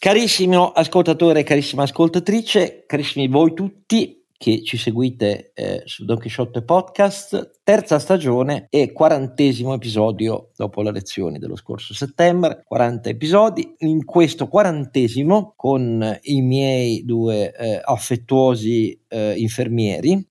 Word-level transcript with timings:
Carissimo 0.00 0.70
ascoltatore, 0.70 1.42
carissima 1.42 1.82
ascoltatrice, 1.82 2.84
carissimi 2.86 3.26
voi 3.26 3.52
tutti 3.52 4.26
che 4.38 4.62
ci 4.62 4.76
seguite 4.76 5.50
eh, 5.52 5.82
su 5.86 6.04
Don 6.04 6.18
Quixote 6.18 6.62
Podcast, 6.62 7.58
terza 7.64 7.98
stagione 7.98 8.68
e 8.70 8.92
quarantesimo 8.92 9.74
episodio 9.74 10.50
dopo 10.54 10.82
le 10.82 10.92
lezioni 10.92 11.40
dello 11.40 11.56
scorso 11.56 11.94
settembre, 11.94 12.62
40 12.64 13.08
episodi. 13.08 13.74
In 13.78 14.04
questo 14.04 14.46
quarantesimo 14.46 15.54
con 15.56 16.16
i 16.22 16.42
miei 16.42 17.04
due 17.04 17.52
eh, 17.52 17.80
affettuosi 17.82 18.96
eh, 19.08 19.34
infermieri 19.36 20.24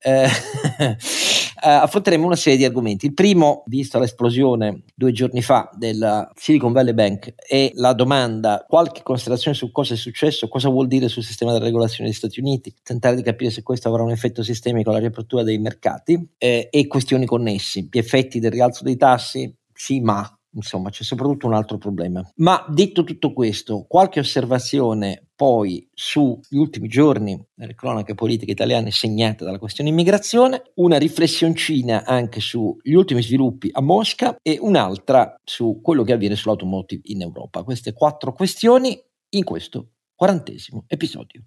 eh, 1.62 1.68
affronteremo 1.68 2.26
una 2.26 2.36
serie 2.36 2.58
di 2.58 2.64
argomenti. 2.64 3.06
Il 3.06 3.14
primo, 3.14 3.62
visto 3.66 3.98
l'esplosione 3.98 4.82
due 4.94 5.12
giorni 5.12 5.42
fa 5.42 5.70
della 5.74 6.30
Silicon 6.34 6.72
Valley 6.72 6.94
Bank 6.94 7.34
e 7.48 7.72
la 7.74 7.92
domanda, 7.92 8.64
qualche 8.68 9.02
considerazione 9.02 9.56
su 9.56 9.70
cosa 9.70 9.94
è 9.94 9.96
successo, 9.96 10.48
cosa 10.48 10.68
vuol 10.68 10.86
dire 10.86 11.08
sul 11.08 11.22
sistema 11.22 11.52
della 11.52 11.64
regolazione 11.64 12.08
degli 12.08 12.18
Stati 12.18 12.40
Uniti, 12.40 12.74
tentare 12.82 13.16
di 13.16 13.22
capire 13.22 13.50
se 13.50 13.62
questo 13.62 13.88
avrà 13.88 14.02
un 14.02 14.10
effetto 14.10 14.42
sistemico 14.42 14.90
alla 14.90 14.98
riapertura 14.98 15.42
dei 15.42 15.58
mercati 15.58 16.28
eh, 16.38 16.68
e 16.70 16.86
questioni 16.86 17.26
connessi, 17.26 17.88
gli 17.90 17.98
effetti 17.98 18.40
del 18.40 18.50
rialzo 18.50 18.84
dei 18.84 18.96
tassi, 18.96 19.52
sì 19.72 20.00
ma 20.00 20.37
insomma 20.58 20.90
c'è 20.90 21.02
soprattutto 21.02 21.46
un 21.46 21.54
altro 21.54 21.78
problema. 21.78 22.22
Ma 22.36 22.64
detto 22.68 23.04
tutto 23.04 23.32
questo, 23.32 23.84
qualche 23.88 24.20
osservazione 24.20 25.28
poi 25.34 25.88
sugli 25.94 26.56
ultimi 26.56 26.88
giorni 26.88 27.40
nelle 27.54 27.74
cronache 27.74 28.14
politiche 28.14 28.50
italiane 28.50 28.90
segnate 28.90 29.44
dalla 29.44 29.58
questione 29.58 29.90
immigrazione, 29.90 30.62
una 30.74 30.98
riflessioncina 30.98 32.04
anche 32.04 32.40
sugli 32.40 32.92
ultimi 32.92 33.22
sviluppi 33.22 33.68
a 33.72 33.80
Mosca 33.80 34.36
e 34.42 34.58
un'altra 34.60 35.36
su 35.44 35.80
quello 35.80 36.02
che 36.02 36.12
avviene 36.12 36.34
sull'automotive 36.34 37.02
in 37.04 37.22
Europa. 37.22 37.62
Queste 37.62 37.92
quattro 37.92 38.32
questioni 38.32 39.00
in 39.30 39.44
questo 39.44 39.90
quarantesimo 40.16 40.84
episodio. 40.88 41.44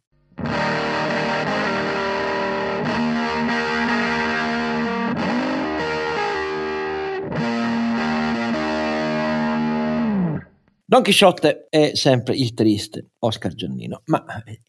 Don 10.91 11.03
Chisciotte 11.03 11.67
è 11.69 11.91
sempre 11.93 12.35
il 12.35 12.53
triste 12.53 13.11
Oscar 13.19 13.53
Giannino, 13.53 14.01
ma 14.07 14.25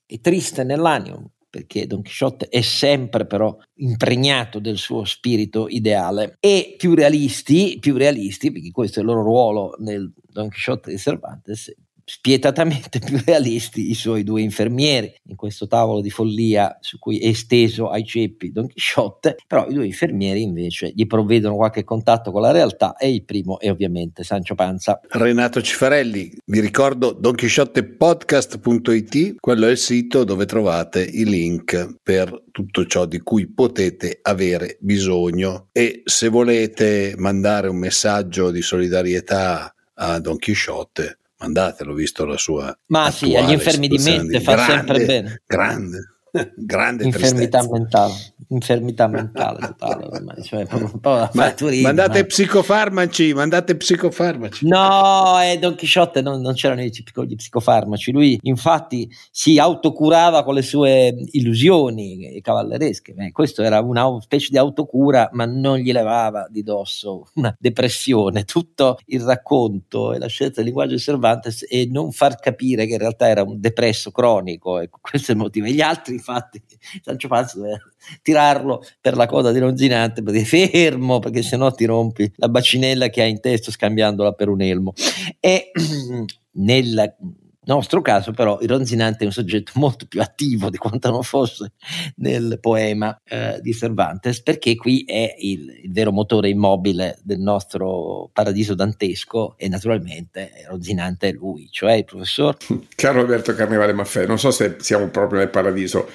è 0.07 0.21
triste 0.21 0.63
nell'animo 0.63 1.33
perché 1.51 1.89
Don 1.89 2.01
Chisciotte 2.03 2.47
è 2.47 2.61
sempre 2.61 3.27
però 3.27 3.57
impregnato 3.79 4.61
del 4.61 4.79
suo 4.79 5.03
spirito 5.03 5.67
ideale 5.67 6.37
e 6.39 6.77
più 6.79 6.95
realisti, 6.95 7.79
più 7.81 7.97
realisti, 7.97 8.53
perché 8.53 8.71
questo 8.71 9.01
è 9.01 9.03
il 9.03 9.09
loro 9.09 9.23
ruolo 9.23 9.75
nel 9.81 10.13
Don 10.15 10.49
Chisciotte 10.49 10.93
di 10.93 10.97
Cervantes, 10.97 11.75
spietatamente 12.05 12.99
più 13.05 13.21
realisti 13.25 13.91
i 13.91 13.95
suoi 13.95 14.25
due 14.25 14.43
infermieri 14.43 15.15
in 15.25 15.37
questo 15.37 15.67
tavolo 15.67 16.01
di 16.01 16.09
follia 16.11 16.79
su 16.81 16.99
cui 16.99 17.19
è 17.19 17.29
esteso 17.29 17.89
ai 17.89 18.05
ceppi 18.05 18.53
Don 18.53 18.67
Chisciotte, 18.67 19.37
però 19.47 19.67
i 19.69 19.75
due 19.75 19.87
infermieri 19.87 20.43
invece 20.43 20.93
gli 20.95 21.07
provvedono 21.07 21.57
qualche 21.57 21.85
contatto 21.85 22.31
con 22.31 22.43
la 22.43 22.51
realtà 22.51 22.97
e 22.97 23.11
il 23.13 23.25
primo 23.25 23.59
è 23.59 23.71
ovviamente 23.71 24.25
Sancio 24.25 24.55
Panza. 24.55 25.01
Renato 25.09 25.63
Cifarelli, 25.63 26.37
vi 26.45 26.61
ricordo 26.61 27.13
donchisciottepodcast.it, 27.13 29.37
quello 29.41 29.67
è 29.67 29.71
il 29.71 29.79
sito 29.79 30.25
dove 30.25 30.45
trovate 30.47 31.03
i 31.03 31.25
link 31.25 31.99
per 32.03 32.45
tutto 32.51 32.87
ciò 32.87 33.05
di 33.07 33.21
cui 33.21 33.47
potete 33.49 34.19
avere 34.23 34.79
bisogno 34.81 35.69
e 35.73 36.01
se 36.05 36.29
volete 36.29 37.15
mandare 37.17 37.69
un 37.69 37.77
messaggio 37.77 38.51
di 38.51 38.63
solidarietà 38.63 39.73
a 39.95 40.19
Don 40.19 40.39
Chisciotte 40.39 41.19
mandatelo 41.43 41.93
visto 41.93 42.25
la 42.25 42.37
sua 42.37 42.77
ma 42.87 43.11
sì 43.11 43.35
agli 43.35 43.53
infermi 43.53 43.89
di 43.89 43.99
mente 43.99 44.41
fa 44.41 44.59
sempre 44.59 45.05
bene. 45.05 45.43
grande 45.47 46.17
grande 46.57 47.05
infermità 47.05 47.59
tristezza. 47.59 47.69
mentale 47.71 48.15
infermità 48.53 49.07
mentale 49.07 49.59
totale 49.61 50.07
ormai, 50.11 50.43
cioè, 50.43 50.67
Ma, 51.03 51.31
mandate 51.33 52.21
ma... 52.21 52.27
psicofarmaci 52.27 53.33
mandate 53.33 53.77
psicofarmaci. 53.77 54.69
No 54.69 55.41
eh, 55.41 55.59
Don 55.59 55.75
Chisciotte 55.75 56.21
non, 56.21 56.41
non 56.41 56.55
c'erano 56.55 56.83
gli, 56.83 56.91
gli 56.91 57.35
psicofarmaci. 57.35 58.13
Lui 58.13 58.39
infatti 58.43 59.11
si 59.31 59.59
autocurava 59.59 60.45
con 60.45 60.55
le 60.55 60.63
sue 60.63 61.15
illusioni 61.33 62.41
cavalleresche 62.43 63.15
eh, 63.17 63.33
questo 63.33 63.63
era 63.63 63.81
una 63.81 64.21
specie 64.21 64.49
di 64.51 64.59
autocura 64.59 65.29
ma 65.33 65.45
non 65.47 65.79
gli 65.79 65.93
levava 65.93 66.47
di 66.49 66.63
dosso 66.63 67.29
una 67.35 67.55
depressione. 67.59 68.45
Tutto 68.45 68.99
il 69.07 69.23
racconto 69.23 70.13
e 70.13 70.19
la 70.19 70.27
scelta 70.27 70.57
del 70.57 70.67
linguaggio 70.67 70.95
di 70.95 71.01
Cervantes 71.01 71.65
e 71.69 71.89
non 71.91 72.13
far 72.13 72.39
capire 72.39 72.87
che 72.87 72.93
in 72.93 72.99
realtà 72.99 73.29
era 73.29 73.43
un 73.43 73.61
depresso 73.61 74.11
cronico 74.11 74.79
ecco 74.79 74.99
questo 75.01 75.33
è 75.33 75.35
il 75.35 75.41
motivo 75.41 75.67
e 75.67 75.73
gli 75.73 75.81
altri 75.81 76.19
infatti 76.23 76.63
Sancio 77.03 77.29
Panza 77.29 77.57
doveva 77.57 77.79
tirarlo 78.23 78.85
per 79.01 79.17
la 79.17 79.27
coda 79.27 79.51
di 79.51 79.59
Ronzinante 79.59 80.23
per 80.23 80.33
dire 80.33 80.45
fermo 80.45 81.19
perché 81.19 81.43
sennò 81.43 81.71
ti 81.73 81.85
rompi 81.85 82.31
la 82.37 82.49
bacinella 82.49 83.09
che 83.09 83.23
hai 83.23 83.31
in 83.31 83.41
testa 83.41 83.71
scambiandola 83.71 84.33
per 84.33 84.49
un 84.49 84.63
elmo. 84.63 84.93
E 85.41 85.71
nel 86.55 87.17
nostro 87.65 88.01
caso 88.03 88.33
però 88.33 88.59
il 88.61 88.69
Ronzinante 88.69 89.23
è 89.23 89.27
un 89.27 89.33
soggetto 89.33 89.73
molto 89.77 90.07
più 90.07 90.21
attivo 90.21 90.71
di 90.71 90.77
quanto 90.79 91.11
non 91.11 91.23
fosse 91.23 91.73
nel 92.17 92.59
poema 92.61 93.21
eh, 93.25 93.59
di 93.61 93.73
Cervantes 93.73 94.43
perché 94.43 94.75
qui 94.77 95.05
è 95.07 95.35
il, 95.39 95.81
il, 95.83 95.93
vero 95.93 96.13
motore 96.13 96.49
immobile 96.49 97.19
del 97.23 97.39
nostro 97.39 98.31
paradiso 98.33 98.75
dantesco 98.75 99.57
e 99.57 99.69
naturalmente 99.69 100.51
Ronzinante 100.69 101.29
è 101.29 101.33
lui, 101.33 101.69
cioè 101.71 101.93
il 101.95 102.05
professor 102.05 102.57
Caro 102.95 103.21
Alberto 103.21 103.55
Carnevale 103.55 103.93
Maffè, 103.93 104.27
non 104.27 104.39
so 104.39 104.51
se 104.51 104.77
siamo 104.81 105.09
proprio 105.09 105.39
nel 105.39 105.51
paradiso 105.51 106.09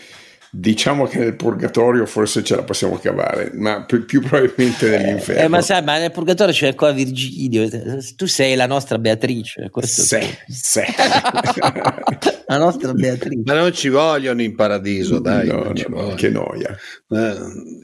Diciamo 0.49 1.05
che 1.05 1.19
nel 1.19 1.35
purgatorio 1.35 2.05
forse 2.05 2.43
ce 2.43 2.55
la 2.55 2.63
possiamo 2.63 2.97
cavare, 2.97 3.51
ma 3.53 3.83
più, 3.83 4.05
più 4.05 4.21
probabilmente 4.21 4.89
nell'inferno. 4.89 5.41
Eh, 5.41 5.47
ma 5.47 5.61
sai, 5.61 5.83
ma 5.83 5.97
nel 5.97 6.11
purgatorio 6.11 6.53
c'è 6.53 6.67
ancora 6.67 6.91
Virgilio, 6.91 7.67
tu 8.15 8.25
sei 8.25 8.55
la 8.55 8.65
nostra 8.65 8.97
Beatrice. 8.97 9.69
Sì, 9.81 10.19
sì. 10.47 10.81
la 12.47 12.57
nostra 12.57 12.93
Beatrice. 12.93 13.41
Ma 13.43 13.53
non 13.53 13.73
ci 13.73 13.89
vogliono 13.89 14.41
in 14.41 14.55
paradiso, 14.55 15.19
dai. 15.19 15.47
No, 15.47 15.63
no, 15.63 15.73
no 15.87 16.13
che 16.15 16.29
noia. 16.29 16.75
Eh, 17.09 17.35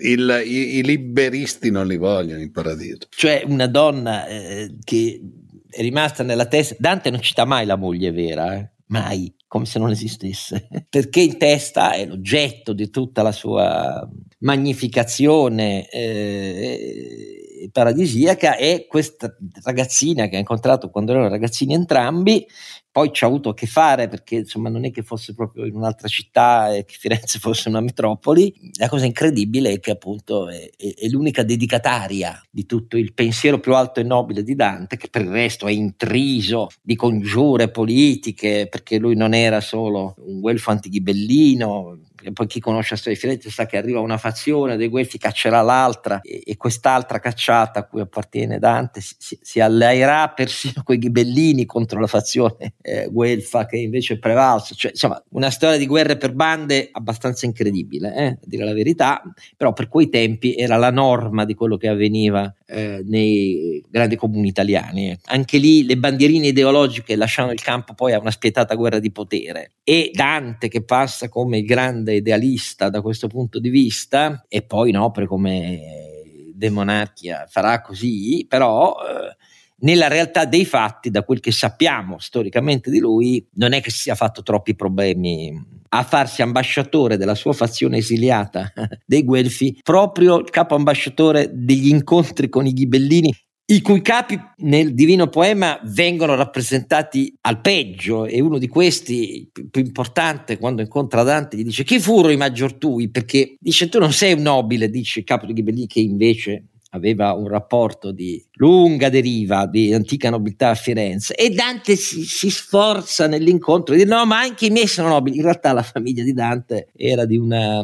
il, 0.09 0.43
i, 0.45 0.77
i, 0.77 0.83
liberisti 0.83 1.69
non 1.69 1.87
li 1.87 1.97
vogliono 1.97 2.41
in 2.41 2.51
paradiso. 2.51 3.07
Cioè 3.09 3.43
una 3.45 3.67
donna 3.67 4.25
eh, 4.27 4.75
che 4.83 5.21
è 5.69 5.81
rimasta 5.81 6.23
nella 6.23 6.45
testa, 6.45 6.75
Dante 6.77 7.09
non 7.09 7.21
cita 7.21 7.45
mai 7.45 7.65
la 7.65 7.75
moglie 7.75 8.11
vera, 8.11 8.55
eh 8.55 8.72
mai, 8.87 9.33
come 9.47 9.65
se 9.65 9.79
non 9.79 9.91
esistesse, 9.91 10.67
perché 10.89 11.21
in 11.21 11.37
testa 11.37 11.91
è 11.93 12.05
l'oggetto 12.05 12.73
di 12.73 12.89
tutta 12.89 13.21
la 13.21 13.31
sua 13.31 14.07
magnificazione 14.39 15.87
eh, 15.89 17.69
paradisiaca 17.71 18.55
è 18.55 18.85
questa 18.87 19.33
ragazzina 19.63 20.27
che 20.27 20.35
ha 20.35 20.39
incontrato 20.39 20.89
quando 20.89 21.11
erano 21.11 21.29
ragazzini 21.29 21.73
entrambi 21.73 22.45
poi 22.93 23.11
ci 23.11 23.23
ha 23.23 23.27
avuto 23.27 23.49
a 23.49 23.53
che 23.55 23.65
fare 23.65 24.07
perché 24.07 24.35
insomma 24.35 24.69
non 24.69 24.85
è 24.85 24.91
che 24.91 25.01
fosse 25.01 25.33
proprio 25.33 25.65
in 25.65 25.75
un'altra 25.75 26.07
città 26.07 26.75
e 26.75 26.85
che 26.85 26.93
Firenze 26.95 27.39
fosse 27.41 27.67
una 27.67 27.81
metropoli. 27.81 28.53
La 28.77 28.87
cosa 28.87 29.07
incredibile 29.07 29.71
è 29.71 29.79
che 29.79 29.89
appunto 29.89 30.47
è, 30.47 30.69
è, 30.77 30.93
è, 30.93 31.07
l'unica 31.07 31.41
dedicataria 31.41 32.39
di 32.51 32.67
tutto 32.67 32.95
il 32.95 33.15
pensiero 33.15 33.59
più 33.59 33.73
alto 33.73 33.99
e 33.99 34.03
nobile 34.03 34.43
di 34.43 34.53
Dante, 34.53 34.97
che 34.97 35.07
per 35.09 35.23
il 35.23 35.31
resto 35.31 35.65
è 35.65 35.71
intriso 35.71 36.67
di 36.83 36.95
congiure 36.95 37.71
politiche, 37.71 38.67
perché 38.69 38.99
lui 38.99 39.15
non 39.15 39.33
era 39.33 39.59
solo 39.59 40.13
un 40.27 40.39
guelfo 40.39 40.69
antighibellino, 40.69 41.97
poi 42.31 42.47
chi 42.47 42.59
conosce 42.59 42.93
la 42.93 42.99
storia 42.99 43.17
di 43.17 43.25
Firenze 43.25 43.49
sa 43.49 43.65
che 43.65 43.77
arriva 43.77 43.99
una 43.99 44.17
fazione 44.17 44.77
dei 44.77 44.87
Guelfi, 44.87 45.17
caccerà 45.17 45.61
l'altra 45.61 46.21
e, 46.21 46.41
e 46.45 46.57
quest'altra 46.57 47.19
cacciata 47.19 47.79
a 47.79 47.83
cui 47.85 48.01
appartiene 48.01 48.59
Dante 48.59 49.01
si, 49.01 49.15
si, 49.17 49.39
si 49.41 49.59
alleerà 49.59 50.29
persino 50.29 50.83
con 50.83 50.95
i 50.95 50.99
ghibellini 50.99 51.65
contro 51.65 51.99
la 51.99 52.07
fazione 52.07 52.75
eh, 52.81 53.07
Guelfa 53.11 53.65
che 53.65 53.77
invece 53.77 54.15
è 54.15 54.19
prevalsa. 54.19 54.75
Cioè, 54.75 54.91
insomma, 54.91 55.21
una 55.29 55.49
storia 55.49 55.77
di 55.77 55.87
guerre 55.87 56.17
per 56.17 56.33
bande 56.33 56.89
abbastanza 56.91 57.45
incredibile, 57.45 58.15
eh, 58.15 58.25
a 58.25 58.37
dire 58.43 58.65
la 58.65 58.73
verità, 58.73 59.21
però 59.57 59.73
per 59.73 59.87
quei 59.87 60.09
tempi 60.09 60.55
era 60.55 60.77
la 60.77 60.91
norma 60.91 61.45
di 61.45 61.53
quello 61.53 61.77
che 61.77 61.87
avveniva 61.87 62.53
eh, 62.65 63.03
nei 63.05 63.83
grandi 63.89 64.15
comuni 64.15 64.47
italiani. 64.47 65.17
Anche 65.25 65.57
lì 65.57 65.85
le 65.85 65.97
bandierine 65.97 66.47
ideologiche 66.47 67.15
lasciavano 67.15 67.53
il 67.53 67.61
campo 67.61 67.93
poi 67.93 68.13
a 68.13 68.19
una 68.19 68.31
spietata 68.31 68.75
guerra 68.75 68.99
di 68.99 69.11
potere 69.11 69.73
e 69.83 70.11
Dante 70.13 70.67
che 70.67 70.83
passa 70.83 71.29
come 71.29 71.59
il 71.59 71.65
grande 71.65 72.12
idealista 72.15 72.89
da 72.89 73.01
questo 73.01 73.27
punto 73.27 73.59
di 73.59 73.69
vista 73.69 74.45
e 74.47 74.61
poi 74.61 74.89
in 74.89 74.97
opere 74.97 75.27
come 75.27 76.51
De 76.53 76.69
Monarchia 76.69 77.45
farà 77.49 77.81
così, 77.81 78.45
però 78.47 78.95
eh, 78.95 79.35
nella 79.83 80.07
realtà 80.07 80.45
dei 80.45 80.65
fatti, 80.65 81.09
da 81.09 81.23
quel 81.23 81.39
che 81.39 81.51
sappiamo 81.51 82.17
storicamente 82.19 82.89
di 82.89 82.99
lui, 82.99 83.45
non 83.55 83.73
è 83.73 83.81
che 83.81 83.91
si 83.91 83.99
sia 83.99 84.15
fatto 84.15 84.41
troppi 84.41 84.75
problemi 84.75 85.81
a 85.89 86.03
farsi 86.03 86.41
ambasciatore 86.41 87.17
della 87.17 87.35
sua 87.35 87.53
fazione 87.53 87.97
esiliata 87.97 88.71
dei 89.05 89.23
Guelfi, 89.23 89.79
proprio 89.83 90.37
il 90.39 90.49
capo 90.49 90.75
ambasciatore 90.75 91.49
degli 91.53 91.89
incontri 91.89 92.49
con 92.49 92.65
i 92.65 92.73
ghibellini 92.73 93.33
i 93.65 93.81
cui 93.81 94.01
capi 94.01 94.37
nel 94.57 94.93
divino 94.93 95.27
poema 95.27 95.79
vengono 95.83 96.35
rappresentati 96.35 97.33
al 97.41 97.61
peggio 97.61 98.25
e 98.25 98.41
uno 98.41 98.57
di 98.57 98.67
questi 98.67 99.49
più 99.51 99.81
importante 99.81 100.57
quando 100.57 100.81
incontra 100.81 101.23
Dante 101.23 101.55
gli 101.55 101.63
dice 101.63 101.85
chi 101.85 101.99
furono 101.99 102.33
i 102.33 102.37
maggior 102.37 102.73
tui? 102.73 103.09
Perché 103.09 103.55
dice 103.59 103.87
tu 103.87 103.99
non 103.99 104.11
sei 104.11 104.33
un 104.33 104.41
nobile 104.41 104.89
dice 104.89 105.19
il 105.19 105.25
capo 105.25 105.45
di 105.45 105.53
Ghibellini 105.53 105.87
che 105.87 106.01
invece 106.01 106.65
aveva 106.93 107.33
un 107.33 107.47
rapporto 107.47 108.11
di 108.11 108.43
lunga 108.53 109.09
deriva 109.09 109.65
di 109.65 109.93
antica 109.93 110.29
nobiltà 110.29 110.69
a 110.69 110.75
Firenze 110.75 111.33
e 111.35 111.49
Dante 111.49 111.95
si, 111.95 112.23
si, 112.23 112.49
sforza 112.49 113.27
nell'incontro 113.27 113.95
di 113.95 114.03
dire 114.03 114.15
no 114.15 114.25
ma 114.25 114.39
anche 114.39 114.67
i 114.67 114.69
miei 114.69 114.87
sono 114.87 115.09
nobili. 115.09 115.37
In 115.37 115.43
realtà 115.43 115.73
la 115.73 115.81
famiglia 115.81 116.23
di 116.23 116.33
Dante 116.33 116.89
era, 116.95 117.25
di 117.25 117.35
una, 117.35 117.83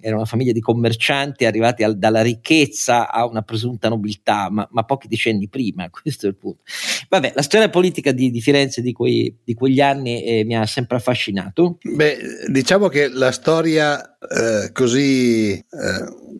era 0.00 0.16
una 0.16 0.24
famiglia 0.24 0.52
di 0.52 0.60
commercianti 0.60 1.44
arrivati 1.44 1.82
al, 1.82 1.98
dalla 1.98 2.22
ricchezza 2.22 3.10
a 3.10 3.26
una 3.26 3.42
presunta 3.42 3.88
nobiltà 3.88 4.48
ma, 4.50 4.66
ma, 4.70 4.84
pochi 4.84 5.08
decenni 5.08 5.48
prima 5.48 5.88
questo 5.90 6.26
è 6.26 6.28
il 6.30 6.36
punto. 6.36 6.62
Vabbè 7.08 7.32
la 7.34 7.42
storia 7.42 7.68
politica 7.68 8.12
di, 8.12 8.30
di 8.30 8.40
Firenze 8.40 8.80
di, 8.80 8.92
quei, 8.92 9.36
di, 9.44 9.54
quegli 9.54 9.80
anni 9.80 10.22
eh, 10.22 10.44
mi 10.44 10.56
ha 10.56 10.66
sempre 10.66 10.96
affascinato. 10.96 11.78
Beh 11.82 12.18
diciamo 12.48 12.88
che 12.88 13.08
la 13.08 13.32
storia 13.32 14.16
eh, 14.18 14.72
così 14.72 15.52
eh, 15.52 15.64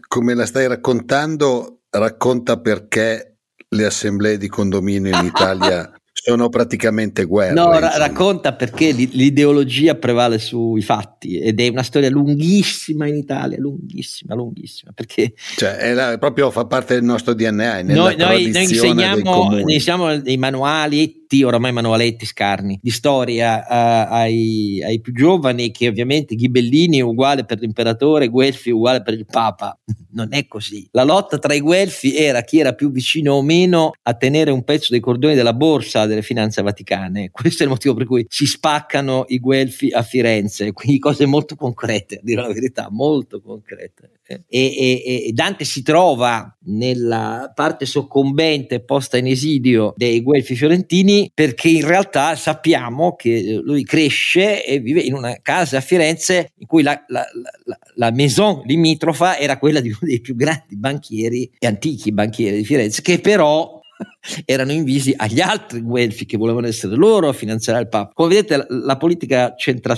come 0.09 0.35
la 0.35 0.47
stai 0.47 0.67
raccontando 0.67 1.76
racconta 1.91 2.61
perché 2.61 3.39
le 3.69 3.85
assemblee 3.85 4.39
di 4.39 4.49
condominio 4.49 5.19
in 5.19 5.27
Italia 5.27 5.91
sono 6.27 6.49
praticamente 6.49 7.25
guerre. 7.25 7.55
No, 7.55 7.79
ra- 7.79 7.99
racconta 7.99 8.55
perché 8.55 8.91
l'ideologia 8.91 9.95
prevale 9.95 10.39
sui 10.39 10.83
fatti 10.83 11.39
ed 11.39 11.61
è 11.61 11.69
una 11.69 11.83
storia 11.83 12.11
lunghissima 12.11 13.07
in 13.07 13.17
Italia, 13.17 13.59
lunghissima, 13.61 14.35
lunghissima. 14.35 14.93
Perché 14.93 15.35
cioè, 15.57 15.77
è 15.77 15.93
la, 15.93 16.17
proprio 16.19 16.51
fa 16.51 16.65
parte 16.65 16.95
del 16.95 17.05
nostro 17.05 17.35
DNA. 17.35 17.83
Noi, 17.83 17.95
noi, 17.95 18.17
noi, 18.17 18.45
insegniamo, 18.47 19.51
noi 19.51 19.75
insegniamo 19.75 20.19
dei 20.19 20.37
manuali 20.37 21.26
manualetti, 21.27 21.43
oramai 21.43 21.73
manualetti 21.73 22.25
scarni, 22.25 22.79
di 22.81 22.91
storia 22.91 23.59
uh, 23.59 24.13
ai, 24.13 24.83
ai, 24.83 25.01
più 25.01 25.13
giovani 25.13 25.71
che 25.71 25.89
ovviamente 25.89 26.35
Ghibellini 26.35 26.99
è 26.99 27.03
uguale 27.03 27.45
per 27.45 27.59
l'imperatore, 27.59 28.29
Guelfi 28.29 28.71
è 28.71 28.73
uguale 28.73 29.03
per 29.03 29.15
il 29.15 29.27
Papa. 29.27 29.79
Non 30.17 30.29
è 30.31 30.47
così. 30.47 30.89
La 30.93 31.05
lotta 31.05 31.37
tra 31.37 31.53
i 31.53 31.61
Guelfi 31.61 32.17
era 32.17 32.41
chi 32.41 32.59
era 32.59 32.73
più 32.73 32.91
vicino 32.91 33.35
o 33.35 33.43
meno 33.43 33.93
a 34.03 34.15
tenere 34.15 34.51
un 34.51 34.65
pezzo 34.65 34.87
dei 34.89 35.01
cordoni 35.01 35.35
della 35.35 35.53
borsa 35.53 36.07
delle 36.07 36.23
finanze 36.23 36.63
vaticane. 36.63 37.29
Questo 37.37 37.63
è 37.63 37.67
il 37.67 37.73
motivo 37.73 37.93
per 37.93 38.07
cui 38.07 38.25
si 38.27 38.47
spaccano 38.47 39.27
i 39.29 39.39
Guelfi 39.39 39.91
a 39.91 40.01
Firenze, 40.01 40.73
quindi 40.73 40.99
cose 40.99 41.27
molto 41.27 41.55
concrete, 41.55 42.15
a 42.15 42.21
dire 42.23 42.41
la 42.41 42.51
verità, 42.51 42.89
molto 42.91 43.43
concrete. 43.43 44.13
E, 44.29 44.41
e, 44.49 45.27
e, 45.29 45.33
Dante 45.33 45.65
si 45.65 45.83
trova 45.83 46.57
nella 46.65 47.53
parte 47.55 47.87
soccombente 47.87 48.81
posta 48.81 49.19
in 49.19 49.29
esilio 49.29 49.95
dei 49.97 50.21
Guelfi 50.21 50.57
fiorentini 50.57 51.16
perché 51.33 51.69
in 51.69 51.87
realtà 51.87 52.35
sappiamo 52.37 53.15
che 53.15 53.61
lui 53.63 53.85
cresce 53.85 54.65
e 54.65 54.79
vive 54.81 55.01
in 55.01 55.15
una 55.15 55.37
casa 55.43 55.79
a 55.79 55.81
Firenze 55.81 56.53
in 56.57 56.67
cui 56.67 56.83
la, 56.83 57.03
la, 57.09 57.25
la, 57.65 57.79
la 57.95 58.11
maison 58.13 58.63
limitrofa 58.65 59.39
era 59.39 59.59
quella 59.59 59.81
di 59.81 59.89
uno 59.89 59.99
dei 60.01 60.21
più 60.21 60.35
grandi 60.35 60.77
banchieri 60.77 61.51
e 61.59 61.67
antichi 61.67 62.13
banchieri 62.13 62.59
di 62.59 62.65
Firenze 62.65 63.03
che 63.03 63.21
però 63.21 63.81
erano 64.45 64.73
invisi 64.73 65.15
agli 65.17 65.41
altri 65.41 65.81
Guelfi 65.81 66.27
che 66.27 66.37
volevano 66.37 66.67
essere 66.67 66.97
loro 66.97 67.29
a 67.29 67.33
finanziare 67.33 67.81
il 67.81 67.89
Papa. 67.89 68.13
Come 68.13 68.35
vedete 68.35 68.57
la, 68.57 68.67
la 68.69 68.97
politica 68.97 69.55
c'entra 69.55 69.97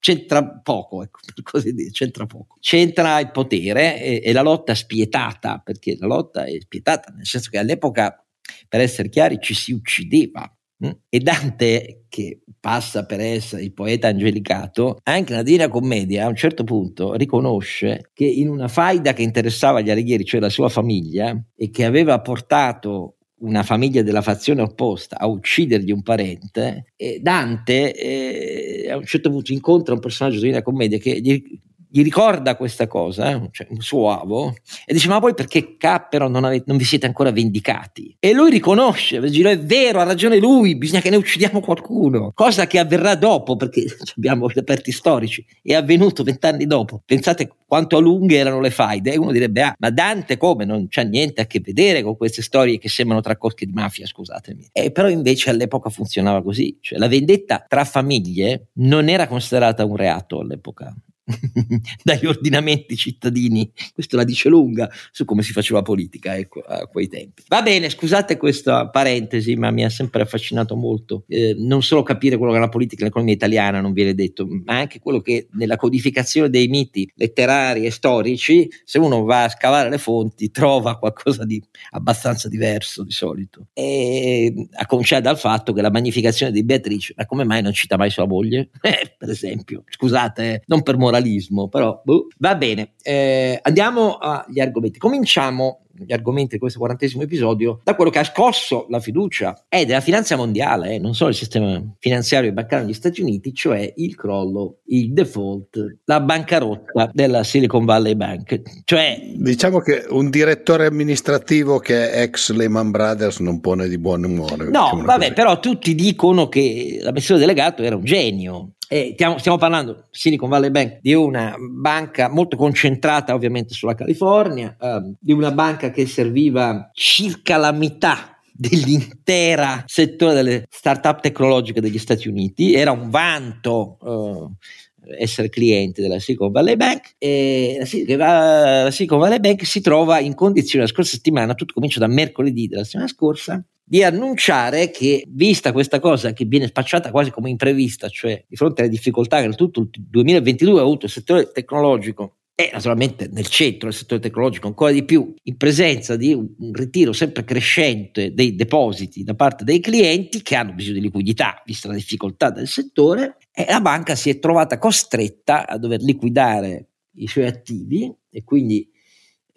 c'entra 0.00 0.60
poco, 0.62 1.02
ecco, 1.02 1.20
per 1.32 1.44
così 1.44 1.72
dire, 1.72 1.90
c'entra 1.90 2.26
poco. 2.26 2.56
C'entra 2.58 3.20
il 3.20 3.30
potere 3.30 4.02
e, 4.02 4.22
e, 4.24 4.32
la 4.32 4.42
lotta 4.42 4.74
spietata, 4.74 5.60
perché 5.62 5.96
la 6.00 6.06
lotta 6.06 6.44
è 6.44 6.58
spietata, 6.58 7.12
nel 7.14 7.26
senso 7.26 7.50
che 7.50 7.58
all'epoca, 7.58 8.24
per 8.70 8.80
essere 8.80 9.08
chiari, 9.08 9.38
ci 9.40 9.52
si 9.52 9.72
uccideva. 9.72 10.48
Hm? 10.78 10.90
E 11.08 11.18
Dante, 11.18 12.04
che 12.08 12.40
passa 12.58 13.04
per 13.04 13.20
essere 13.20 13.62
il 13.62 13.72
poeta 13.72 14.08
angelicato, 14.08 14.98
anche 15.02 15.32
nella 15.32 15.42
Divina 15.42 15.68
Commedia 15.68 16.24
a 16.24 16.28
un 16.28 16.36
certo 16.36 16.62
punto 16.62 17.14
riconosce 17.14 18.10
che 18.14 18.24
in 18.24 18.48
una 18.48 18.68
faida 18.68 19.12
che 19.12 19.22
interessava 19.22 19.80
gli 19.80 19.90
Alighieri, 19.90 20.24
cioè 20.24 20.40
la 20.40 20.48
sua 20.48 20.68
famiglia, 20.68 21.36
e 21.56 21.70
che 21.70 21.84
aveva 21.84 22.20
portato 22.20 23.16
una 23.40 23.62
famiglia 23.62 24.02
della 24.02 24.22
fazione 24.22 24.62
opposta 24.62 25.18
a 25.18 25.26
uccidergli 25.26 25.90
un 25.90 26.02
parente, 26.02 26.92
e 26.94 27.18
Dante 27.20 27.94
eh, 27.94 28.90
a 28.90 28.96
un 28.96 29.04
certo 29.04 29.30
punto 29.30 29.52
incontra 29.52 29.94
un 29.94 30.00
personaggio 30.00 30.40
di 30.40 30.48
una 30.48 30.62
commedia 30.62 30.98
che 30.98 31.20
gli, 31.20 31.42
gli 31.92 32.02
ricorda 32.04 32.56
questa 32.56 32.86
cosa, 32.86 33.30
eh, 33.30 33.48
cioè 33.50 33.66
un 33.70 33.80
suo 33.80 34.10
avo, 34.10 34.54
e 34.86 34.92
dice: 34.92 35.08
Ma 35.08 35.18
voi 35.18 35.34
perché 35.34 35.76
Cappero 35.76 36.28
non, 36.28 36.44
avete, 36.44 36.64
non 36.68 36.76
vi 36.76 36.84
siete 36.84 37.06
ancora 37.06 37.32
vendicati? 37.32 38.14
E 38.20 38.32
lui 38.32 38.50
riconosce, 38.50 39.20
dice, 39.20 39.50
è 39.50 39.58
vero, 39.58 40.00
ha 40.00 40.04
ragione 40.04 40.38
lui, 40.38 40.76
bisogna 40.76 41.00
che 41.00 41.10
ne 41.10 41.16
uccidiamo 41.16 41.60
qualcuno, 41.60 42.30
cosa 42.32 42.66
che 42.68 42.78
avverrà 42.78 43.16
dopo, 43.16 43.56
perché 43.56 43.84
abbiamo 44.16 44.46
reperti 44.48 44.92
storici, 44.92 45.44
è 45.62 45.74
avvenuto 45.74 46.22
vent'anni 46.22 46.66
dopo. 46.66 47.02
Pensate 47.04 47.50
quanto 47.66 47.98
lunghe 48.00 48.36
erano 48.36 48.60
le 48.60 48.70
faide, 48.70 49.12
e 49.12 49.18
uno 49.18 49.32
direbbe: 49.32 49.62
Ah, 49.62 49.74
ma 49.76 49.90
Dante 49.90 50.36
come? 50.36 50.64
Non 50.64 50.86
c'ha 50.88 51.02
niente 51.02 51.40
a 51.40 51.46
che 51.46 51.60
vedere 51.60 52.02
con 52.02 52.16
queste 52.16 52.42
storie 52.42 52.78
che 52.78 52.88
sembrano 52.88 53.20
tra 53.20 53.36
cosche 53.36 53.66
di 53.66 53.72
mafia, 53.72 54.06
scusatemi. 54.06 54.68
E 54.72 54.92
però 54.92 55.08
invece 55.08 55.50
all'epoca 55.50 55.90
funzionava 55.90 56.40
così, 56.42 56.78
cioè 56.80 56.98
la 56.98 57.08
vendetta 57.08 57.64
tra 57.66 57.84
famiglie 57.84 58.68
non 58.74 59.08
era 59.08 59.26
considerata 59.26 59.84
un 59.84 59.96
reato 59.96 60.38
all'epoca, 60.38 60.94
dagli 62.02 62.26
ordinamenti 62.26 62.96
cittadini. 62.96 63.70
Questo 63.92 64.16
la 64.16 64.24
dice 64.24 64.48
lunga 64.48 64.90
su 65.10 65.24
come 65.24 65.42
si 65.42 65.52
faceva 65.52 65.82
politica 65.82 66.36
ecco, 66.36 66.60
a 66.60 66.86
quei 66.86 67.08
tempi. 67.08 67.42
Va 67.48 67.62
bene, 67.62 67.88
scusate 67.88 68.36
questa 68.36 68.88
parentesi, 68.88 69.54
ma 69.56 69.70
mi 69.70 69.84
ha 69.84 69.90
sempre 69.90 70.22
affascinato 70.22 70.76
molto. 70.76 71.24
Eh, 71.28 71.54
non 71.58 71.82
solo 71.82 72.02
capire 72.02 72.36
quello 72.36 72.52
che 72.52 72.58
è 72.58 72.60
la 72.60 72.68
politica 72.68 73.02
e 73.02 73.04
l'economia 73.06 73.34
italiana, 73.34 73.80
non 73.80 73.92
viene 73.92 74.14
detto, 74.14 74.46
ma 74.64 74.78
anche 74.78 74.98
quello 74.98 75.20
che 75.20 75.48
nella 75.52 75.76
codificazione 75.76 76.50
dei 76.50 76.68
miti 76.68 77.10
letterari 77.14 77.86
e 77.86 77.90
storici, 77.90 78.68
se 78.84 78.98
uno 78.98 79.24
va 79.24 79.44
a 79.44 79.48
scavare 79.48 79.88
le 79.88 79.98
fonti, 79.98 80.50
trova 80.50 80.98
qualcosa 80.98 81.44
di 81.44 81.62
abbastanza 81.90 82.48
diverso 82.48 83.04
di 83.04 83.12
solito. 83.12 83.68
E 83.72 84.68
a 84.72 84.86
cominciare 84.86 85.22
dal 85.22 85.38
fatto 85.38 85.72
che 85.72 85.82
la 85.82 85.90
magnificazione 85.90 86.52
di 86.52 86.64
Beatrice, 86.64 87.14
ma 87.16 87.26
come 87.26 87.44
mai 87.44 87.62
non 87.62 87.72
cita 87.72 87.96
mai 87.96 88.10
sua 88.10 88.26
moglie? 88.26 88.70
Eh, 88.90 89.14
per 89.16 89.28
esempio, 89.28 89.84
scusate, 89.88 90.54
eh, 90.54 90.62
non 90.66 90.82
per 90.82 90.96
morale 90.96 91.19
moralismo, 91.20 91.68
però 91.68 92.00
boh. 92.02 92.28
va 92.38 92.54
bene. 92.56 92.92
Eh, 93.02 93.58
andiamo 93.62 94.14
agli 94.14 94.60
argomenti. 94.60 94.98
Cominciamo 94.98 95.82
gli 96.02 96.12
argomenti 96.14 96.54
di 96.54 96.58
questo 96.58 96.78
quarantesimo 96.78 97.22
episodio 97.22 97.80
da 97.84 97.94
quello 97.94 98.10
che 98.10 98.20
ha 98.20 98.24
scosso 98.24 98.86
la 98.88 99.00
fiducia 99.00 99.64
è 99.68 99.84
della 99.84 100.00
finanza 100.00 100.34
mondiale, 100.34 100.94
eh, 100.94 100.98
non 100.98 101.14
solo 101.14 101.28
il 101.28 101.36
sistema 101.36 101.82
finanziario 101.98 102.48
e 102.48 102.52
bancario 102.54 102.86
negli 102.86 102.94
Stati 102.94 103.20
Uniti, 103.20 103.52
cioè 103.52 103.92
il 103.96 104.14
crollo, 104.16 104.78
il 104.86 105.12
default, 105.12 105.98
la 106.04 106.20
bancarotta 106.20 107.10
della 107.12 107.44
Silicon 107.44 107.84
Valley 107.84 108.14
Bank. 108.14 108.62
Cioè, 108.84 109.20
diciamo 109.34 109.80
che 109.80 110.06
un 110.08 110.30
direttore 110.30 110.86
amministrativo 110.86 111.78
che 111.78 112.10
è 112.12 112.22
ex 112.22 112.50
Lehman 112.52 112.90
Brothers 112.90 113.40
non 113.40 113.60
pone 113.60 113.86
di 113.86 113.98
buon 113.98 114.24
umore. 114.24 114.64
No, 114.64 114.70
diciamo 114.70 115.02
vabbè, 115.02 115.18
così. 115.18 115.32
però 115.34 115.60
tutti 115.60 115.94
dicono 115.94 116.48
che 116.48 116.98
l'amministratore 117.00 117.46
delegato 117.46 117.82
era 117.82 117.96
un 117.96 118.04
genio, 118.04 118.70
eh, 118.92 119.10
stiamo, 119.12 119.38
stiamo, 119.38 119.56
parlando, 119.56 120.08
Silicon 120.10 120.48
Valley 120.48 120.70
Bank, 120.70 120.98
di 121.00 121.14
una 121.14 121.54
banca 121.60 122.28
molto 122.28 122.56
concentrata 122.56 123.34
ovviamente 123.34 123.72
sulla 123.72 123.94
California, 123.94 124.76
eh, 124.80 125.14
di 125.20 125.30
una 125.32 125.52
banca 125.52 125.92
che 125.92 126.06
serviva 126.06 126.90
circa 126.92 127.56
la 127.56 127.70
metà 127.70 128.36
dell'intera 128.52 129.84
settore 129.86 130.34
delle 130.34 130.66
start-up 130.68 131.20
tecnologiche 131.20 131.80
degli 131.80 131.98
Stati 131.98 132.26
Uniti, 132.26 132.74
era 132.74 132.90
un 132.90 133.10
vanto 133.10 133.96
eh, 134.04 135.22
essere 135.22 135.50
cliente 135.50 136.02
della 136.02 136.18
Silicon 136.18 136.50
Valley 136.50 136.74
Bank. 136.74 137.14
E 137.16 137.86
la, 138.08 138.82
la 138.82 138.90
Silicon 138.90 139.20
Valley 139.20 139.38
Bank 139.38 139.64
si 139.64 139.80
trova 139.80 140.18
in 140.18 140.34
condizione 140.34 140.84
la 140.84 140.90
scorsa 140.90 141.12
settimana, 141.12 141.54
tutto 141.54 141.74
comincia 141.74 142.00
da 142.00 142.08
mercoledì 142.08 142.66
della 142.66 142.82
settimana 142.82 143.08
scorsa, 143.08 143.64
di 143.90 144.04
annunciare 144.04 144.92
che, 144.92 145.24
vista 145.26 145.72
questa 145.72 145.98
cosa 145.98 146.32
che 146.32 146.44
viene 146.44 146.68
spacciata 146.68 147.10
quasi 147.10 147.32
come 147.32 147.50
imprevista, 147.50 148.08
cioè 148.08 148.44
di 148.46 148.54
fronte 148.54 148.82
alle 148.82 148.90
difficoltà 148.90 149.42
che 149.42 149.48
tutto 149.56 149.80
il 149.80 149.90
2022 149.90 150.78
ha 150.78 150.82
avuto 150.82 151.06
il 151.06 151.10
settore 151.10 151.50
tecnologico 151.50 152.36
e 152.54 152.70
naturalmente 152.72 153.28
nel 153.32 153.48
centro 153.48 153.88
del 153.88 153.98
settore 153.98 154.20
tecnologico 154.20 154.68
ancora 154.68 154.92
di 154.92 155.02
più, 155.02 155.34
in 155.42 155.56
presenza 155.56 156.14
di 156.14 156.32
un 156.32 156.72
ritiro 156.72 157.12
sempre 157.12 157.42
crescente 157.42 158.32
dei 158.32 158.54
depositi 158.54 159.24
da 159.24 159.34
parte 159.34 159.64
dei 159.64 159.80
clienti 159.80 160.40
che 160.40 160.54
hanno 160.54 160.72
bisogno 160.72 160.94
di 160.94 161.00
liquidità, 161.00 161.60
vista 161.66 161.88
la 161.88 161.94
difficoltà 161.94 162.50
del 162.50 162.68
settore, 162.68 163.38
e 163.52 163.66
la 163.68 163.80
banca 163.80 164.14
si 164.14 164.30
è 164.30 164.38
trovata 164.38 164.78
costretta 164.78 165.66
a 165.66 165.76
dover 165.78 166.00
liquidare 166.00 166.90
i 167.14 167.26
suoi 167.26 167.46
attivi 167.46 168.08
e 168.30 168.44
quindi 168.44 168.88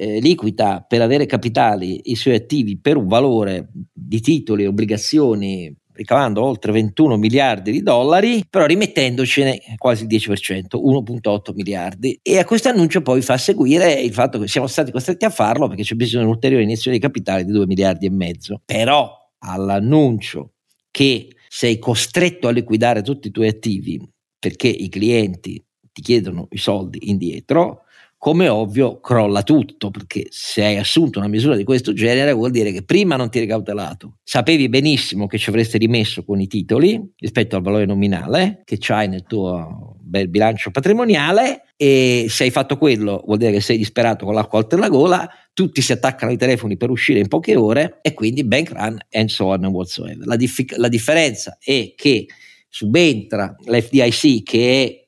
eh, 0.04 0.20
liquida 0.20 0.86
per 0.88 1.02
avere 1.02 1.26
capitali 1.26 2.12
i 2.12 2.16
suoi 2.16 2.36
attivi 2.36 2.78
per 2.78 2.98
un 2.98 3.08
valore 3.08 3.70
di 3.94 4.20
titoli 4.20 4.64
e 4.64 4.68
obbligazioni 4.68 5.74
ricavando 5.94 6.44
oltre 6.44 6.72
21 6.72 7.18
miliardi 7.18 7.72
di 7.72 7.84
dollari, 7.84 8.44
però 8.50 8.66
rimettendocene 8.66 9.62
quasi 9.78 10.06
il 10.06 10.10
10%, 10.10 10.76
1.8 10.76 11.54
miliardi. 11.54 12.20
E 12.22 12.40
a 12.40 12.46
questo 12.46 12.70
annuncio 12.70 13.02
poi 13.02 13.22
fa 13.22 13.38
seguire 13.38 13.94
il 13.94 14.12
fatto 14.12 14.40
che 14.40 14.48
siamo 14.48 14.68
stati 14.68 14.92
costretti 14.92 15.26
a 15.26 15.30
farlo 15.30 15.68
perché 15.68 15.84
c'è 15.84 15.96
bisogno 15.96 16.24
di 16.24 16.30
un'ulteriore 16.30 16.64
iniezione 16.64 16.98
di 16.98 17.04
capitale 17.04 17.46
di 17.46 17.52
2 17.52 17.66
miliardi 17.68 18.08
e 18.08 18.12
mezzo. 18.12 18.62
Però 18.66 19.10
all'annuncio 19.40 20.54
che 20.90 21.28
sei 21.48 21.78
costretto 21.78 22.48
a 22.48 22.52
liquidare 22.52 23.04
tutti 23.04 23.28
i 23.28 23.32
tuoi 23.32 23.48
attivi 23.48 24.02
perché 24.40 24.68
i 24.68 24.90
clienti 24.90 25.64
ti 25.92 26.02
chiedono 26.02 26.48
i 26.50 26.58
soldi 26.58 27.10
indietro, 27.10 27.84
come 28.24 28.48
ovvio 28.48 29.02
crolla 29.02 29.44
tutto, 29.44 29.92
perché 29.92 30.28
se 30.30 30.64
hai 30.64 30.78
assunto 30.78 31.20
una 31.20 31.28
misura 31.28 31.58
di 31.58 31.66
questo 31.66 31.92
genere 31.92 32.32
vuol 32.32 32.52
dire 32.52 32.72
che 32.72 32.82
prima 32.82 33.18
non 33.18 33.30
ti 33.30 33.40
eri 33.40 33.48
cautelato, 33.48 34.20
sapevi 34.24 34.70
benissimo 34.70 35.28
che 35.28 35.38
ci 35.38 35.50
avresti 35.50 35.78
rimesso 35.78 36.24
con 36.24 36.40
i 36.40 36.48
titoli 36.48 37.06
rispetto 37.18 37.58
al 37.58 37.62
valore 37.62 37.86
nominale 37.86 38.62
che 38.64 38.78
c'hai 38.80 39.10
nel 39.10 39.26
tuo 39.28 39.98
bel 40.00 40.30
bilancio 40.30 40.72
patrimoniale 40.72 41.64
e 41.76 42.28
se 42.30 42.46
hai 42.46 42.50
fatto 42.50 42.78
quello 42.78 43.24
vuol 43.26 43.40
dire 43.40 43.52
che 43.52 43.60
sei 43.60 43.78
disperato 43.78 44.24
con 44.24 44.36
l'acqua 44.36 44.60
oltre 44.60 44.80
la 44.80 44.88
gola, 44.88 45.30
tutti 45.52 45.82
si 45.82 45.92
attaccano 45.92 46.32
ai 46.32 46.38
telefoni 46.38 46.78
per 46.78 46.92
uscire 46.92 47.20
in 47.20 47.28
poche 47.28 47.58
ore 47.58 48.00
e 48.02 48.14
quindi 48.14 48.46
bank 48.46 48.72
run 48.72 48.98
and 49.12 49.28
so 49.28 49.48
on 49.48 49.66
and 49.66 49.74
whatsoever. 49.74 50.26
La, 50.26 50.38
dif- 50.38 50.78
la 50.78 50.88
differenza 50.88 51.58
è 51.60 51.92
che 51.94 52.28
subentra 52.70 53.54
l'FDIC 53.66 54.44
che 54.44 54.84
è 54.86 55.03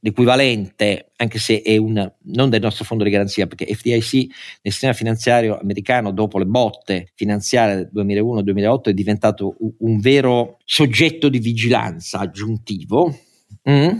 l'equivalente, 0.00 1.12
anche 1.16 1.38
se 1.38 1.62
è 1.62 1.76
un, 1.76 2.12
non 2.24 2.50
del 2.50 2.60
nostro 2.60 2.84
fondo 2.84 3.04
di 3.04 3.10
garanzia, 3.10 3.46
perché 3.46 3.72
FDIC 3.74 4.12
nel 4.62 4.72
sistema 4.72 4.92
finanziario 4.92 5.58
americano, 5.58 6.12
dopo 6.12 6.38
le 6.38 6.46
botte 6.46 7.12
finanziarie 7.14 7.88
del 7.90 8.06
2001-2008, 8.06 8.82
è 8.82 8.92
diventato 8.92 9.56
un, 9.78 10.00
vero 10.00 10.58
soggetto 10.64 11.28
di 11.28 11.38
vigilanza 11.38 12.18
aggiuntivo. 12.18 13.18
Mm? 13.68 13.98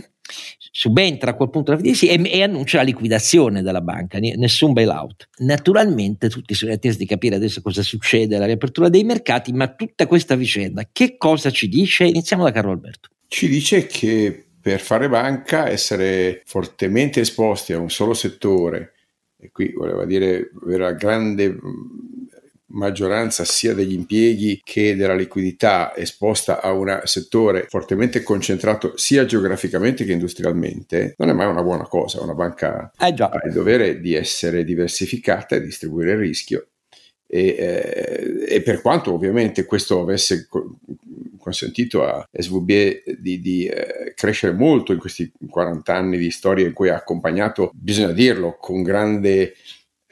subentra 0.77 1.31
a 1.31 1.33
quel 1.33 1.49
punto 1.49 1.71
la 1.71 1.77
FDIC 1.79 2.03
e, 2.03 2.21
e, 2.31 2.43
annuncia 2.43 2.77
la 2.77 2.83
liquidazione 2.83 3.63
della 3.63 3.81
banca, 3.81 4.19
nessun 4.19 4.73
bailout. 4.73 5.27
Naturalmente 5.37 6.29
tutti 6.29 6.53
sono 6.53 6.71
attesi 6.71 6.99
di 6.99 7.07
capire 7.07 7.35
adesso 7.35 7.61
cosa 7.61 7.81
succede 7.81 8.35
alla 8.35 8.45
riapertura 8.45 8.87
dei 8.87 9.03
mercati, 9.03 9.51
ma 9.53 9.73
tutta 9.73 10.05
questa 10.05 10.35
vicenda 10.35 10.87
che 10.91 11.17
cosa 11.17 11.49
ci 11.49 11.67
dice? 11.67 12.05
Iniziamo 12.05 12.43
da 12.43 12.51
Carlo 12.51 12.71
Alberto. 12.71 13.09
Ci 13.27 13.47
dice 13.47 13.87
che 13.87 14.46
per 14.67 14.81
fare 14.81 15.07
banca 15.07 15.69
essere 15.69 16.41
fortemente 16.43 17.21
esposti 17.21 17.71
a 17.71 17.79
un 17.79 17.89
solo 17.89 18.13
settore, 18.13 18.95
e 19.39 19.49
qui 19.49 19.71
voleva 19.71 20.03
dire 20.03 20.51
avere 20.61 20.83
la 20.83 20.91
grande 20.91 21.57
maggioranza 22.71 23.45
sia 23.45 23.73
degli 23.73 23.93
impieghi 23.93 24.59
che 24.61 24.97
della 24.97 25.15
liquidità 25.15 25.95
esposta 25.95 26.61
a 26.61 26.73
un 26.73 26.99
settore 27.05 27.67
fortemente 27.69 28.23
concentrato 28.23 28.97
sia 28.97 29.23
geograficamente 29.23 30.03
che 30.03 30.11
industrialmente, 30.11 31.15
non 31.17 31.29
è 31.29 31.33
mai 31.33 31.47
una 31.47 31.63
buona 31.63 31.87
cosa. 31.87 32.21
Una 32.21 32.33
banca 32.33 32.91
eh 32.99 33.15
ha 33.17 33.41
il 33.45 33.53
dovere 33.53 34.01
di 34.01 34.15
essere 34.15 34.65
diversificata 34.65 35.55
e 35.55 35.61
distribuire 35.61 36.11
il 36.11 36.17
rischio. 36.17 36.67
E, 37.25 37.55
eh, 37.57 38.45
e 38.53 38.61
per 38.61 38.81
quanto 38.81 39.13
ovviamente 39.13 39.63
questo 39.63 40.01
avesse 40.01 40.49
consentito 41.47 42.03
a 42.03 42.27
SVB 42.29 43.19
di, 43.19 43.39
di 43.39 43.65
eh, 43.67 44.11
crescere 44.15 44.51
molto 44.51 44.91
in 44.91 44.99
questi 44.99 45.31
40 45.49 45.95
anni 45.95 46.17
di 46.17 46.29
storia 46.29 46.67
in 46.67 46.73
cui 46.73 46.89
ha 46.89 46.95
accompagnato, 46.95 47.71
bisogna 47.73 48.11
dirlo, 48.11 48.57
con 48.59 48.83
grande 48.83 49.53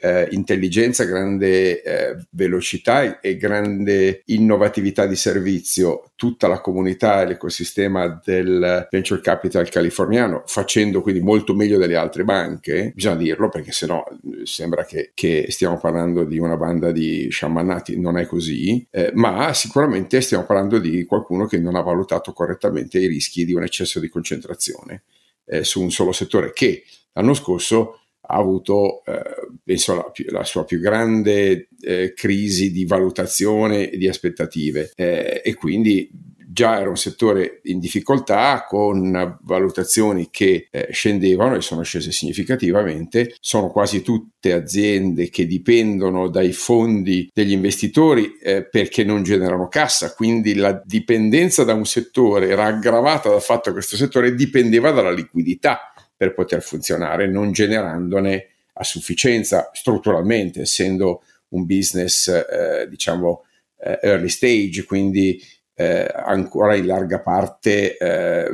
eh, 0.06 0.28
intelligenza, 0.30 1.04
grande 1.04 1.82
eh, 1.82 2.16
velocità 2.30 3.20
e 3.20 3.36
grande 3.36 4.22
innovatività 4.26 5.06
di 5.06 5.16
servizio. 5.16 6.12
Tutta 6.14 6.46
la 6.46 6.60
comunità 6.60 7.22
e 7.22 7.26
l'ecosistema 7.26 8.20
del 8.24 8.86
venture 8.90 9.20
capital 9.20 9.68
californiano, 9.68 10.44
facendo 10.46 11.02
quindi 11.02 11.20
molto 11.20 11.54
meglio 11.54 11.78
delle 11.78 11.96
altre 11.96 12.24
banche, 12.24 12.92
bisogna 12.94 13.16
dirlo 13.16 13.48
perché 13.48 13.72
sennò 13.72 14.04
eh, 14.08 14.46
sembra 14.46 14.84
che, 14.84 15.10
che 15.14 15.46
stiamo 15.48 15.78
parlando 15.78 16.24
di 16.24 16.38
una 16.38 16.56
banda 16.56 16.92
di 16.92 17.28
sciamannati, 17.28 17.98
non 17.98 18.16
è 18.16 18.26
così, 18.26 18.86
eh, 18.90 19.10
ma 19.14 19.52
sicuramente 19.52 20.20
stiamo 20.20 20.44
parlando 20.44 20.78
di 20.78 21.04
qualcuno 21.04 21.46
che 21.46 21.58
non 21.58 21.74
ha 21.74 21.82
valutato 21.82 22.32
correttamente 22.32 22.98
i 22.98 23.08
rischi 23.08 23.44
di 23.44 23.52
un 23.52 23.62
eccesso 23.62 23.98
di 24.00 24.08
concentrazione 24.08 25.02
eh, 25.46 25.64
su 25.64 25.82
un 25.82 25.90
solo 25.90 26.12
settore 26.12 26.52
che 26.52 26.84
l'anno 27.12 27.34
scorso 27.34 28.00
ha 28.26 28.36
avuto, 28.36 29.04
eh, 29.04 29.22
penso, 29.62 29.94
la, 29.94 30.12
la, 30.30 30.44
sua 30.44 30.64
più 30.64 30.80
grande 30.80 31.68
eh, 31.80 32.12
crisi 32.14 32.72
di 32.72 32.84
valutazione 32.84 33.90
e 33.90 33.96
di 33.96 34.08
aspettative. 34.08 34.90
Eh, 34.94 35.42
e 35.44 35.54
quindi 35.54 36.10
già 36.56 36.80
era 36.80 36.88
un 36.88 36.96
settore 36.96 37.60
in 37.64 37.78
difficoltà 37.78 38.64
con 38.66 39.38
valutazioni 39.42 40.28
che 40.30 40.68
eh, 40.70 40.88
scendevano 40.90 41.56
e 41.56 41.60
sono 41.60 41.82
scese 41.82 42.12
significativamente. 42.12 43.34
Sono 43.40 43.68
quasi 43.68 44.00
tutte 44.00 44.54
aziende 44.54 45.28
che 45.28 45.46
dipendono 45.46 46.28
dai 46.28 46.52
fondi 46.52 47.30
degli 47.30 47.52
investitori 47.52 48.38
eh, 48.42 48.66
perché 48.66 49.04
non 49.04 49.22
generano 49.22 49.68
cassa, 49.68 50.14
quindi 50.14 50.54
la 50.54 50.80
dipendenza 50.82 51.62
da 51.62 51.74
un 51.74 51.84
settore 51.84 52.48
era 52.48 52.64
aggravata 52.64 53.28
dal 53.28 53.42
fatto 53.42 53.64
che 53.64 53.72
questo 53.72 53.96
settore 53.96 54.34
dipendeva 54.34 54.92
dalla 54.92 55.12
liquidità 55.12 55.92
per 56.16 56.34
poter 56.34 56.62
funzionare, 56.62 57.28
non 57.28 57.52
generandone 57.52 58.48
a 58.74 58.84
sufficienza 58.84 59.70
strutturalmente, 59.72 60.62
essendo 60.62 61.22
un 61.48 61.64
business 61.64 62.28
eh, 62.28 62.86
diciamo 62.88 63.44
eh, 63.78 63.98
early 64.02 64.28
stage, 64.28 64.84
quindi 64.84 65.40
eh, 65.78 66.08
ancora 66.10 66.74
in 66.74 66.86
larga 66.86 67.20
parte 67.20 67.96
eh, 67.98 68.48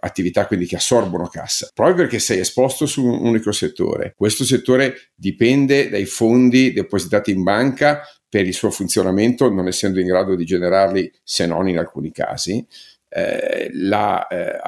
attività 0.00 0.46
quindi 0.46 0.66
che 0.66 0.76
assorbono 0.76 1.28
cassa, 1.28 1.70
proprio 1.72 1.96
perché 1.96 2.18
sei 2.18 2.40
esposto 2.40 2.86
su 2.86 3.04
un 3.04 3.26
unico 3.26 3.52
settore. 3.52 4.14
Questo 4.16 4.44
settore 4.44 5.10
dipende 5.14 5.88
dai 5.88 6.04
fondi 6.04 6.72
depositati 6.72 7.30
in 7.30 7.42
banca 7.42 8.02
per 8.28 8.46
il 8.46 8.54
suo 8.54 8.70
funzionamento, 8.70 9.50
non 9.50 9.66
essendo 9.66 9.98
in 9.98 10.06
grado 10.06 10.34
di 10.34 10.44
generarli 10.44 11.10
se 11.22 11.46
non 11.46 11.68
in 11.68 11.78
alcuni 11.78 12.12
casi. 12.12 12.64
Eh, 13.08 13.70
la 13.72 14.26
eh, 14.26 14.58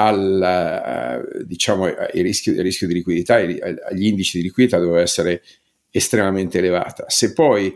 al, 0.00 1.24
uh, 1.24 1.44
diciamo, 1.44 1.86
ai 1.86 2.22
rischi, 2.22 2.50
al 2.50 2.56
rischio 2.58 2.86
di 2.86 2.94
liquidità, 2.94 3.34
agli 3.34 4.06
indici 4.06 4.38
di 4.38 4.44
liquidità 4.44 4.78
doveva 4.78 5.00
essere 5.00 5.42
estremamente 5.90 6.58
elevata. 6.58 7.06
Se 7.08 7.32
poi 7.32 7.74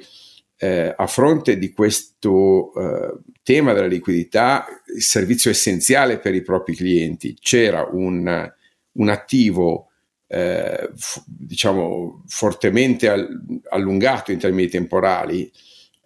eh, 0.56 0.94
a 0.96 1.06
fronte 1.08 1.58
di 1.58 1.72
questo 1.72 2.72
eh, 2.74 3.18
tema 3.42 3.72
della 3.72 3.88
liquidità, 3.88 4.66
il 4.94 5.02
servizio 5.02 5.50
essenziale 5.50 6.18
per 6.18 6.34
i 6.36 6.42
propri 6.42 6.76
clienti, 6.76 7.36
c'era 7.40 7.88
un, 7.90 8.52
un 8.92 9.08
attivo 9.08 9.88
eh, 10.28 10.90
f- 10.94 11.24
diciamo 11.26 12.22
fortemente 12.28 13.08
al- 13.08 13.60
allungato 13.70 14.30
in 14.30 14.38
termini 14.38 14.68
temporali, 14.68 15.50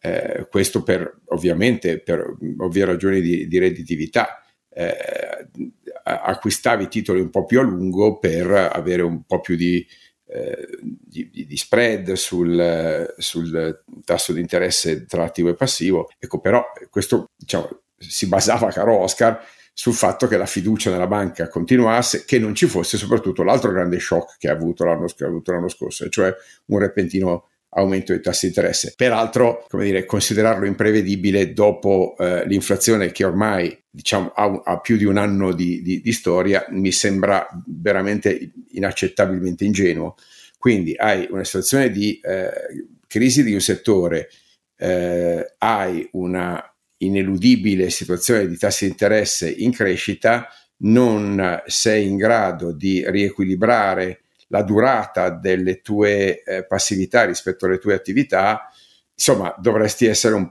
eh, 0.01 0.47
questo 0.49 0.83
per 0.83 1.21
ovviamente 1.27 2.01
per 2.01 2.37
ovvie 2.57 2.85
ragioni 2.87 3.21
di, 3.21 3.47
di 3.47 3.59
redditività. 3.59 4.41
Eh, 4.73 5.49
acquistavi 6.07 6.89
titoli 6.89 7.21
un 7.21 7.31
po' 7.31 7.45
più 7.45 7.59
a 7.59 7.63
lungo 7.63 8.19
per 8.19 8.51
avere 8.51 9.03
un 9.03 9.25
po' 9.25 9.41
più 9.41 9.57
di, 9.57 9.85
eh, 10.27 10.69
di, 10.81 11.31
di 11.31 11.57
spread 11.57 12.13
sul, 12.13 13.15
sul, 13.17 13.83
tasso 14.05 14.33
di 14.33 14.41
interesse 14.41 15.05
tra 15.07 15.25
attivo 15.25 15.49
e 15.49 15.55
passivo. 15.55 16.09
Ecco, 16.19 16.41
però 16.41 16.65
questo 16.91 17.31
diciamo, 17.37 17.83
si 17.99 18.29
basava, 18.29 18.71
caro 18.71 18.99
Oscar, 18.99 19.45
sul 19.73 19.95
fatto 19.95 20.27
che 20.29 20.37
la 20.37 20.47
fiducia 20.47 20.91
nella 20.91 21.09
banca 21.09 21.49
continuasse, 21.49 22.25
che 22.25 22.39
non 22.39 22.55
ci 22.55 22.67
fosse 22.67 22.97
soprattutto 22.97 23.43
l'altro 23.43 23.73
grande 23.73 23.99
shock 23.99 24.39
che 24.39 24.49
ha 24.49 24.53
avuto 24.53 24.85
l'anno, 24.85 25.07
che 25.07 25.25
ha 25.25 25.29
avuto 25.29 25.53
l'anno 25.53 25.69
scorso, 25.69 26.09
cioè 26.09 26.33
un 26.67 26.79
repentino 26.79 27.49
aumento 27.77 28.13
dei 28.13 28.21
tassi 28.21 28.47
di 28.47 28.55
interesse. 28.55 28.95
Peraltro, 28.97 29.65
come 29.69 29.85
dire, 29.85 30.05
considerarlo 30.05 30.67
imprevedibile 30.67 31.53
dopo 31.53 32.15
eh, 32.19 32.47
l'inflazione 32.47 33.13
che 33.13 33.25
ormai 33.25 33.77
diciamo, 33.91 34.29
ha, 34.35 34.63
ha, 34.65 34.81
più 34.81 34.97
di 34.97 35.05
un 35.05 35.17
anno 35.17 35.53
di, 35.53 35.83
di, 35.83 36.01
di, 36.01 36.13
storia 36.13 36.67
mi 36.71 36.93
sembra 36.93 37.47
veramente 37.67 38.53
inaccettabilmente 38.71 39.65
ingenuo. 39.65 40.17
Quindi 40.59 40.95
hai 40.97 41.27
una 41.31 41.45
situazione 41.45 41.91
di 41.91 42.19
eh, 42.23 42.51
crisi 43.07 43.43
di 43.43 43.53
un 43.53 43.61
settore, 43.61 44.31
eh, 44.79 45.55
hai 45.59 46.09
una 46.13 46.63
ineludibile 46.99 47.91
situazione 47.91 48.49
di 48.49 48.57
tassi 48.57 48.87
di 48.87 48.91
interesse 48.93 49.51
in 49.51 49.71
crescita, 49.71 50.49
non 50.79 51.63
sei 51.67 52.07
in 52.07 52.17
grado 52.17 52.73
di 52.73 53.05
riequilibrare 53.07 54.23
la 54.49 54.63
durata 54.63 55.31
delle 55.31 55.81
tue 55.81 56.43
eh, 56.43 56.67
passività 56.67 57.25
rispetto 57.25 57.67
alle 57.67 57.79
tue 57.79 57.95
attività, 57.95 58.71
insomma, 59.13 59.55
dovresti 59.59 60.07
essere 60.07 60.35
un, 60.35 60.51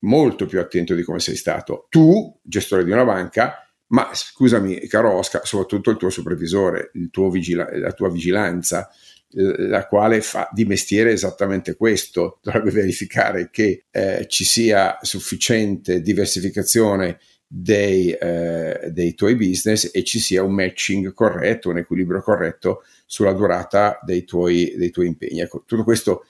molto 0.00 0.46
più 0.46 0.60
attento 0.60 0.94
di 0.94 1.02
come 1.02 1.20
sei 1.20 1.36
stato. 1.36 1.86
Tu, 1.88 2.38
gestore 2.42 2.84
di 2.84 2.90
una 2.90 3.04
banca, 3.04 3.66
ma 3.88 4.10
scusami, 4.12 4.86
caro 4.86 5.12
Oscar, 5.12 5.46
soprattutto 5.46 5.90
il 5.90 5.96
tuo 5.96 6.10
supervisore, 6.10 6.90
il 6.94 7.10
tuo 7.10 7.30
vigila- 7.30 7.68
la 7.76 7.92
tua 7.92 8.10
vigilanza 8.10 8.90
la 9.34 9.86
quale 9.86 10.20
fa 10.20 10.48
di 10.52 10.64
mestiere 10.64 11.12
esattamente 11.12 11.74
questo, 11.74 12.38
dovrebbe 12.42 12.70
verificare 12.70 13.48
che 13.50 13.86
eh, 13.90 14.26
ci 14.28 14.44
sia 14.44 14.98
sufficiente 15.00 16.02
diversificazione 16.02 17.18
dei, 17.54 18.12
eh, 18.12 18.88
dei, 18.90 19.12
tuoi 19.12 19.36
business 19.36 19.90
e 19.92 20.02
ci 20.04 20.18
sia 20.20 20.42
un 20.42 20.54
matching 20.54 21.12
corretto, 21.12 21.68
un 21.68 21.76
equilibrio 21.76 22.22
corretto 22.22 22.82
sulla 23.04 23.34
durata 23.34 23.98
dei 24.02 24.24
tuoi, 24.24 24.74
dei 24.74 24.90
tuoi 24.90 25.08
impegni. 25.08 25.40
Ecco, 25.40 25.64
tutto 25.66 25.84
questo 25.84 26.24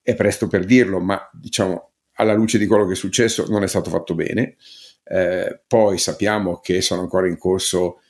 è 0.00 0.14
presto 0.14 0.46
per 0.46 0.64
dirlo, 0.64 1.00
ma 1.00 1.20
diciamo 1.34 1.90
alla 2.12 2.32
luce 2.32 2.56
di 2.56 2.66
quello 2.66 2.86
che 2.86 2.94
è 2.94 2.96
successo 2.96 3.44
non 3.46 3.62
è 3.62 3.66
stato 3.66 3.90
fatto 3.90 4.14
bene. 4.14 4.56
Eh, 5.04 5.60
poi 5.66 5.98
sappiamo 5.98 6.60
che 6.60 6.80
sono 6.80 7.02
ancora 7.02 7.26
in 7.28 7.36
corso 7.36 8.00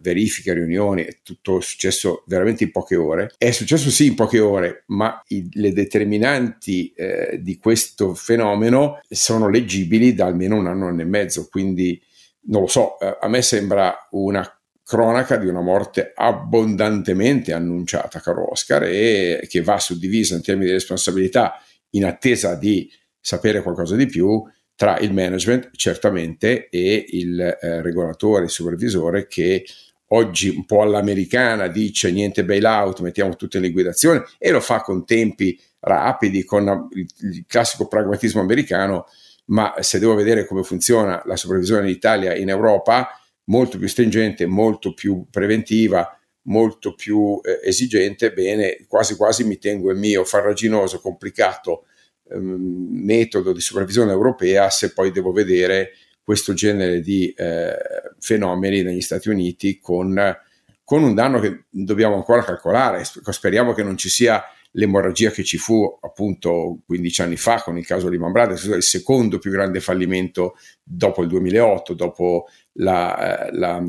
verifiche, 0.00 0.54
riunioni, 0.54 1.04
è 1.04 1.18
tutto 1.22 1.60
successo 1.60 2.24
veramente 2.26 2.64
in 2.64 2.70
poche 2.70 2.96
ore. 2.96 3.32
È 3.36 3.50
successo 3.50 3.90
sì 3.90 4.06
in 4.06 4.14
poche 4.14 4.40
ore, 4.40 4.84
ma 4.86 5.20
i, 5.28 5.48
le 5.52 5.72
determinanti 5.72 6.92
eh, 6.94 7.38
di 7.42 7.58
questo 7.58 8.14
fenomeno 8.14 9.00
sono 9.08 9.48
leggibili 9.48 10.14
da 10.14 10.26
almeno 10.26 10.56
un 10.56 10.66
anno, 10.66 10.86
anno 10.86 11.02
e 11.02 11.06
mezzo, 11.06 11.48
quindi 11.50 12.00
non 12.42 12.62
lo 12.62 12.68
so, 12.68 12.98
eh, 13.00 13.18
a 13.20 13.28
me 13.28 13.42
sembra 13.42 14.08
una 14.12 14.46
cronaca 14.84 15.36
di 15.36 15.46
una 15.46 15.60
morte 15.60 16.12
abbondantemente 16.14 17.52
annunciata, 17.52 18.20
caro 18.20 18.50
Oscar, 18.50 18.84
e 18.84 19.46
che 19.48 19.62
va 19.62 19.78
suddivisa 19.78 20.34
in 20.34 20.42
termini 20.42 20.66
di 20.66 20.72
responsabilità 20.72 21.62
in 21.90 22.04
attesa 22.04 22.54
di 22.56 22.90
sapere 23.20 23.62
qualcosa 23.62 23.94
di 23.94 24.06
più 24.06 24.42
tra 24.80 24.96
il 24.96 25.12
management 25.12 25.72
certamente 25.76 26.70
e 26.70 27.04
il 27.10 27.38
eh, 27.38 27.82
regolatore, 27.82 28.44
il 28.44 28.50
supervisore 28.50 29.26
che 29.26 29.66
oggi 30.12 30.48
un 30.48 30.64
po' 30.64 30.80
all'americana 30.80 31.66
dice 31.66 32.10
niente 32.10 32.46
bailout, 32.46 33.00
mettiamo 33.00 33.36
tutto 33.36 33.58
in 33.58 33.64
liquidazione 33.64 34.24
e 34.38 34.50
lo 34.50 34.60
fa 34.60 34.80
con 34.80 35.04
tempi 35.04 35.60
rapidi, 35.80 36.44
con 36.44 36.88
il, 36.94 37.44
classico 37.46 37.88
pragmatismo 37.88 38.40
americano, 38.40 39.04
ma 39.48 39.74
se 39.80 39.98
devo 39.98 40.14
vedere 40.14 40.46
come 40.46 40.62
funziona 40.62 41.20
la 41.26 41.36
supervisione 41.36 41.82
in 41.82 41.94
Italia 41.94 42.34
in 42.34 42.48
Europa, 42.48 43.20
molto 43.50 43.76
più 43.76 43.86
stringente, 43.86 44.46
molto 44.46 44.94
più 44.94 45.26
preventiva, 45.30 46.18
molto 46.44 46.94
più 46.94 47.38
eh, 47.44 47.68
esigente, 47.68 48.32
bene, 48.32 48.86
quasi 48.88 49.14
quasi 49.14 49.44
mi 49.44 49.58
tengo 49.58 49.90
il 49.90 49.98
mio 49.98 50.24
farraginoso, 50.24 51.00
complicato 51.00 51.84
Ehm, 52.32 52.88
metodo 52.90 53.52
di 53.52 53.60
supervisione 53.60 54.12
europea 54.12 54.70
se 54.70 54.92
poi 54.92 55.10
devo 55.10 55.32
vedere 55.32 55.92
questo 56.22 56.52
genere 56.52 57.00
di 57.00 57.32
eh, 57.36 57.74
fenomeni 58.20 58.82
negli 58.82 59.00
Stati 59.00 59.28
Uniti 59.28 59.80
con, 59.80 60.36
con, 60.84 61.02
un 61.02 61.14
danno 61.14 61.40
che 61.40 61.64
dobbiamo 61.68 62.14
ancora 62.14 62.44
calcolare. 62.44 63.02
Speriamo 63.04 63.72
che 63.72 63.82
non 63.82 63.96
ci 63.96 64.08
sia 64.08 64.44
l'emorragia 64.72 65.30
che 65.30 65.42
ci 65.42 65.56
fu 65.56 65.98
appunto 66.02 66.82
15 66.86 67.22
anni 67.22 67.36
fa 67.36 67.60
con 67.62 67.76
il 67.76 67.84
caso 67.84 68.08
Lehman 68.08 68.30
Brothers, 68.30 68.64
il 68.64 68.82
secondo 68.82 69.38
più 69.38 69.50
grande 69.50 69.80
fallimento 69.80 70.56
dopo 70.84 71.22
il 71.22 71.28
2008, 71.28 71.94
dopo 71.94 72.46
la, 72.74 73.48
eh, 73.48 73.56
la, 73.56 73.82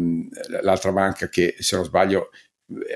l'altra 0.62 0.92
banca 0.92 1.30
che 1.30 1.56
se 1.60 1.76
non 1.76 1.86
sbaglio 1.86 2.30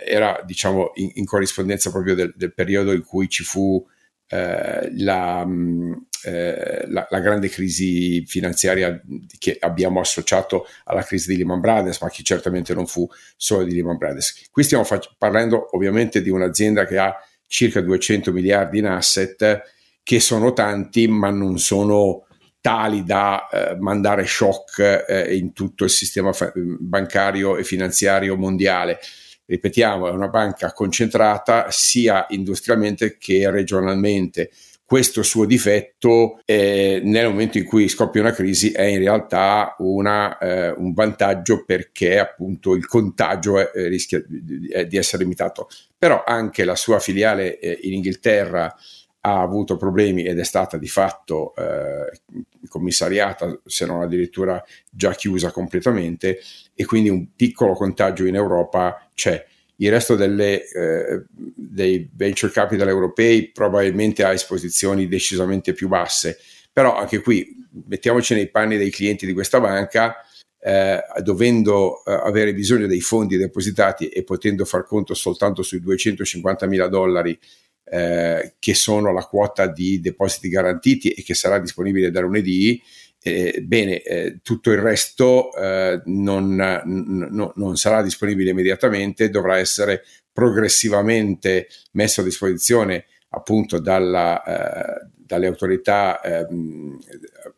era 0.03 0.41
diciamo 0.43 0.91
in, 0.95 1.11
in 1.15 1.25
corrispondenza 1.25 1.91
proprio 1.91 2.15
del, 2.15 2.33
del 2.35 2.53
periodo 2.53 2.93
in 2.93 3.03
cui 3.03 3.29
ci 3.29 3.43
fu 3.43 3.85
eh, 4.27 4.91
la, 4.97 5.45
mm, 5.45 5.93
eh, 6.23 6.85
la, 6.87 7.07
la, 7.09 7.19
grande 7.19 7.49
crisi 7.49 8.25
finanziaria 8.25 8.99
che 9.37 9.57
abbiamo 9.59 9.99
associato 9.99 10.67
alla 10.85 11.03
crisi 11.03 11.29
di 11.29 11.37
Lehman 11.37 11.59
Brothers, 11.59 12.01
ma 12.01 12.09
che 12.09 12.23
certamente 12.23 12.73
non 12.73 12.87
fu 12.87 13.07
solo 13.35 13.63
di 13.63 13.75
Lehman 13.75 13.97
Brothers. 13.97 14.47
Qui 14.51 14.63
stiamo 14.63 14.83
fac- 14.83 15.13
parlando 15.17 15.75
ovviamente 15.75 16.21
di 16.21 16.29
un'azienda 16.29 16.85
che 16.85 16.97
ha 16.97 17.15
circa 17.47 17.81
200 17.81 18.31
miliardi 18.31 18.79
in 18.79 18.87
asset, 18.87 19.61
che 20.01 20.19
sono 20.19 20.53
tanti, 20.53 21.07
ma 21.07 21.29
non 21.29 21.59
sono 21.59 22.25
tali 22.61 23.03
da 23.03 23.47
eh, 23.47 23.75
mandare 23.79 24.25
shock 24.25 25.05
eh, 25.07 25.35
in 25.35 25.53
tutto 25.53 25.83
il 25.83 25.91
sistema 25.91 26.33
fa- 26.33 26.51
bancario 26.55 27.57
e 27.57 27.63
finanziario 27.63 28.35
mondiale 28.35 28.99
ripetiamo, 29.45 30.07
è 30.07 30.11
una 30.11 30.27
banca 30.27 30.71
concentrata 30.73 31.67
sia 31.69 32.25
industrialmente 32.29 33.17
che 33.17 33.49
regionalmente. 33.49 34.49
Questo 34.87 35.23
suo 35.23 35.45
difetto, 35.45 36.39
eh, 36.45 37.01
nel 37.03 37.27
momento 37.29 37.57
in 37.57 37.65
cui 37.65 37.87
scoppia 37.87 38.21
una 38.21 38.33
crisi, 38.33 38.71
è 38.71 38.83
in 38.83 38.99
realtà 38.99 39.75
una, 39.79 40.37
eh, 40.37 40.69
un 40.77 40.93
vantaggio 40.93 41.63
perché 41.65 42.19
appunto 42.19 42.75
il 42.75 42.85
contagio 42.85 43.57
è, 43.57 43.87
rischia 43.87 44.23
di, 44.27 44.69
di, 44.87 44.97
essere 44.97 45.23
limitato. 45.23 45.69
Però 45.97 46.23
anche 46.23 46.63
la 46.65 46.75
sua 46.75 46.99
filiale 46.99 47.57
eh, 47.57 47.79
in 47.81 47.93
Inghilterra 47.93 48.75
ha 49.21 49.41
avuto 49.41 49.75
problemi 49.75 50.23
ed 50.23 50.37
è 50.37 50.43
stata 50.43 50.77
di 50.77 50.87
fatto 50.87 51.55
eh, 51.55 52.21
commissariata, 52.67 53.59
se 53.65 53.87
non 53.87 54.03
addirittura 54.03 54.63
già 54.91 55.13
chiusa 55.13 55.49
completamente, 55.49 56.39
e 56.75 56.85
quindi 56.85 57.09
un 57.09 57.33
piccolo 57.35 57.73
contagio 57.73 58.25
in 58.25 58.35
Europa 58.35 59.04
c'è. 59.15 59.43
Il 59.77 59.89
resto 59.89 60.15
delle, 60.15 60.63
eh, 60.69 61.23
dei 61.29 62.09
venture 62.13 62.51
capital 62.51 62.87
europei 62.87 63.49
probabilmente 63.49 64.23
ha 64.23 64.31
esposizioni 64.31 65.07
decisamente 65.07 65.73
più 65.73 65.87
basse, 65.87 66.37
però 66.71 66.95
anche 66.95 67.19
qui 67.19 67.65
mettiamoci 67.87 68.33
nei 68.35 68.49
panni 68.49 68.77
dei 68.77 68.89
clienti 68.89 69.25
di 69.25 69.33
questa 69.33 69.59
banca, 69.59 70.15
eh, 70.61 71.03
dovendo 71.21 72.03
eh, 72.05 72.11
avere 72.11 72.53
bisogno 72.53 72.87
dei 72.87 73.01
fondi 73.01 73.37
depositati 73.37 74.07
e 74.07 74.23
potendo 74.23 74.63
far 74.65 74.85
conto 74.85 75.13
soltanto 75.13 75.61
sui 75.61 75.81
250 75.81 76.65
mila 76.67 76.87
dollari 76.87 77.37
eh, 77.83 78.55
che 78.57 78.73
sono 78.73 79.13
la 79.13 79.25
quota 79.25 79.67
di 79.67 79.99
depositi 79.99 80.49
garantiti 80.49 81.11
e 81.11 81.21
che 81.21 81.35
sarà 81.35 81.59
disponibile 81.59 82.09
da 82.09 82.21
lunedì, 82.21 82.81
eh, 83.27 83.63
bene, 83.63 84.03
eh, 84.03 84.39
tutto 84.43 84.69
il 84.69 84.77
resto 84.77 85.51
eh, 85.55 85.99
non, 86.05 86.53
n- 86.53 87.51
non, 87.55 87.75
sarà 87.75 88.03
disponibile 88.03 88.51
immediatamente, 88.51 89.31
dovrà 89.31 89.57
essere 89.57 90.03
progressivamente 90.31 91.67
messo 91.93 92.21
a 92.21 92.23
disposizione 92.23 93.05
appunto 93.29 93.79
dalla, 93.79 94.43
eh, 94.43 95.07
dalle 95.15 95.47
autorità 95.47 96.21
ehm, 96.21 96.99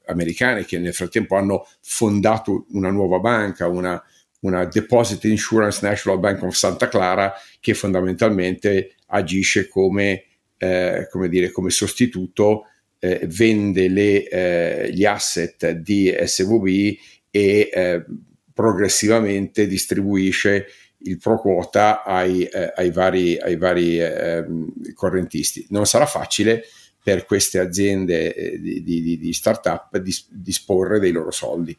americane 0.06 0.64
che 0.64 0.80
nel 0.80 0.94
frattempo 0.94 1.36
hanno 1.36 1.68
fondato 1.82 2.66
una 2.70 2.90
nuova 2.90 3.20
banca, 3.20 3.68
una, 3.68 4.02
una 4.42 4.64
Deposit 4.64 5.26
Insurance 5.26 5.86
National 5.86 6.20
Bank 6.20 6.44
of 6.44 6.56
Santa 6.56 6.88
Clara 6.88 7.34
che 7.60 7.74
fondamentalmente 7.74 8.96
agisce 9.08 9.68
come, 9.68 10.24
eh, 10.56 11.10
come, 11.12 11.28
dire, 11.28 11.52
come 11.52 11.72
sostituto, 11.72 12.68
eh, 13.00 13.22
vende 13.28 13.88
le, 13.88 14.28
eh, 14.28 14.92
gli 14.92 15.06
asset 15.06 15.72
di 15.72 16.16
SVB 16.20 16.98
e 17.32 17.70
eh, 17.72 18.06
progressivamente 18.54 19.68
distribuisce 19.68 20.68
il 21.00 21.18
pro 21.18 21.40
quota 21.40 22.04
ai, 22.04 22.44
eh, 22.44 22.74
ai 22.76 22.92
vari, 22.92 23.38
ai 23.38 23.56
vari 23.56 24.00
ehm, 24.00 24.94
correntisti. 24.94 25.66
Non 25.70 25.86
sarà 25.86 26.06
facile 26.06 26.64
per 27.04 27.26
queste 27.26 27.60
aziende 27.60 28.34
eh, 28.34 28.60
di, 28.60 28.84
di, 28.84 29.18
di 29.18 29.34
start-up 29.34 30.02
disporre 30.30 31.00
dei 31.00 31.12
loro 31.12 31.32
soldi 31.32 31.78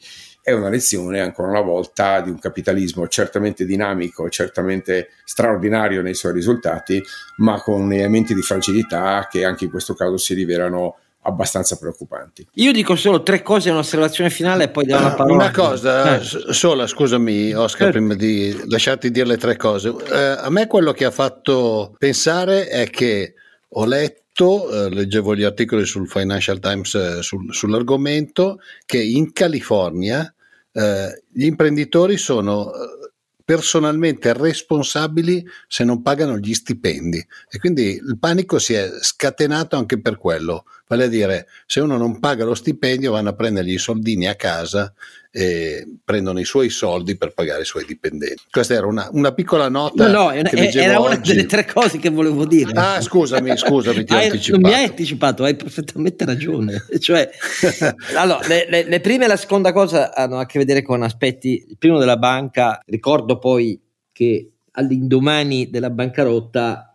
è 0.48 0.52
una 0.52 0.70
lezione 0.70 1.20
ancora 1.20 1.50
una 1.50 1.61
volta 1.61 2.22
di 2.22 2.31
un 2.31 2.38
capitalismo 2.38 3.07
certamente 3.07 3.66
dinamico, 3.66 4.31
certamente 4.31 5.11
straordinario 5.24 6.00
nei 6.00 6.14
suoi 6.14 6.33
risultati, 6.33 7.02
ma 7.37 7.61
con 7.61 7.92
elementi 7.92 8.33
di 8.33 8.40
fragilità 8.40 9.28
che 9.31 9.44
anche 9.44 9.64
in 9.64 9.70
questo 9.70 9.92
caso 9.92 10.16
si 10.16 10.33
rivelano 10.33 10.96
abbastanza 11.29 11.77
preoccupanti. 11.77 12.47
Io 12.55 12.73
dico 12.73 12.97
solo 12.97 13.23
tre 13.23 13.43
cose, 13.43 13.71
un'osservazione 13.71 14.31
finale 14.31 14.64
e 14.64 14.69
poi 14.69 14.85
diamo 14.85 15.09
la 15.09 15.14
parola. 15.14 15.35
Una 15.35 15.51
cosa 15.51 16.19
eh. 16.19 16.53
sola, 16.53 16.87
scusami 16.87 17.53
Oscar, 17.53 17.88
eh. 17.88 17.93
prima 17.93 18.14
di 18.14 18.59
lasciarti 18.67 19.11
dire 19.11 19.27
le 19.27 19.37
tre 19.37 19.57
cose. 19.57 19.95
Eh, 20.11 20.17
a 20.17 20.51
me 20.51 20.67
quello 20.67 20.93
che 20.93 21.05
ha 21.05 21.11
fatto 21.11 21.95
pensare 21.99 22.69
è 22.69 22.88
che 22.91 23.35
ho 23.69 23.85
letto, 23.85 24.71
eh, 24.71 24.91
leggevo 24.91 25.35
gli 25.35 25.45
articoli 25.45 25.85
sul 25.85 26.09
Financial 26.09 26.59
Times 26.59 26.95
eh, 26.95 27.23
sul, 27.23 27.53
sull'argomento, 27.53 28.61
che 28.87 29.03
in 29.03 29.33
California 29.33 30.33
eh, 30.73 31.23
gli 31.31 31.45
imprenditori 31.45 32.17
sono 32.17 32.71
personalmente 33.49 34.35
responsabili 34.35 35.43
se 35.69 35.83
non 35.83 36.03
pagano 36.03 36.37
gli 36.37 36.53
stipendi. 36.53 37.27
E 37.49 37.59
quindi 37.59 37.95
il 37.95 38.19
panico 38.21 38.59
si 38.59 38.75
è 38.75 38.91
scatenato 39.01 39.75
anche 39.75 39.99
per 39.99 40.19
quello, 40.19 40.67
vale 40.87 41.05
a 41.05 41.09
dire 41.09 41.47
se 41.65 41.81
uno 41.81 41.97
non 41.97 42.21
paga 42.21 42.45
lo 42.45 42.55
stipendio 42.55 43.13
vanno 43.13 43.31
a 43.31 43.35
prendergli 43.35 43.73
i 43.73 43.79
soldini 43.79 44.29
a 44.29 44.35
casa 44.35 44.93
e 45.31 45.87
prendono 46.05 46.41
i 46.41 46.45
suoi 46.45 46.71
soldi 46.71 47.17
per 47.17 47.35
pagare 47.35 47.62
i 47.62 47.64
suoi 47.64 47.85
dipendenti. 47.85 48.45
Questa 48.51 48.75
era 48.75 48.87
una, 48.87 49.09
una 49.12 49.33
piccola 49.33 49.69
nota. 49.69 50.09
No, 50.09 50.25
no, 50.25 50.33
era 50.33 50.99
una 50.99 51.17
oggi. 51.17 51.33
delle 51.33 51.47
tre 51.47 51.67
cose 51.67 51.99
che 51.99 52.09
volevo 52.09 52.47
dire. 52.47 52.73
Ah, 52.75 53.01
scusami, 53.01 53.57
scusami, 53.57 54.05
ti 54.05 54.14
ho 54.14 54.17
anticipato. 54.19 54.61
Non 54.61 54.71
mi 54.71 54.77
hai 54.77 54.85
anticipato, 54.85 55.45
hai 55.45 55.57
perfettamente 55.57 56.25
ragione. 56.25 56.85
cioè, 56.99 57.29
allora, 58.17 58.47
le, 58.47 58.67
le, 58.69 58.85
le 58.85 59.01
prime 59.01 59.25
e 59.25 59.29
la 59.29 59.37
seconda 59.37 59.73
cosa 59.73 60.14
hanno 60.14 60.38
a 60.38 60.47
che 60.47 60.59
vedere 60.59 60.83
con 60.83 61.03
aspetti. 61.03 61.64
Il 61.69 61.77
primo 61.79 61.99
della 61.99 62.17
banca, 62.17 62.83
ricordo 62.87 63.38
poi 63.38 63.81
che 64.12 64.51
all'indomani 64.73 65.71
della 65.71 65.91
bancarotta 65.91 66.85
eh, 66.85 66.88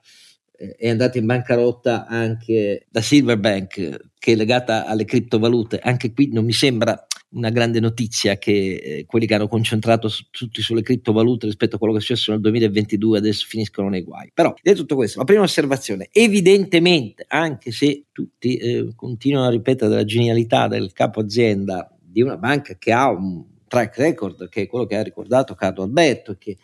è 0.56 0.90
andata 0.90 1.18
in 1.18 1.26
bancarotta 1.26 2.06
anche 2.06 2.86
la 2.90 3.02
Silverbank 3.02 4.12
che 4.18 4.32
è 4.32 4.36
legata 4.36 4.86
alle 4.86 5.06
criptovalute. 5.06 5.80
Anche 5.80 6.14
qui 6.14 6.30
non 6.32 6.46
mi 6.46 6.54
sembra 6.54 7.06
una 7.34 7.50
grande 7.50 7.80
notizia 7.80 8.38
che 8.38 8.76
eh, 8.76 9.06
quelli 9.06 9.26
che 9.26 9.34
hanno 9.34 9.48
concentrato 9.48 10.08
su, 10.08 10.26
tutti 10.30 10.62
sulle 10.62 10.82
criptovalute 10.82 11.48
rispetto 11.48 11.76
a 11.76 11.80
quello 11.80 11.94
che 11.94 12.00
è 12.00 12.04
successo 12.04 12.32
nel 12.32 12.42
2022 12.42 13.18
adesso 13.18 13.46
finiscono 13.48 13.90
nei 13.90 14.04
guai. 14.04 14.32
Però, 14.34 14.54
detto 14.62 14.82
tutto 14.82 14.96
questo, 14.96 15.20
la 15.20 15.26
prima 15.26 15.42
osservazione, 15.42 16.10
evidentemente, 16.12 17.26
anche 17.28 17.72
se 17.72 18.06
tutti 18.12 18.58
eh, 18.58 18.94
continuano 18.96 19.48
a 19.48 19.52
ripetere 19.52 19.90
della 19.90 20.06
genialità 20.06 20.68
del 20.68 20.94
capo 20.94 21.22
azienda 21.22 21.92
di 22.00 22.22
una 22.22 22.38
banca 22.38 22.76
che 22.78 22.92
ha 22.92 23.10
un 23.10 23.44
track 23.68 23.98
record, 23.98 24.50
che 24.50 24.62
è 24.62 24.68
quello 24.68 24.86
che 24.86 24.96
ha 24.96 25.04
ricordato 25.04 25.56
Carlo 25.56 25.84
Alberto, 25.84 26.36
che 26.38 26.58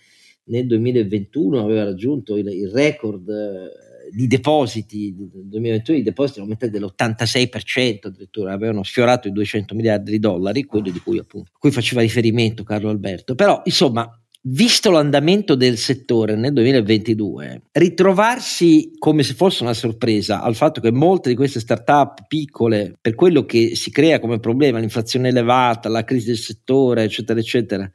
nel 0.49 0.67
2021 0.67 1.63
aveva 1.63 1.83
raggiunto 1.83 2.37
il, 2.37 2.47
il 2.47 2.69
record 2.69 3.27
eh, 3.29 4.15
di 4.15 4.27
depositi, 4.27 5.15
nel 5.17 5.45
2021 5.45 5.97
i 5.99 6.03
depositi 6.03 6.39
sono 6.39 6.45
aumentati 6.45 6.71
dell'86%, 6.71 8.07
addirittura 8.07 8.53
avevano 8.53 8.83
sfiorato 8.83 9.27
i 9.27 9.31
200 9.31 9.75
miliardi 9.75 10.11
di 10.11 10.19
dollari, 10.19 10.63
quelli 10.63 10.91
di 10.91 10.99
cui 10.99 11.19
appunto 11.19 11.51
cui 11.57 11.71
faceva 11.71 12.01
riferimento 12.01 12.63
Carlo 12.63 12.89
Alberto. 12.89 13.35
Però, 13.35 13.61
insomma, 13.65 14.11
visto 14.41 14.89
l'andamento 14.89 15.55
del 15.55 15.77
settore 15.77 16.35
nel 16.35 16.53
2022, 16.53 17.63
ritrovarsi 17.73 18.91
come 18.97 19.23
se 19.23 19.33
fosse 19.33 19.63
una 19.63 19.73
sorpresa 19.73 20.41
al 20.41 20.55
fatto 20.55 20.81
che 20.81 20.91
molte 20.91 21.29
di 21.29 21.35
queste 21.35 21.59
start-up 21.59 22.25
piccole, 22.27 22.97
per 22.99 23.15
quello 23.15 23.45
che 23.45 23.75
si 23.75 23.91
crea 23.91 24.19
come 24.19 24.39
problema, 24.39 24.79
l'inflazione 24.79 25.29
elevata, 25.29 25.89
la 25.89 26.03
crisi 26.03 26.27
del 26.27 26.37
settore, 26.37 27.03
eccetera, 27.03 27.39
eccetera, 27.39 27.89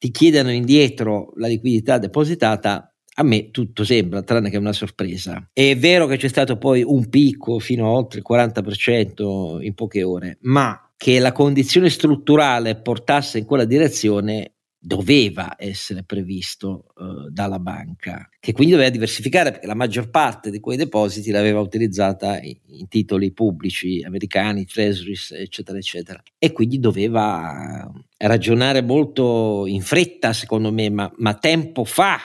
ti 0.00 0.10
chiedano 0.10 0.50
indietro 0.50 1.34
la 1.36 1.46
liquidità 1.46 1.98
depositata, 1.98 2.90
a 3.16 3.22
me 3.22 3.50
tutto 3.50 3.84
sembra, 3.84 4.22
tranne 4.22 4.48
che 4.48 4.56
una 4.56 4.72
sorpresa. 4.72 5.50
È 5.52 5.76
vero 5.76 6.06
che 6.06 6.16
c'è 6.16 6.28
stato 6.28 6.56
poi 6.56 6.82
un 6.82 7.10
picco 7.10 7.58
fino 7.58 7.84
a 7.84 7.90
oltre 7.90 8.20
il 8.20 8.24
40% 8.26 9.62
in 9.62 9.74
poche 9.74 10.02
ore, 10.02 10.38
ma 10.40 10.90
che 10.96 11.18
la 11.18 11.32
condizione 11.32 11.90
strutturale 11.90 12.80
portasse 12.80 13.36
in 13.36 13.44
quella 13.44 13.66
direzione 13.66 14.54
doveva 14.82 15.56
essere 15.58 16.04
previsto 16.04 16.86
uh, 16.96 17.28
dalla 17.28 17.58
banca, 17.58 18.26
che 18.40 18.52
quindi 18.52 18.72
doveva 18.72 18.90
diversificare 18.90 19.50
perché 19.50 19.66
la 19.66 19.74
maggior 19.74 20.08
parte 20.08 20.50
di 20.50 20.58
quei 20.58 20.78
depositi 20.78 21.30
l'aveva 21.30 21.60
utilizzata 21.60 22.40
in, 22.40 22.56
in 22.68 22.88
titoli 22.88 23.30
pubblici 23.32 24.02
americani, 24.02 24.64
treasuries, 24.64 25.32
eccetera, 25.32 25.76
eccetera. 25.76 26.22
E 26.38 26.52
quindi 26.52 26.78
doveva 26.78 27.92
ragionare 28.16 28.80
molto 28.80 29.66
in 29.66 29.82
fretta, 29.82 30.32
secondo 30.32 30.72
me, 30.72 30.88
ma, 30.88 31.12
ma 31.18 31.34
tempo 31.34 31.84
fa 31.84 32.18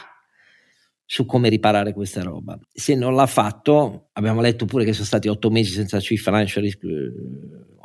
su 1.06 1.26
come 1.26 1.50
riparare 1.50 1.94
questa 1.94 2.24
roba. 2.24 2.58
Se 2.72 2.96
non 2.96 3.16
l'ha 3.16 3.28
fatto, 3.28 4.10
abbiamo 4.14 4.42
letto 4.42 4.66
pure 4.66 4.86
che 4.86 4.94
sono 4.94 5.06
stati 5.06 5.28
otto 5.28 5.50
mesi 5.50 5.72
senza 5.72 6.00
Chief 6.00 6.22
Financial 6.22 6.64
Risk 6.64 6.84
eh, 6.84 7.12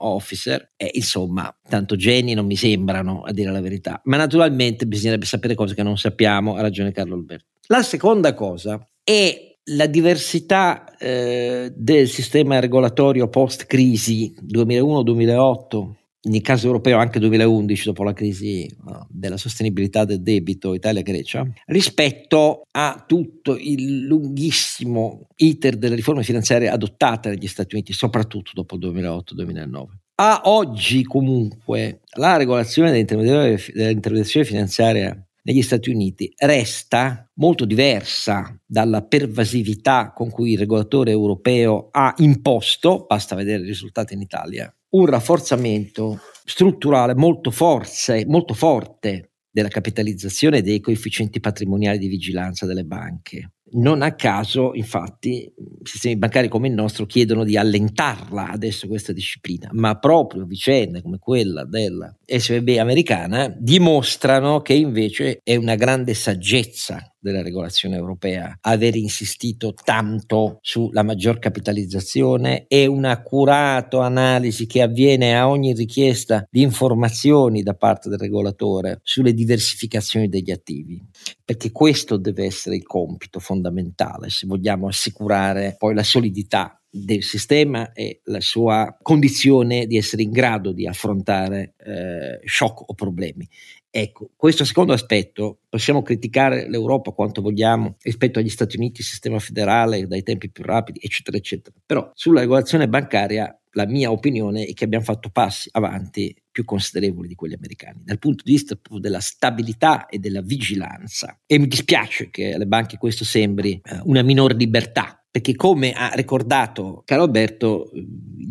Officer, 0.07 0.73
e 0.77 0.91
insomma, 0.95 1.55
tanto 1.69 1.97
geni 1.97 2.35
non 2.35 2.47
mi 2.47 2.57
sembrano, 2.57 3.23
a 3.23 3.33
dire 3.33 3.51
la 3.51 3.61
verità. 3.61 4.01
Ma 4.05 4.17
naturalmente 4.17 4.87
bisognerebbe 4.87 5.27
sapere 5.27 5.55
cose 5.55 5.75
che 5.75 5.83
non 5.83 5.97
sappiamo, 5.97 6.57
ha 6.57 6.61
ragione 6.61 6.93
Carlo 6.93 7.15
Alberto. 7.15 7.47
La 7.67 7.83
seconda 7.83 8.35
cosa 8.35 8.85
è 9.03 9.57
la 9.65 9.87
diversità 9.87 10.97
eh, 10.97 11.73
del 11.75 12.09
sistema 12.09 12.59
regolatorio 12.59 13.29
post-crisi 13.29 14.35
2001-2008 14.45 15.99
nel 16.23 16.43
caso 16.43 16.67
europeo 16.67 16.99
anche 16.99 17.19
2011 17.19 17.85
dopo 17.85 18.03
la 18.03 18.13
crisi 18.13 18.71
uh, 18.85 19.07
della 19.09 19.37
sostenibilità 19.37 20.05
del 20.05 20.23
debito 20.23 20.75
Italia-Grecia, 20.75 21.47
rispetto 21.67 22.63
a 22.71 23.05
tutto 23.07 23.57
il 23.57 24.05
lunghissimo 24.05 25.29
iter 25.37 25.77
delle 25.77 25.95
riforme 25.95 26.23
finanziarie 26.23 26.69
adottate 26.69 27.31
negli 27.31 27.47
Stati 27.47 27.75
Uniti, 27.75 27.93
soprattutto 27.93 28.51
dopo 28.55 28.77
il 28.77 28.87
2008-2009. 28.87 29.85
A 30.17 30.43
oggi 30.45 31.03
comunque 31.05 32.01
la 32.17 32.37
regolazione 32.37 32.91
dell'intermediazione 32.91 34.45
finanziaria 34.45 35.27
negli 35.43 35.63
Stati 35.63 35.89
Uniti 35.89 36.31
resta 36.37 37.27
molto 37.37 37.65
diversa 37.65 38.55
dalla 38.67 39.03
pervasività 39.03 40.13
con 40.13 40.29
cui 40.29 40.53
il 40.53 40.59
regolatore 40.59 41.11
europeo 41.11 41.89
ha 41.91 42.13
imposto, 42.19 43.07
basta 43.09 43.35
vedere 43.35 43.63
i 43.63 43.67
risultati 43.67 44.13
in 44.13 44.21
Italia, 44.21 44.71
un 44.91 45.07
rafforzamento 45.07 46.21
strutturale 46.45 47.15
molto, 47.15 47.51
forze, 47.51 48.25
molto 48.27 48.55
forte 48.55 49.31
della 49.53 49.69
capitalizzazione 49.69 50.63
dei 50.63 50.81
coefficienti 50.81 51.41
patrimoniali 51.41 51.99
di 51.99 52.09
vigilanza 52.09 52.67
delle 52.67 52.85
banche. 52.85 53.53
Non 53.73 54.03
a 54.03 54.15
caso, 54.15 54.75
infatti, 54.75 55.53
sistemi 55.83 56.17
bancari 56.17 56.49
come 56.49 56.67
il 56.67 56.75
nostro 56.75 57.07
chiedono 57.07 57.45
di 57.45 57.57
allentarla 57.57 58.51
adesso 58.51 58.89
questa 58.89 59.13
disciplina, 59.13 59.69
ma 59.73 59.97
proprio 59.97 60.45
vicende 60.45 61.03
come 61.03 61.19
quella 61.19 61.65
della 61.65 62.13
SVB 62.25 62.79
americana 62.79 63.53
dimostrano 63.57 64.61
che 64.61 64.75
invece 64.75 65.41
è 65.45 65.55
una 65.55 65.77
grande 65.77 66.15
saggezza 66.15 67.15
della 67.21 67.43
regolazione 67.43 67.97
europea 67.97 68.57
aver 68.63 68.97
insistito 68.97 69.75
tanto 69.75 70.59
sulla 70.63 71.03
maggior 71.03 71.39
capitalizzazione 71.39 72.65
e 72.67 72.87
un'accurata 72.87 74.03
analisi 74.03 74.67
che 74.67 74.83
avviene 74.83 75.39
a 75.39 75.49
ogni 75.49 75.73
richiesta 75.75 76.47
di 76.51 76.63
informazioni 76.63 77.63
da 77.63 77.75
parte 77.75 78.09
del 78.09 78.19
regolatore 78.19 79.01
sulle 79.03 79.35
diversificazioni 79.35 80.29
degli 80.29 80.51
attivi, 80.51 81.01
perché 81.45 81.71
questo 81.71 82.17
deve 82.17 82.45
essere 82.45 82.77
il 82.77 82.85
compito 82.85 83.39
fondamentale 83.39 84.31
se 84.31 84.47
vogliamo 84.47 84.89
assicurare 84.89 85.75
poi 85.79 85.95
la 85.95 86.03
solidità 86.03 86.81
del 86.91 87.23
sistema 87.23 87.93
e 87.93 88.21
la 88.25 88.41
sua 88.41 88.97
condizione 89.01 89.87
di 89.87 89.97
essere 89.97 90.23
in 90.23 90.33
grado 90.33 90.73
di 90.73 90.89
affrontare 90.89 91.75
eh, 91.79 92.41
shock 92.45 92.89
o 92.91 92.95
problemi. 92.95 93.49
Ecco, 93.93 94.31
questo 94.37 94.65
secondo 94.65 94.93
aspetto 94.93 95.63
possiamo 95.69 96.03
criticare 96.03 96.69
l'Europa 96.69 97.11
quanto 97.11 97.43
vogliamo 97.43 97.97
rispetto 98.03 98.39
agli 98.39 98.49
Stati 98.49 98.77
Uniti, 98.77 99.01
il 99.01 99.07
sistema 99.07 99.41
federale 99.41 100.07
dai 100.07 100.23
tempi 100.23 100.49
più 100.49 100.63
rapidi, 100.63 101.01
eccetera, 101.03 101.37
eccetera. 101.37 101.75
Però 101.85 102.11
sulla 102.15 102.41
regolazione 102.41 102.89
bancaria 102.89 103.53
la 103.73 103.87
mia 103.87 104.11
opinione 104.11 104.65
è 104.65 104.75
che 104.75 104.85
abbiamo 104.85 105.05
fatto 105.05 105.31
passi 105.31 105.69
avanti 105.73 106.35
più 106.51 106.65
considerevoli 106.65 107.29
di 107.29 107.35
quelli 107.35 107.55
americani, 107.55 108.03
dal 108.05 108.19
punto 108.19 108.43
di 108.45 108.53
vista 108.53 108.79
della 108.99 109.21
stabilità 109.21 110.07
e 110.07 110.19
della 110.19 110.41
vigilanza. 110.41 111.39
E 111.47 111.59
mi 111.59 111.67
dispiace 111.67 112.31
che 112.31 112.55
alle 112.55 112.67
banche 112.67 112.97
questo 112.97 113.25
sembri 113.25 113.81
eh, 113.83 114.01
una 114.05 114.23
minor 114.23 114.55
libertà 114.55 115.20
perché 115.31 115.55
come 115.55 115.93
ha 115.93 116.11
ricordato 116.15 117.03
Caro 117.05 117.23
Alberto, 117.23 117.91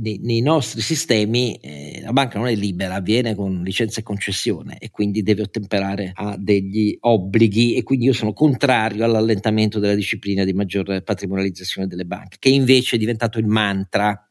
nei, 0.01 0.19
nei 0.21 0.39
nostri 0.39 0.79
sistemi 0.81 1.55
eh, 1.55 1.99
la 2.01 2.13
banca 2.13 2.37
non 2.37 2.47
è 2.47 2.55
libera, 2.55 2.95
avviene 2.95 3.35
con 3.35 3.61
licenza 3.63 3.99
e 3.99 4.03
concessione 4.03 4.77
e 4.79 4.89
quindi 4.89 5.21
deve 5.21 5.41
ottemperare 5.41 6.11
a 6.15 6.37
degli 6.37 6.95
obblighi 7.01 7.75
e 7.75 7.83
quindi 7.83 8.05
io 8.05 8.13
sono 8.13 8.31
contrario 8.31 9.03
all'allentamento 9.03 9.79
della 9.79 9.95
disciplina 9.95 10.45
di 10.45 10.53
maggior 10.53 11.03
patrimonializzazione 11.03 11.87
delle 11.87 12.05
banche, 12.05 12.37
che 12.39 12.49
invece 12.49 12.95
è 12.95 12.99
diventato 12.99 13.39
il 13.39 13.47
mantra 13.47 14.28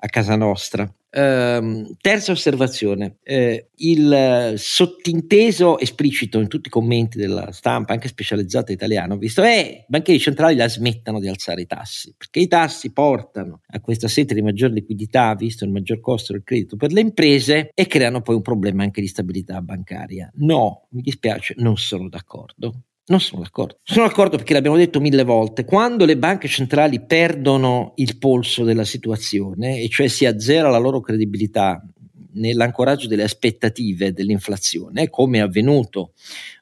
a 0.00 0.06
casa 0.08 0.36
nostra. 0.36 0.90
Uh, 1.10 1.96
terza 2.02 2.32
osservazione, 2.32 3.16
uh, 3.24 3.66
il 3.76 4.54
sottinteso 4.56 5.78
esplicito 5.78 6.38
in 6.38 6.48
tutti 6.48 6.68
i 6.68 6.70
commenti 6.70 7.16
della 7.16 7.50
stampa, 7.50 7.94
anche 7.94 8.08
specializzata 8.08 8.72
italiana, 8.72 9.14
ho 9.14 9.16
visto, 9.16 9.42
eh, 9.42 9.78
i 9.80 9.84
banchieri 9.88 10.20
centrali 10.20 10.54
la 10.54 10.68
smettano 10.68 11.18
di 11.18 11.26
alzare 11.26 11.62
i 11.62 11.66
tassi, 11.66 12.14
perché 12.16 12.40
i 12.40 12.46
tassi 12.46 12.92
portano 12.92 13.62
a 13.68 13.80
questa 13.80 14.06
sete 14.06 14.34
di 14.34 14.42
maggior 14.42 14.70
liquidità, 14.70 15.34
visto 15.34 15.64
il 15.64 15.70
maggior 15.70 16.00
costo 16.00 16.34
del 16.34 16.42
credito 16.44 16.76
per 16.76 16.92
le 16.92 17.00
imprese, 17.00 17.70
e 17.72 17.86
creano 17.86 18.20
poi 18.20 18.34
un 18.36 18.42
problema 18.42 18.82
anche 18.82 19.00
di 19.00 19.06
stabilità 19.06 19.62
bancaria. 19.62 20.30
No, 20.34 20.88
mi 20.90 21.00
dispiace, 21.00 21.54
non 21.56 21.78
sono 21.78 22.10
d'accordo. 22.10 22.82
Non 23.08 23.20
sono 23.20 23.42
d'accordo. 23.42 23.78
Sono 23.82 24.06
d'accordo 24.06 24.36
perché 24.36 24.52
l'abbiamo 24.52 24.76
detto 24.76 25.00
mille 25.00 25.24
volte, 25.24 25.64
quando 25.64 26.04
le 26.04 26.18
banche 26.18 26.46
centrali 26.46 27.04
perdono 27.04 27.92
il 27.96 28.18
polso 28.18 28.64
della 28.64 28.84
situazione, 28.84 29.80
e 29.80 29.88
cioè 29.88 30.08
si 30.08 30.26
azzera 30.26 30.68
la 30.68 30.78
loro 30.78 31.00
credibilità 31.00 31.82
nell'ancoraggio 32.32 33.08
delle 33.08 33.22
aspettative 33.22 34.12
dell'inflazione, 34.12 35.08
come 35.08 35.38
è 35.38 35.40
avvenuto 35.40 36.12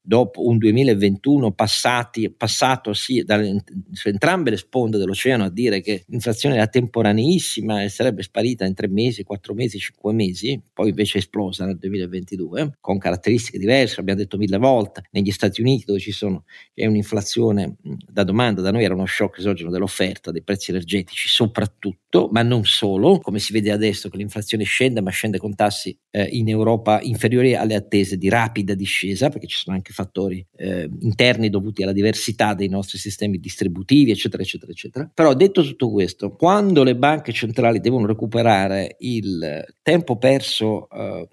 dopo 0.07 0.47
un 0.47 0.57
2021 0.57 1.51
passati, 1.51 2.31
passato 2.31 2.93
sì, 2.93 3.25
da 3.25 3.43
su 3.91 4.09
entrambe 4.09 4.51
le 4.51 4.57
sponde 4.57 4.99
dell'oceano 4.99 5.45
a 5.45 5.51
dire 5.51 5.81
che 5.81 6.05
l'inflazione 6.07 6.55
era 6.55 6.69
temporaneissima 6.69 7.83
e 7.83 7.89
sarebbe 7.89 8.23
sparita 8.23 8.65
in 8.65 8.75
tre 8.75 8.87
mesi, 8.87 9.25
quattro 9.25 9.53
mesi, 9.53 9.81
cinque 9.81 10.13
mesi, 10.13 10.61
poi 10.73 10.91
invece 10.91 11.19
è 11.19 11.21
esplosa 11.21 11.65
nel 11.67 11.77
2022 11.79 12.77
con 12.81 12.99
caratteristiche 12.99 13.59
diverse, 13.59 13.97
l'abbiamo 13.97 14.21
detto 14.21 14.37
mille 14.37 14.59
volte, 14.59 15.03
negli 15.11 15.33
Stati 15.33 15.61
Uniti 15.61 15.85
dove 15.87 15.99
ci 15.99 16.13
sono, 16.13 16.45
c'è 16.73 16.87
un'inflazione 16.87 17.77
da 17.83 18.23
domanda, 18.23 18.63
da 18.63 18.71
noi 18.71 18.85
era 18.85 18.95
uno 18.95 19.07
shock 19.07 19.39
esogeno 19.39 19.71
dell'offerta 19.71 20.31
dei 20.31 20.43
prezzi 20.43 20.71
energetici 20.71 21.27
soprattutto, 21.27 22.29
ma 22.31 22.43
non 22.43 22.65
solo, 22.65 23.19
come 23.19 23.41
si 23.41 23.53
vede 23.53 23.73
adesso 23.73 24.09
che 24.09 24.19
l'inflazione 24.19 24.63
scende, 24.63 25.01
ma 25.01 25.11
scende 25.11 25.39
con 25.39 25.57
tassi 25.57 25.99
eh, 26.11 26.29
in 26.31 26.49
Europa 26.49 27.01
inferiori 27.03 27.57
alle 27.57 27.75
attese 27.75 28.17
di 28.17 28.29
rapida 28.29 28.75
discesa, 28.75 29.31
perché 29.31 29.49
ci 29.49 29.57
sono 29.57 29.75
anche 29.75 29.93
fattori 29.97 30.47
eh, 30.57 30.89
interni 31.01 31.49
dovuti 31.49 31.83
alla 31.83 31.93
diversità 31.93 32.53
dei 32.53 32.69
nostri 32.69 32.99
sistemi 32.99 33.39
distributivi, 33.39 34.11
eccetera, 34.11 34.43
eccetera, 34.43 34.71
eccetera. 34.71 35.11
Però 35.13 35.33
detto 35.35 35.63
tutto 35.63 35.91
questo, 35.91 36.37
quando 36.37 36.85
le 36.85 36.95
banche 36.95 37.33
centrali 37.33 37.81
devono 37.81 38.07
recuperare 38.07 38.97
il 39.01 39.65
tempo 39.83 40.19
perso 40.19 40.89
eh, 40.91 41.29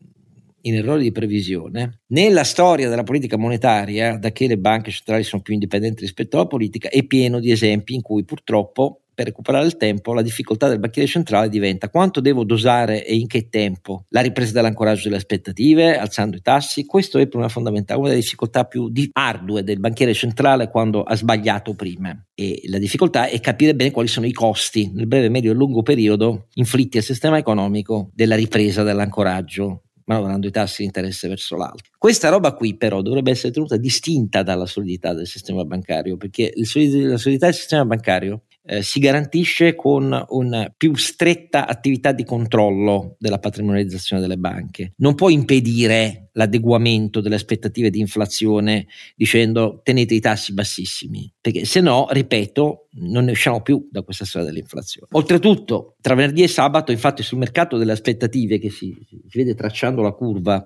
in 0.61 0.75
errori 0.75 1.03
di 1.03 1.11
previsione, 1.11 2.03
nella 2.07 2.45
storia 2.45 2.87
della 2.87 3.03
politica 3.03 3.37
monetaria, 3.37 4.17
da 4.17 4.31
che 4.31 4.47
le 4.47 4.57
banche 4.57 4.91
centrali 4.91 5.23
sono 5.23 5.41
più 5.41 5.53
indipendenti 5.53 6.01
rispetto 6.01 6.37
alla 6.37 6.47
politica, 6.47 6.89
è 6.89 7.03
pieno 7.03 7.39
di 7.39 7.51
esempi 7.51 7.95
in 7.95 8.01
cui 8.01 8.23
purtroppo 8.23 9.02
per 9.13 9.27
recuperare 9.27 9.65
il 9.65 9.77
tempo, 9.77 10.13
la 10.13 10.21
difficoltà 10.21 10.67
del 10.67 10.79
banchiere 10.79 11.07
centrale 11.07 11.49
diventa 11.49 11.89
quanto 11.89 12.19
devo 12.19 12.43
dosare 12.43 13.05
e 13.05 13.15
in 13.15 13.27
che 13.27 13.49
tempo 13.49 14.05
la 14.09 14.21
ripresa 14.21 14.53
dell'ancoraggio 14.53 15.03
delle 15.03 15.17
aspettative, 15.17 15.97
alzando 15.97 16.37
i 16.37 16.41
tassi. 16.41 16.85
Questo 16.85 17.17
è 17.17 17.21
il 17.21 17.27
problema 17.27 17.51
fondamentale, 17.51 17.99
una 17.99 18.09
delle 18.09 18.21
difficoltà 18.21 18.65
più 18.65 18.91
ardue 19.13 19.63
del 19.63 19.79
banchiere 19.79 20.13
centrale 20.13 20.69
quando 20.69 21.03
ha 21.03 21.15
sbagliato 21.15 21.73
prima. 21.73 22.17
E 22.33 22.61
la 22.65 22.79
difficoltà 22.79 23.27
è 23.27 23.39
capire 23.39 23.75
bene 23.75 23.91
quali 23.91 24.07
sono 24.07 24.25
i 24.25 24.33
costi 24.33 24.91
nel 24.93 25.07
breve, 25.07 25.29
medio 25.29 25.51
e 25.51 25.55
lungo 25.55 25.83
periodo 25.83 26.47
inflitti 26.55 26.97
al 26.97 27.03
sistema 27.03 27.37
economico 27.37 28.09
della 28.13 28.35
ripresa 28.35 28.83
dell'ancoraggio 28.83 29.83
manovrando 30.05 30.47
i 30.47 30.51
tassi 30.51 30.81
di 30.81 30.85
interesse 30.85 31.27
verso 31.27 31.55
l'alto. 31.55 31.89
Questa 31.97 32.29
roba 32.29 32.53
qui 32.53 32.75
però 32.75 33.01
dovrebbe 33.01 33.31
essere 33.31 33.53
tenuta 33.53 33.77
distinta 33.77 34.43
dalla 34.43 34.65
solidità 34.65 35.13
del 35.13 35.27
sistema 35.27 35.63
bancario, 35.63 36.17
perché 36.17 36.51
la 36.55 37.17
solidità 37.17 37.45
del 37.45 37.53
sistema 37.53 37.85
bancario 37.85 38.43
eh, 38.65 38.81
si 38.81 38.99
garantisce 38.99 39.75
con 39.75 40.25
una 40.29 40.73
più 40.75 40.95
stretta 40.95 41.67
attività 41.67 42.11
di 42.11 42.23
controllo 42.23 43.15
della 43.19 43.39
patrimonializzazione 43.39 44.21
delle 44.21 44.37
banche. 44.37 44.93
Non 44.97 45.15
può 45.15 45.29
impedire 45.29 46.29
l'adeguamento 46.33 47.21
delle 47.21 47.35
aspettative 47.35 47.89
di 47.89 47.99
inflazione 47.99 48.87
dicendo 49.15 49.81
tenete 49.83 50.13
i 50.13 50.19
tassi 50.19 50.53
bassissimi, 50.53 51.31
perché 51.39 51.65
se 51.65 51.79
no, 51.79 52.07
ripeto, 52.09 52.87
non 52.95 53.25
ne 53.25 53.31
usciamo 53.31 53.61
più 53.61 53.87
da 53.91 54.01
questa 54.01 54.25
storia 54.25 54.47
dell'inflazione. 54.47 55.07
Oltretutto, 55.11 55.95
tra 56.01 56.15
venerdì 56.15 56.43
e 56.43 56.47
sabato, 56.47 56.91
infatti, 56.91 57.21
sul 57.23 57.37
mercato 57.37 57.77
delle 57.77 57.91
aspettative 57.91 58.59
che 58.59 58.69
si, 58.69 58.95
si 59.07 59.37
vede 59.37 59.55
tracciando 59.55 60.01
la 60.01 60.11
curva 60.11 60.65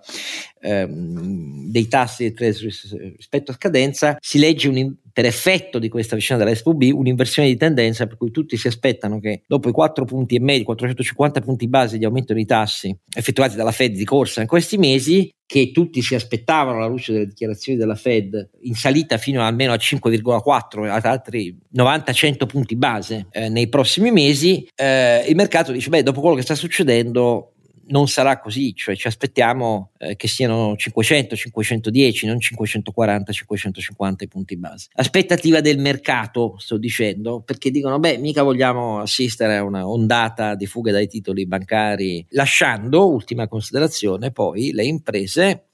ehm, 0.61 1.69
dei 1.69 1.87
tassi 1.87 2.33
rispetto 2.37 3.51
a 3.51 3.55
scadenza, 3.55 4.17
si 4.19 4.39
legge 4.39 4.67
un, 4.69 4.95
per 5.17 5.25
effetto 5.25 5.79
di 5.79 5.89
questa 5.89 6.15
vicenda 6.15 6.43
della 6.43 6.55
SVB 6.55 6.91
un'inversione 6.93 7.47
di 7.47 7.57
tendenza 7.57 8.05
per 8.05 8.17
cui 8.17 8.29
tutti 8.29 8.55
si 8.55 8.67
aspettano 8.67 9.19
che 9.19 9.41
dopo 9.47 9.67
i 9.67 9.71
4 9.71 10.05
punti 10.05 10.35
e 10.35 10.39
mezzo, 10.39 10.65
450 10.65 11.41
punti 11.41 11.67
base 11.67 11.97
di 11.97 12.05
aumento 12.05 12.35
dei 12.35 12.45
tassi 12.45 12.95
effettuati 13.15 13.55
dalla 13.55 13.71
Fed 13.71 13.95
di 13.95 14.05
corsa 14.05 14.41
in 14.41 14.47
questi 14.47 14.77
mesi, 14.77 15.27
che 15.47 15.71
tutti 15.71 16.03
si 16.03 16.13
aspettavano 16.13 16.77
alla 16.77 16.85
luce 16.85 17.13
delle 17.13 17.25
dichiarazioni 17.25 17.79
della 17.79 17.95
Fed 17.95 18.49
in 18.61 18.75
salita 18.75 19.17
fino 19.17 19.41
almeno 19.41 19.71
a 19.71 19.77
5,4 19.77 20.87
ad 20.87 21.05
altri 21.05 21.57
90-100 21.75 22.45
punti 22.45 22.75
base 22.75 23.25
eh, 23.31 23.49
nei 23.49 23.69
prossimi 23.69 24.11
mesi, 24.11 24.67
eh, 24.75 25.25
il 25.27 25.35
mercato 25.35 25.71
dice 25.71 25.89
beh 25.89 26.03
dopo 26.03 26.21
quello 26.21 26.35
che 26.35 26.43
sta 26.43 26.53
succedendo 26.53 27.53
non 27.87 28.07
sarà 28.07 28.39
così, 28.39 28.73
cioè 28.75 28.95
ci 28.95 29.07
aspettiamo 29.07 29.91
eh, 29.97 30.15
che 30.15 30.27
siano 30.27 30.75
500, 30.75 31.35
510, 31.35 32.25
non 32.25 32.39
540, 32.39 33.31
550 33.31 34.23
i 34.23 34.27
punti 34.27 34.57
base. 34.57 34.89
Aspettativa 34.93 35.61
del 35.61 35.79
mercato, 35.79 36.55
sto 36.57 36.77
dicendo, 36.77 37.41
perché 37.41 37.71
dicono, 37.71 37.99
beh, 37.99 38.17
mica 38.17 38.43
vogliamo 38.43 38.99
assistere 38.99 39.57
a 39.57 39.63
una 39.63 39.87
ondata 39.87 40.55
di 40.55 40.65
fuga 40.65 40.91
dai 40.91 41.07
titoli 41.07 41.45
bancari, 41.45 42.25
lasciando, 42.29 43.09
ultima 43.09 43.47
considerazione, 43.47 44.31
poi 44.31 44.71
le 44.71 44.85
imprese 44.85 45.67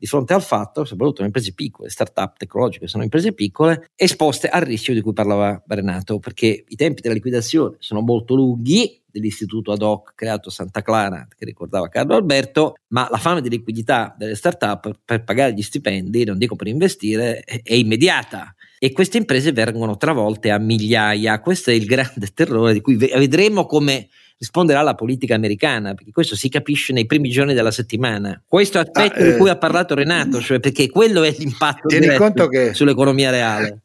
di 0.00 0.06
fronte 0.06 0.32
al 0.32 0.42
fatto, 0.42 0.86
soprattutto 0.86 1.20
le 1.20 1.26
imprese 1.26 1.52
piccole, 1.52 1.90
start-up 1.90 2.38
tecnologiche, 2.38 2.88
sono 2.88 3.02
imprese 3.02 3.34
piccole, 3.34 3.90
esposte 3.94 4.48
al 4.48 4.62
rischio 4.62 4.94
di 4.94 5.02
cui 5.02 5.12
parlava 5.12 5.62
Renato, 5.66 6.18
perché 6.18 6.64
i 6.66 6.74
tempi 6.74 7.02
della 7.02 7.12
liquidazione 7.12 7.76
sono 7.80 8.00
molto 8.00 8.34
lunghi, 8.34 8.98
dell'istituto 9.10 9.72
ad 9.72 9.82
hoc 9.82 10.12
creato 10.14 10.48
Santa 10.48 10.82
Clara, 10.82 11.26
che 11.36 11.44
ricordava 11.44 11.88
Carlo 11.88 12.14
Alberto, 12.14 12.76
ma 12.88 13.08
la 13.10 13.18
fame 13.18 13.42
di 13.42 13.50
liquidità 13.50 14.14
delle 14.16 14.36
start-up 14.36 15.00
per 15.04 15.24
pagare 15.24 15.52
gli 15.52 15.62
stipendi, 15.62 16.24
non 16.24 16.38
dico 16.38 16.56
per 16.56 16.68
investire, 16.68 17.40
è 17.40 17.74
immediata 17.74 18.54
e 18.78 18.92
queste 18.92 19.18
imprese 19.18 19.52
vengono 19.52 19.98
travolte 19.98 20.50
a 20.50 20.58
migliaia. 20.58 21.40
Questo 21.40 21.70
è 21.70 21.74
il 21.74 21.84
grande 21.84 22.28
terrore 22.32 22.72
di 22.72 22.80
cui 22.80 22.96
vedremo 22.96 23.66
come 23.66 24.08
risponderà 24.40 24.80
la 24.80 24.94
politica 24.94 25.34
americana, 25.34 25.92
perché 25.92 26.12
questo 26.12 26.34
si 26.34 26.48
capisce 26.48 26.94
nei 26.94 27.04
primi 27.04 27.28
giorni 27.28 27.52
della 27.52 27.70
settimana. 27.70 28.42
Questo 28.46 28.78
aspetto 28.78 29.20
ah, 29.20 29.30
di 29.30 29.36
cui 29.36 29.50
ha 29.50 29.58
parlato 29.58 29.94
Renato, 29.94 30.40
cioè 30.40 30.60
perché 30.60 30.88
quello 30.88 31.22
è 31.22 31.34
l'impatto 31.36 32.48
che, 32.48 32.72
sull'economia 32.72 33.30
reale. 33.30 33.82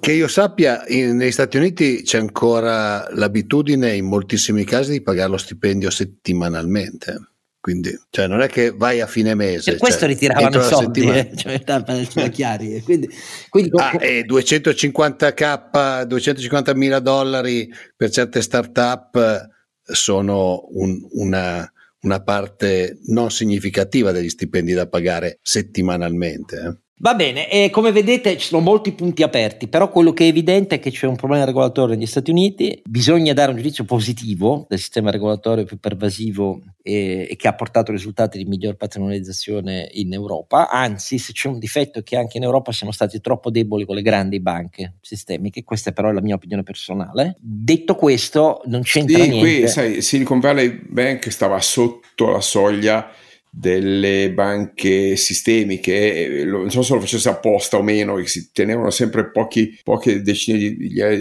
Che 0.00 0.12
io 0.12 0.26
sappia, 0.26 0.84
in, 0.88 1.16
negli 1.16 1.30
Stati 1.30 1.58
Uniti 1.58 2.02
c'è 2.02 2.18
ancora 2.18 3.08
l'abitudine 3.14 3.94
in 3.94 4.06
moltissimi 4.06 4.64
casi 4.64 4.90
di 4.90 5.00
pagare 5.00 5.30
lo 5.30 5.36
stipendio 5.36 5.90
settimanalmente. 5.90 7.20
Quindi, 7.60 7.96
cioè, 8.10 8.26
non 8.26 8.40
è 8.40 8.48
che 8.48 8.72
vai 8.72 9.00
a 9.00 9.06
fine 9.06 9.34
mese. 9.36 9.72
Per 9.72 9.80
questo 9.80 10.00
cioè, 10.00 10.08
ritiravano 10.08 10.58
i 10.58 10.64
soldi, 10.64 11.02
eh, 11.02 11.30
cioè, 11.36 11.62
essere 11.86 12.30
chiari. 12.30 12.82
Quindi, 12.82 13.08
quindi, 13.48 13.70
ah, 13.74 13.96
e 14.00 14.24
250k, 14.26 16.02
250 16.02 16.74
mila 16.74 16.98
dollari 16.98 17.72
per 17.94 18.10
certe 18.10 18.42
start-up 18.42 19.56
sono 19.90 20.66
un, 20.70 21.06
una, 21.12 21.70
una, 22.02 22.22
parte 22.22 22.98
non 23.06 23.30
significativa 23.30 24.12
degli 24.12 24.28
stipendi 24.28 24.72
da 24.72 24.88
pagare 24.88 25.38
settimanalmente. 25.42 26.56
Eh. 26.56 26.87
Va 27.00 27.14
bene, 27.14 27.48
e 27.48 27.70
come 27.70 27.92
vedete 27.92 28.36
ci 28.36 28.48
sono 28.48 28.60
molti 28.60 28.90
punti 28.90 29.22
aperti, 29.22 29.68
però 29.68 29.88
quello 29.88 30.12
che 30.12 30.24
è 30.24 30.28
evidente 30.28 30.76
è 30.76 30.78
che 30.80 30.90
c'è 30.90 31.06
un 31.06 31.14
problema 31.14 31.44
regolatorio 31.44 31.94
negli 31.94 32.06
Stati 32.06 32.32
Uniti, 32.32 32.82
bisogna 32.84 33.32
dare 33.32 33.50
un 33.50 33.56
giudizio 33.56 33.84
positivo 33.84 34.66
del 34.68 34.80
sistema 34.80 35.12
regolatorio 35.12 35.64
più 35.64 35.78
pervasivo 35.78 36.60
e, 36.82 37.28
e 37.30 37.36
che 37.36 37.46
ha 37.46 37.54
portato 37.54 37.92
risultati 37.92 38.36
di 38.36 38.44
miglior 38.46 38.74
patrimonializzazione 38.74 39.88
in 39.92 40.12
Europa, 40.12 40.70
anzi 40.70 41.18
se 41.18 41.32
c'è 41.32 41.46
un 41.46 41.60
difetto 41.60 42.00
è 42.00 42.02
che 42.02 42.16
anche 42.16 42.38
in 42.38 42.42
Europa 42.42 42.72
siamo 42.72 42.92
stati 42.92 43.20
troppo 43.20 43.50
deboli 43.50 43.84
con 43.84 43.94
le 43.94 44.02
grandi 44.02 44.40
banche 44.40 44.96
sistemiche, 45.00 45.62
questa 45.62 45.92
però 45.92 46.10
è 46.10 46.12
la 46.12 46.20
mia 46.20 46.34
opinione 46.34 46.64
personale. 46.64 47.36
Detto 47.38 47.94
questo 47.94 48.62
non 48.64 48.82
c'entra 48.82 49.22
sì, 49.22 49.28
niente. 49.28 49.58
Qui 49.60 49.68
sai, 49.68 50.02
Silicon 50.02 50.40
Valley 50.40 50.80
Bank 50.88 51.30
stava 51.30 51.60
sotto 51.60 52.28
la 52.30 52.40
soglia 52.40 53.08
delle 53.50 54.32
banche 54.32 55.16
sistemiche, 55.16 56.44
non 56.44 56.70
so 56.70 56.82
se 56.82 56.94
lo 56.94 57.00
facesse 57.00 57.28
apposta 57.28 57.76
o 57.76 57.82
meno, 57.82 58.16
che 58.16 58.26
si 58.26 58.50
tenevano 58.52 58.90
sempre 58.90 59.30
pochi, 59.30 59.78
poche 59.82 60.22
decine 60.22 60.58
di 60.58 60.76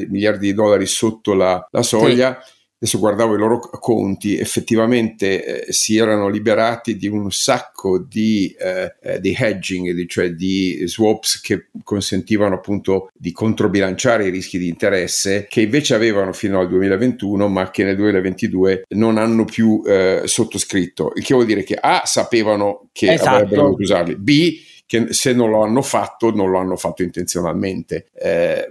miliardi 0.09 0.47
di 0.47 0.53
dollari 0.53 0.85
sotto 0.85 1.33
la, 1.33 1.65
la 1.71 1.81
soglia. 1.83 2.39
Sì 2.41 2.55
adesso 2.79 2.99
guardavo 2.99 3.33
i 3.33 3.37
loro 3.37 3.59
conti, 3.59 4.37
effettivamente 4.37 5.65
eh, 5.65 5.73
si 5.73 5.97
erano 5.97 6.29
liberati 6.29 6.95
di 6.95 7.07
un 7.07 7.31
sacco 7.31 7.97
di, 7.97 8.55
eh, 8.59 8.95
eh, 9.01 9.19
di 9.19 9.35
hedging, 9.37 9.91
di, 9.91 10.07
cioè 10.07 10.31
di 10.31 10.83
swaps 10.85 11.41
che 11.41 11.67
consentivano 11.83 12.55
appunto 12.55 13.09
di 13.13 13.31
controbilanciare 13.31 14.27
i 14.27 14.29
rischi 14.29 14.59
di 14.59 14.67
interesse 14.67 15.47
che 15.49 15.61
invece 15.61 15.95
avevano 15.95 16.33
fino 16.33 16.59
al 16.59 16.67
2021 16.67 17.47
ma 17.47 17.71
che 17.71 17.83
nel 17.83 17.95
2022 17.95 18.83
non 18.89 19.17
hanno 19.17 19.45
più 19.45 19.81
eh, 19.85 20.21
sottoscritto, 20.25 21.11
il 21.15 21.23
che 21.23 21.33
vuol 21.33 21.47
dire 21.47 21.63
che 21.63 21.75
A 21.79 22.03
sapevano 22.05 22.89
che 22.91 23.13
esatto. 23.13 23.29
avrebbero 23.29 23.61
dovuto 23.63 23.81
usarli, 23.81 24.15
B 24.15 24.65
che 24.87 25.13
se 25.13 25.33
non 25.33 25.49
lo 25.49 25.63
hanno 25.63 25.81
fatto, 25.81 26.33
non 26.33 26.49
lo 26.49 26.59
hanno 26.59 26.77
fatto 26.77 27.03
intenzionalmente. 27.03 28.07
Eh, 28.13 28.69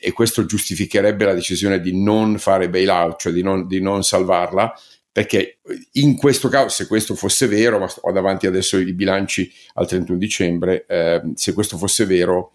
e 0.00 0.12
questo 0.12 0.46
giustificherebbe 0.46 1.24
la 1.24 1.34
decisione 1.34 1.80
di 1.80 2.00
non 2.00 2.38
fare 2.38 2.70
bailout, 2.70 3.18
cioè 3.18 3.32
di 3.32 3.42
non, 3.42 3.66
di 3.66 3.80
non 3.80 4.04
salvarla, 4.04 4.72
perché 5.10 5.58
in 5.94 6.16
questo 6.16 6.48
caso, 6.48 6.68
se 6.68 6.86
questo 6.86 7.16
fosse 7.16 7.48
vero, 7.48 7.80
ma 7.80 7.92
ho 8.02 8.12
davanti 8.12 8.46
adesso 8.46 8.78
i 8.78 8.92
bilanci 8.92 9.52
al 9.74 9.88
31 9.88 10.16
dicembre, 10.16 10.86
eh, 10.86 11.20
se 11.34 11.52
questo 11.52 11.76
fosse 11.76 12.06
vero, 12.06 12.52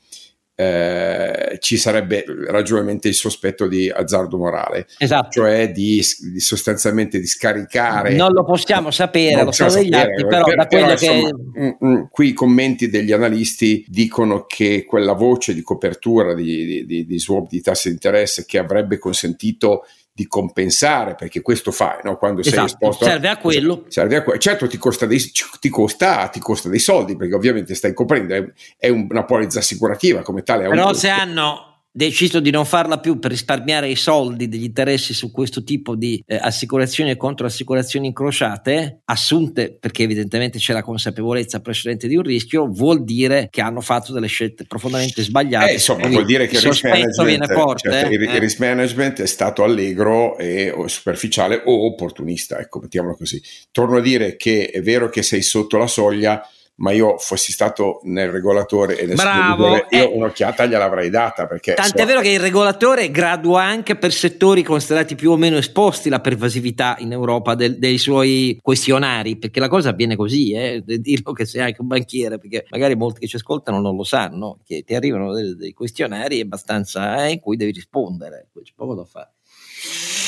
eh, 0.56 1.58
ci 1.60 1.78
sarebbe 1.78 2.24
ragionevolmente 2.48 3.08
il 3.08 3.16
sospetto 3.16 3.68
di 3.68 3.90
azzardo 3.90 4.38
morale, 4.38 4.88
esatto. 5.00 5.30
cioè 5.32 5.72
di, 5.72 6.04
di, 6.32 6.40
sostanzialmente 6.40 7.20
di 7.20 7.26
scaricare. 7.26 8.14
Non 8.16 8.32
lo 8.32 8.44
possiamo 8.44 8.92
sapere, 8.92 9.44
lo 9.44 9.52
so 9.52 9.68
degli 9.70 9.94
atti, 9.94 10.26
però, 10.26 10.44
per, 10.44 10.56
da 10.56 10.66
però, 10.66 10.94
che. 10.94 11.06
Insomma, 11.06 11.30
mm, 11.60 11.88
mm, 11.88 12.02
qui 12.12 12.28
i 12.28 12.34
commenti 12.34 12.90
degli 12.90 13.12
analisti 13.12 13.84
dicono 13.88 14.46
che 14.46 14.86
quella 14.86 15.14
voce 15.14 15.54
di 15.56 15.62
copertura 15.62 16.36
di, 16.36 16.66
di, 16.66 16.86
di, 16.86 17.06
di 17.06 17.20
swap 17.20 17.50
di 17.50 17.62
tasse 17.62 17.90
di 17.90 17.96
interesse 17.96 18.46
che 18.46 18.60
avrebbe 18.60 19.00
consentito 19.00 19.86
di 20.16 20.28
compensare, 20.28 21.16
perché 21.16 21.42
questo 21.42 21.72
fai 21.72 21.98
no? 22.04 22.18
quando 22.18 22.42
esatto, 22.42 22.56
sei 22.56 22.66
esposto. 22.66 23.06
Serve 23.06 23.30
a 23.30 23.38
quello. 23.38 23.86
Serve 23.88 24.18
a 24.18 24.24
quello. 24.24 24.40
Certo, 24.40 24.68
ti 24.68 24.78
costa, 24.78 25.08
dei, 25.08 25.20
ti, 25.60 25.70
costa, 25.70 26.28
ti 26.28 26.40
costa 26.40 26.70
dei 26.70 26.80
soldi, 26.80 27.16
perché 27.16 27.34
ovviamente 27.34 27.74
stai 27.74 27.94
coprendo, 27.94 28.36
è, 28.36 28.46
è 28.78 28.90
una 28.90 29.26
polizza 29.26 29.60
assicurativa 29.60 30.22
come 30.22 30.44
tale. 30.44 30.70
Però 30.70 30.94
se 30.94 31.10
hanno 31.10 31.73
deciso 31.96 32.40
di 32.40 32.50
non 32.50 32.66
farla 32.66 33.00
più 33.00 33.20
per 33.20 33.30
risparmiare 33.30 33.88
i 33.88 33.96
soldi 33.96 34.50
degli 34.50 34.64
interessi 34.64 35.14
su 35.14 35.32
questo 35.32 35.64
tipo 35.64 35.96
di 35.96 36.22
eh, 36.26 36.36
assicurazioni 36.36 37.12
e 37.12 37.18
controassicurazioni 37.18 38.08
incrociate, 38.08 39.02
assunte 39.06 39.78
perché 39.80 40.02
evidentemente 40.02 40.58
c'è 40.58 40.74
la 40.74 40.82
consapevolezza 40.82 41.60
precedente 41.62 42.08
di 42.08 42.16
un 42.16 42.24
rischio, 42.24 42.68
vuol 42.68 43.04
dire 43.04 43.48
che 43.52 43.62
hanno 43.62 43.82
fatto 43.82 44.12
delle 44.12 44.26
scelte 44.26 44.66
profondamente 44.66 45.22
sbagliate. 45.22 45.70
Eh, 45.70 45.74
insomma, 45.74 46.08
vuol 46.08 46.26
dire 46.26 46.48
che 46.48 46.56
il 46.56 46.64
risk, 46.64 47.24
viene 47.24 47.46
forte, 47.46 47.92
certo, 47.92 48.12
il, 48.12 48.22
il 48.24 48.40
risk 48.40 48.60
management 48.60 49.22
è 49.22 49.28
stato 49.28 49.64
allegro 49.64 50.36
e 50.40 50.72
o 50.72 50.88
superficiale 50.88 51.62
o 51.64 51.86
opportunista, 51.86 52.58
ecco, 52.58 52.80
mettiamolo 52.80 53.16
così. 53.16 53.40
Torno 53.72 53.98
a 53.98 54.02
dire 54.02 54.36
che 54.36 54.72
è 54.72 54.82
vero 54.82 55.10
che 55.10 55.22
sei 55.22 55.44
sotto 55.44 55.78
la 55.78 55.88
soglia, 55.88 56.42
ma 56.76 56.92
io 56.92 57.18
fossi 57.18 57.52
stato 57.52 58.00
nel 58.04 58.32
regolatore 58.32 58.98
e 58.98 59.06
nel 59.06 59.16
Bravo, 59.16 59.76
io 59.76 59.86
eh, 59.90 60.04
un'occhiata 60.04 60.66
gliel'avrei 60.66 61.10
data. 61.10 61.46
Perché 61.46 61.76
tant'è 61.76 62.00
so, 62.00 62.06
vero 62.06 62.22
che 62.22 62.30
il 62.30 62.40
regolatore 62.40 63.12
gradua 63.12 63.64
anche 63.64 63.96
per 63.96 64.12
settori 64.12 64.64
considerati 64.64 65.16
più 65.16 65.32
o 65.32 65.38
meno 65.38 65.58
esposti 65.58 66.10
la 66.10 66.20
pervasività 66.20 66.96
in 67.00 67.12
Europa 67.12 67.54
del, 67.54 67.78
dei 67.78 67.98
suoi 67.98 68.58
questionari, 68.62 69.38
perché 69.38 69.60
la 69.60 69.68
cosa 69.68 69.90
avviene 69.90 70.16
così, 70.16 70.54
eh, 70.54 70.84
dirlo 70.84 71.32
che 71.34 71.46
sei 71.46 71.62
anche 71.62 71.82
un 71.82 71.88
banchiere, 71.88 72.40
perché 72.40 72.66
magari 72.70 72.96
molti 72.96 73.20
che 73.20 73.28
ci 73.28 73.36
ascoltano 73.36 73.80
non 73.80 73.96
lo 73.96 74.04
sanno, 74.04 74.60
che 74.66 74.84
ti 74.84 74.96
arrivano 74.96 75.34
dei, 75.34 75.56
dei 75.56 75.74
questionari 75.74 76.40
abbastanza 76.40 77.26
eh, 77.26 77.34
in 77.34 77.40
cui 77.40 77.56
devi 77.56 77.72
rispondere, 77.72 78.48
c'è 78.64 78.74
poco 78.76 78.96
da 78.96 79.06
fare. 79.06 79.32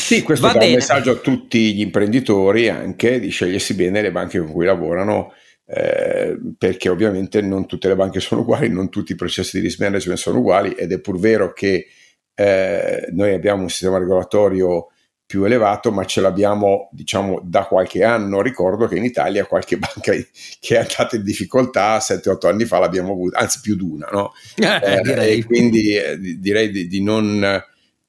Sì, 0.05 0.21
questo 0.21 0.45
Va 0.45 0.53
bene. 0.53 0.67
un 0.67 0.73
messaggio 0.73 1.11
a 1.11 1.15
tutti 1.15 1.73
gli 1.73 1.81
imprenditori 1.81 2.69
anche 2.69 3.19
di 3.19 3.29
scegliersi 3.29 3.73
bene 3.73 4.03
le 4.03 4.11
banche 4.11 4.37
con 4.37 4.51
cui 4.51 4.65
lavorano 4.65 5.33
eh, 5.67 6.37
perché 6.57 6.89
ovviamente 6.89 7.41
non 7.41 7.65
tutte 7.65 7.87
le 7.87 7.95
banche 7.95 8.19
sono 8.19 8.41
uguali, 8.41 8.69
non 8.69 8.89
tutti 8.89 9.13
i 9.13 9.15
processi 9.15 9.59
di 9.59 9.65
risk 9.65 9.79
management 9.79 10.19
sono 10.19 10.39
uguali 10.39 10.73
ed 10.73 10.91
è 10.91 10.99
pur 10.99 11.19
vero 11.19 11.53
che 11.53 11.87
eh, 12.35 13.07
noi 13.11 13.33
abbiamo 13.33 13.63
un 13.63 13.69
sistema 13.69 13.97
regolatorio 13.97 14.89
più 15.25 15.43
elevato, 15.43 15.91
ma 15.91 16.05
ce 16.05 16.21
l'abbiamo 16.21 16.89
diciamo 16.91 17.41
da 17.43 17.65
qualche 17.65 18.03
anno. 18.03 18.41
Ricordo 18.41 18.87
che 18.87 18.95
in 18.95 19.03
Italia 19.03 19.45
qualche 19.45 19.77
banca 19.79 20.11
che 20.11 20.75
è 20.75 20.77
andata 20.77 21.15
in 21.15 21.23
difficoltà 21.23 21.97
7-8 21.97 22.47
anni 22.47 22.65
fa 22.65 22.79
l'abbiamo 22.79 23.13
avuta, 23.13 23.39
anzi 23.39 23.59
più 23.61 23.75
di 23.75 23.83
una, 23.83 24.07
no? 24.11 24.33
Eh, 24.55 25.01
eh, 25.03 25.37
e 25.37 25.43
quindi 25.43 25.95
eh, 25.95 26.17
direi 26.19 26.69
di, 26.69 26.87
di 26.87 27.01
non 27.01 27.63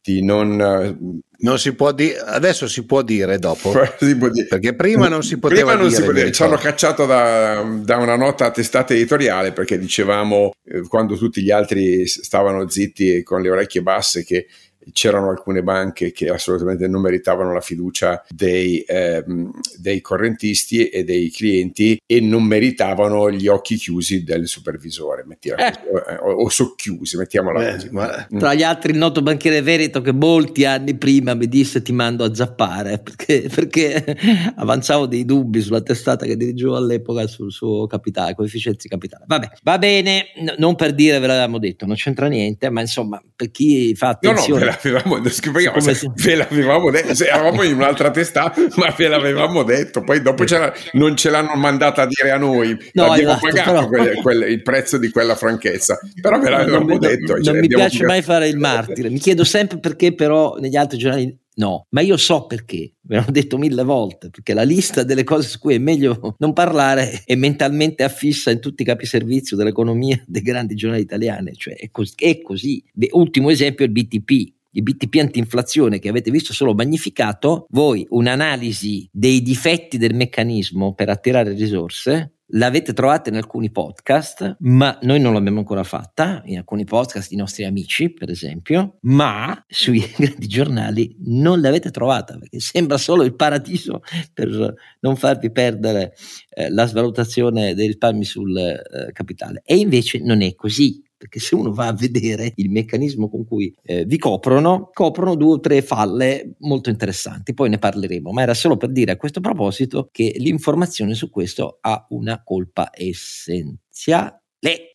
di 0.07 0.25
non 0.25 1.23
non 1.39 1.59
si 1.59 1.75
può 1.75 1.93
dire, 1.93 2.19
adesso 2.19 2.67
si 2.67 2.85
può 2.87 3.03
dire 3.03 3.39
dopo, 3.39 3.71
può 3.99 4.29
dire. 4.31 4.47
perché 4.47 4.75
prima 4.75 5.09
non 5.09 5.23
si 5.23 5.39
poteva 5.39 5.73
prima 5.73 5.75
non 5.75 5.89
dire. 5.89 6.01
Si 6.01 6.07
poteva. 6.07 6.31
Ci 6.31 6.43
hanno 6.43 6.57
cacciato 6.57 7.05
da, 7.05 7.63
da, 7.63 7.97
una 7.99 8.17
nota 8.17 8.47
a 8.47 8.51
testata 8.51 8.95
editoriale 8.95 9.53
perché 9.53 9.79
dicevamo, 9.79 10.55
eh, 10.65 10.81
quando 10.89 11.17
tutti 11.17 11.43
gli 11.43 11.51
altri 11.51 12.07
stavano 12.07 12.69
zitti 12.71 13.17
e 13.17 13.23
con 13.23 13.43
le 13.43 13.51
orecchie 13.51 13.83
basse, 13.83 14.25
che 14.25 14.47
c'erano 14.93 15.31
alcune 15.31 15.63
banche 15.63 16.13
che 16.13 16.29
assolutamente 16.29 16.87
non 16.89 17.01
meritavano 17.01 17.53
la 17.53 17.61
fiducia 17.61 18.25
dei, 18.29 18.85
ehm, 18.87 19.51
dei, 19.79 20.01
correntisti 20.01 20.89
e 20.89 21.05
dei 21.05 21.31
clienti 21.31 22.01
e 22.07 22.21
non 22.21 22.45
meritavano 22.45 23.31
gli 23.31 23.49
occhi 23.49 23.77
chiusi 23.77 24.23
del 24.23 24.47
supervisore, 24.47 25.25
eh. 25.41 25.73
o, 26.21 26.31
o, 26.31 26.49
socchiusi, 26.49 27.17
mettiamola 27.17 27.69
eh, 27.69 27.73
così. 27.73 27.89
Ma... 27.91 28.29
Mm. 28.33 28.39
Tra 28.39 28.55
gli 28.55 28.63
altri 28.63 28.93
il 28.93 28.99
noto 28.99 29.23
banchiere 29.23 29.63
Veneto 29.63 30.01
che 30.01 30.13
molti 30.13 30.65
anni 30.65 30.97
prima 30.97 31.35
mi 31.35 31.49
disse 31.49 31.83
ti 31.83 31.93
mando 31.93 32.25
a 32.25 32.35
zappare 32.35 32.99
perché, 33.03 33.49
perché 33.53 34.17
avanzavo 34.57 35.07
dei 35.07 35.25
dubbi 35.25 35.61
sulla 35.61 35.83
testata 35.83 36.27
che 36.27 36.37
dirigevo 36.37 36.77
all'epoca 36.77 37.27
sul 37.27 37.51
suo 37.51 37.87
capitale, 37.87 38.35
coefficienzi 38.35 38.89
capitale. 38.89 39.25
Vabbè, 39.27 39.51
va 39.63 39.79
bene, 39.79 40.27
n- 40.39 40.55
non 40.59 40.75
per 40.77 40.95
dire 40.95 41.19
ve 41.19 41.27
l'avevamo 41.27 41.59
detto, 41.59 41.87
non 41.87 41.97
c'entra 41.97 42.29
niente, 42.29 42.71
ma 42.71 42.81
insomma 42.81 43.21
per 43.35 43.51
chi 43.51 43.95
fa 43.95 44.09
attenzione... 44.09 44.65
No, 44.65 44.71
no, 44.71 44.76
l'avevamo 44.83 45.19
detto, 45.21 45.81
se, 45.81 46.11
ve 46.15 46.35
l'avevamo 46.35 46.91
detto, 46.91 47.25
eravamo 47.25 47.63
in 47.63 47.75
un'altra 47.75 48.11
testata, 48.11 48.61
ma 48.77 48.95
ve 48.97 49.09
l'avevamo 49.09 49.63
detto, 49.63 50.03
poi 50.03 50.23
dopo 50.23 50.45
non 50.93 51.17
ce 51.17 51.31
l'hanno 51.31 51.55
mandata 51.55 52.03
a 52.03 52.07
dire 52.07 52.31
a 52.31 52.39
noi, 52.39 52.77
no, 52.93 53.13
abbiamo 53.13 53.39
esatto, 53.43 53.49
pagato 53.49 53.89
quelle, 53.89 54.15
quelle, 54.17 54.49
il 54.49 54.63
prezzo 54.63 54.99
di 54.99 55.11
quella 55.11 55.35
franchezza, 55.35 55.99
però 56.21 56.39
ve 56.39 56.51
l'avevamo 56.51 56.87
non, 56.87 56.99
detto. 56.99 57.35
Non, 57.35 57.43
cioè, 57.43 57.53
non 57.53 57.61
mi 57.61 57.69
piace 57.69 58.05
mai 58.05 58.23
fare 58.23 58.49
il 58.49 58.59
martire, 58.59 59.11
mi 59.11 59.19
chiedo 59.19 59.45
sempre 59.45 59.79
perché 59.79 60.15
però 60.15 60.57
negli 60.59 60.77
altri 60.77 60.99
giornali 60.99 61.45
No, 61.59 61.87
ma 61.91 62.03
io 62.03 62.19
so 62.19 62.45
perché, 62.45 62.93
ve 63.01 63.17
l'ho 63.17 63.31
detto 63.31 63.57
mille 63.57 63.83
volte, 63.83 64.29
perché 64.29 64.53
la 64.53 64.63
lista 64.63 65.05
delle 65.05 65.25
cose 65.25 65.49
su 65.49 65.59
cui 65.59 65.75
è 65.75 65.79
meglio 65.79 66.35
non 66.39 66.53
parlare 66.53 67.23
è 67.25 67.35
mentalmente 67.35 68.05
affissa 68.05 68.51
in 68.51 68.61
tutti 68.61 68.83
i 68.83 68.85
capi 68.85 69.07
servizio 69.07 69.57
dell'economia 69.57 70.23
dei 70.27 70.43
grandi 70.43 70.75
giornali 70.75 71.03
italiani, 71.03 71.55
cioè 71.55 71.77
è 71.77 71.91
così. 71.91 72.13
È 72.15 72.43
così. 72.43 72.85
Ultimo 73.13 73.49
esempio 73.49 73.87
è 73.87 73.89
il 73.89 73.95
BTP, 73.95 74.53
il 74.77 74.83
BTP 74.83 75.17
antinflazione 75.21 75.99
che 75.99 76.09
avete 76.09 76.31
visto 76.31 76.53
solo 76.53 76.75
magnificato, 76.75 77.67
voi 77.71 78.07
un'analisi 78.11 79.09
dei 79.11 79.41
difetti 79.43 79.97
del 79.97 80.15
meccanismo 80.15 80.95
per 80.95 81.09
attirare 81.09 81.53
risorse 81.53 82.33
l'avete 82.51 82.93
trovata 82.93 83.29
in 83.31 83.37
alcuni 83.37 83.71
podcast, 83.71 84.57
ma 84.61 84.97
noi 85.03 85.19
non 85.19 85.33
l'abbiamo 85.33 85.59
ancora 85.59 85.83
fatta, 85.83 86.43
in 86.45 86.59
alcuni 86.59 86.85
podcast 86.85 87.29
di 87.31 87.37
nostri 87.37 87.65
amici, 87.65 88.13
per 88.13 88.31
esempio, 88.31 88.99
ma 89.03 89.65
sui 89.67 89.99
grandi 90.17 90.47
giornali 90.47 91.17
non 91.25 91.61
l'avete 91.61 91.91
trovata, 91.91 92.39
perché 92.39 92.61
sembra 92.61 92.99
solo 92.99 93.25
il 93.25 93.35
paradiso 93.35 94.03
per 94.33 94.75
non 95.01 95.17
farvi 95.17 95.51
perdere 95.51 96.15
eh, 96.51 96.71
la 96.71 96.87
svalutazione 96.87 97.75
dei 97.75 97.89
risparmi 97.89 98.25
sul 98.25 98.57
eh, 98.57 99.11
capitale. 99.13 99.63
E 99.65 99.77
invece 99.77 100.21
non 100.21 100.43
è 100.43 100.55
così 100.55 101.03
perché 101.17 101.41
se 101.41 101.55
uno 101.55 101.73
va 101.73 101.87
a 101.87 101.93
vedere 101.93 102.53
il 102.57 102.71
meccanismo 102.71 103.29
con 103.29 103.45
cui 103.47 103.75
eh, 103.83 104.05
vi 104.05 104.19
coprono, 104.19 104.91
coprono 104.93 105.35
due 105.35 105.55
o 105.55 105.61
tre 105.61 105.83
falle 105.83 106.57
molto 106.61 106.91
interessanti, 106.91 107.55
poi 107.55 107.71
ne 107.71 107.79
parleremo, 107.79 108.31
ma 108.33 108.43
era 108.43 108.55
solo 108.55 108.77
per 108.77 108.93
dire 108.93 109.13
a 109.13 109.17
questo 109.17 109.41
proposito 109.41 110.09
che 110.13 110.35
l'informazione 110.39 111.15
su 111.15 111.31
questo 111.31 111.79
ha 111.81 112.07
una 112.11 112.43
colpa 112.45 112.91
essenziale. 112.93 114.41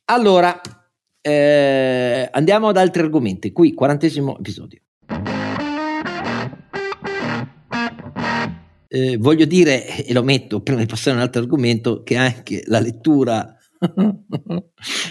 Allora, 0.06 0.60
eh, 1.22 2.28
andiamo 2.32 2.68
ad 2.68 2.78
altri 2.78 3.02
argomenti, 3.02 3.52
qui 3.52 3.74
quarantesimo 3.74 4.38
episodio. 4.38 4.82
Eh, 8.94 9.16
voglio 9.16 9.46
dire, 9.46 10.06
e 10.06 10.12
lo 10.12 10.22
metto 10.22 10.62
prima 10.62 10.82
di 10.82 10.86
passare 10.86 11.12
a 11.12 11.20
un 11.20 11.22
altro 11.22 11.42
argomento, 11.42 12.04
che 12.04 12.18
anche 12.18 12.64
la 12.66 12.82
lettura 12.82 13.56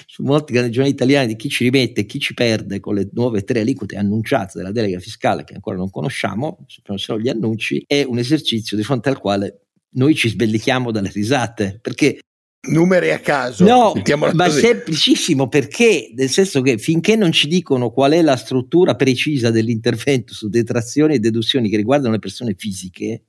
su 0.07 0.23
molti 0.23 0.53
grandi 0.53 0.71
giornali 0.71 0.95
italiani 0.95 1.27
di 1.27 1.37
chi 1.37 1.49
ci 1.49 1.65
rimette 1.65 2.03
e 2.03 2.07
chi 2.07 2.21
ci 2.21 2.35
perde 2.35 2.79
con 2.79 2.95
le 2.95 3.09
nuove 3.13 3.43
tre 3.43 3.61
aliquote 3.61 3.97
annunciate 3.97 4.53
della 4.59 4.71
delega 4.71 5.01
fiscale 5.01 5.45
che 5.45 5.55
ancora 5.55 5.77
non 5.77 5.91
conosciamo, 5.91 6.65
sappiamo 6.69 6.99
solo 6.99 7.21
gli 7.21 7.29
annunci, 7.29 7.83
è 7.87 8.05
un 8.05 8.19
esercizio 8.19 8.77
di 8.77 8.85
fronte 8.85 9.09
al 9.09 9.19
quale 9.19 9.67
noi 9.95 10.15
ci 10.15 10.29
sbellichiamo 10.29 10.93
dalle 10.93 11.11
risate 11.13 11.79
perché 11.83 12.21
numeri 12.69 13.11
a 13.11 13.19
caso. 13.19 13.65
No, 13.65 13.93
ma 14.17 14.47
così. 14.47 14.61
semplicissimo 14.61 15.49
perché, 15.49 16.13
nel 16.15 16.29
senso 16.29 16.61
che 16.61 16.79
finché 16.79 17.17
non 17.17 17.33
ci 17.33 17.49
dicono 17.49 17.91
qual 17.91 18.13
è 18.13 18.23
la 18.23 18.37
struttura 18.37 18.95
precisa 18.95 19.51
dell'intervento 19.51 20.35
su 20.35 20.49
detrazioni 20.49 21.15
e 21.15 21.19
deduzioni 21.19 21.69
che 21.69 21.77
riguardano 21.77 22.13
le 22.13 22.19
persone 22.19 22.55
fisiche, 22.57 23.25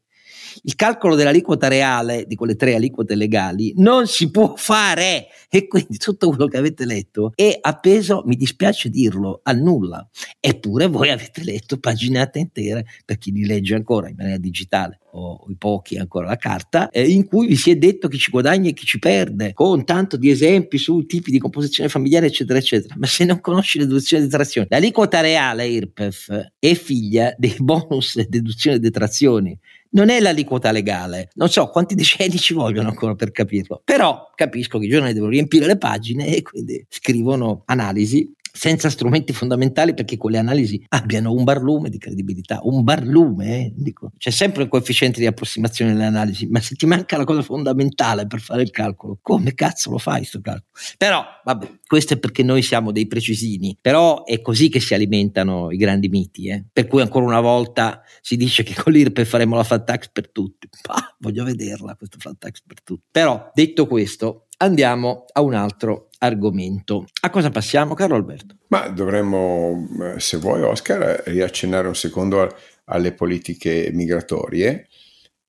il 0.64 0.76
calcolo 0.76 1.16
dell'aliquota 1.16 1.68
reale 1.68 2.26
di 2.26 2.36
quelle 2.36 2.56
tre 2.56 2.76
aliquote 2.76 3.16
legali 3.16 3.74
non 3.78 4.08
si 4.08 4.32
può 4.32 4.54
fare 4.56 5.28
e 5.50 5.68
quindi 5.68 5.98
tutto 5.98 6.30
quello 6.30 6.48
che 6.48 6.58
avete 6.58 6.86
letto 6.86 7.32
è 7.36 7.58
appeso, 7.60 8.24
mi 8.26 8.36
dispiace 8.36 8.90
dirlo, 8.90 9.42
al 9.44 9.58
nulla. 9.58 10.08
Eppure 10.40 10.88
voi 10.88 11.10
avete 11.10 11.44
letto 11.44 11.78
paginate 11.80 12.40
intere, 12.40 12.86
per 13.06 13.18
chi 13.18 13.32
li 13.32 13.46
legge 13.46 13.76
ancora 13.76 14.10
in 14.10 14.16
maniera 14.16 14.38
digitale 14.38 15.01
o 15.14 15.46
i 15.50 15.56
pochi 15.58 15.98
ancora 15.98 16.28
la 16.28 16.38
carta, 16.38 16.90
eh, 16.90 17.08
in 17.08 17.26
cui 17.26 17.48
vi 17.48 17.56
si 17.56 17.72
è 17.72 17.76
detto 17.76 18.08
chi 18.08 18.18
ci 18.18 18.32
guadagna 18.32 18.70
e 18.70 18.74
chi 18.74 18.86
ci 18.86 19.00
perde, 19.00 19.54
con 19.54 19.84
tanto 19.86 20.18
di 20.18 20.30
esempi 20.30 20.78
su 20.78 21.06
tipi 21.06 21.32
di 21.32 21.40
composizione 21.40 21.90
familiare, 21.90 22.28
eccetera, 22.28 22.60
eccetera. 22.60 22.96
Ma 22.98 23.06
se 23.06 23.26
non 23.26 23.40
conosci 23.42 23.80
le 23.80 23.86
deduzioni 23.86 24.24
e 24.24 24.28
detrazioni, 24.28 24.68
l'aliquota 24.70 25.22
reale 25.22 25.68
IRPEF 25.68 26.52
è 26.60 26.74
figlia 26.74 27.34
dei 27.38 27.56
bonus 27.58 28.20
deduzioni 28.28 28.78
e 28.78 28.80
detrazioni 28.80 29.60
non 29.92 30.10
è 30.10 30.20
l'aliquota 30.20 30.72
legale. 30.72 31.30
Non 31.36 31.50
so 31.50 31.68
quanti 31.68 31.96
decenni 31.96 32.38
ci 32.38 32.54
vogliono 32.54 32.90
ancora 32.90 33.16
per 33.16 33.32
capirlo, 33.32 33.82
però 33.84 34.32
capisco 34.36 34.80
che 34.80 34.86
i 34.86 34.90
giornali 34.90 35.14
devono 35.14 35.32
riempire 35.32 35.66
le 35.66 35.78
pagine 35.78 36.28
e 36.28 36.42
quindi 36.42 36.86
scrivono 36.90 37.64
analisi 37.66 38.34
senza 38.54 38.90
strumenti 38.90 39.34
fondamentali 39.34 39.94
perché 39.94 40.18
quelle 40.18 40.38
analisi 40.38 40.84
abbiano 40.90 41.32
un 41.32 41.44
barlume 41.44 41.90
di 41.90 41.98
credibilità, 41.98 42.60
un 42.64 42.84
barlume, 42.84 43.58
eh? 43.58 43.74
Dico, 43.76 44.12
c'è 44.18 44.30
sempre 44.30 44.64
il 44.64 44.70
coefficiente 44.70 45.20
di 45.20 45.26
approssimazione 45.26 45.94
nelle 45.94 46.06
analisi, 46.06 46.48
ma 46.48 46.60
se 46.60 46.76
ti 46.76 46.86
manca 46.86 47.18
la 47.18 47.24
cosa 47.24 47.42
fondamentale 47.42 48.28
per 48.28 48.40
fare 48.40 48.62
il 48.62 48.72
calcolo, 48.72 49.20
come 49.22 49.54
cazzo 49.54 49.92
lo 49.92 49.98
fai 49.98 50.24
sto 50.24 50.42
calcolo? 50.42 50.72
Però, 50.98 51.24
vabbè, 51.44 51.80
questo 51.86 52.14
è 52.14 52.18
perché 52.18 52.44
noi 52.44 52.62
siamo 52.62 52.92
dei 52.92 53.08
precisini, 53.08 53.78
però 53.80 54.24
è 54.24 54.42
così 54.42 54.70
che 54.70 54.80
si 54.80 54.94
alimentano 54.94 55.72
i 55.72 55.78
grandi 55.78 56.10
miti, 56.10 56.48
eh? 56.48 56.66
per 56.72 56.88
cui 56.88 57.02
ancora 57.02 57.26
una 57.26 57.42
volta 57.42 58.02
si 58.22 58.36
dice 58.36 58.64
che 58.64 58.74
con 58.74 58.92
l'IRPE 58.94 59.26
faremo 59.26 59.56
la 59.56 59.64
flat 59.64 59.86
tax 59.86 60.10
per 60.12 60.30
tutti, 60.30 60.68
bah, 60.88 61.16
voglio 61.20 61.44
vederla 61.44 61.96
questa 61.96 62.18
flat 62.20 62.38
tax 62.38 62.62
per 62.66 62.82
tutti. 62.84 63.04
Però, 63.12 63.52
detto 63.54 63.88
questo, 63.88 64.48
andiamo 64.58 65.26
a 65.32 65.42
un 65.42 65.54
altro 65.54 66.10
argomento. 66.24 67.06
A 67.22 67.30
cosa 67.30 67.50
passiamo, 67.50 67.94
caro 67.94 68.16
Alberto? 68.16 68.56
Ma 68.68 68.88
dovremmo, 68.88 69.88
eh, 70.02 70.20
se 70.20 70.38
vuoi, 70.38 70.62
Oscar, 70.62 71.24
riaccennare 71.26 71.88
un 71.88 71.96
secondo 71.96 72.56
alle 72.86 73.14
politiche 73.14 73.90
migratorie, 73.94 74.88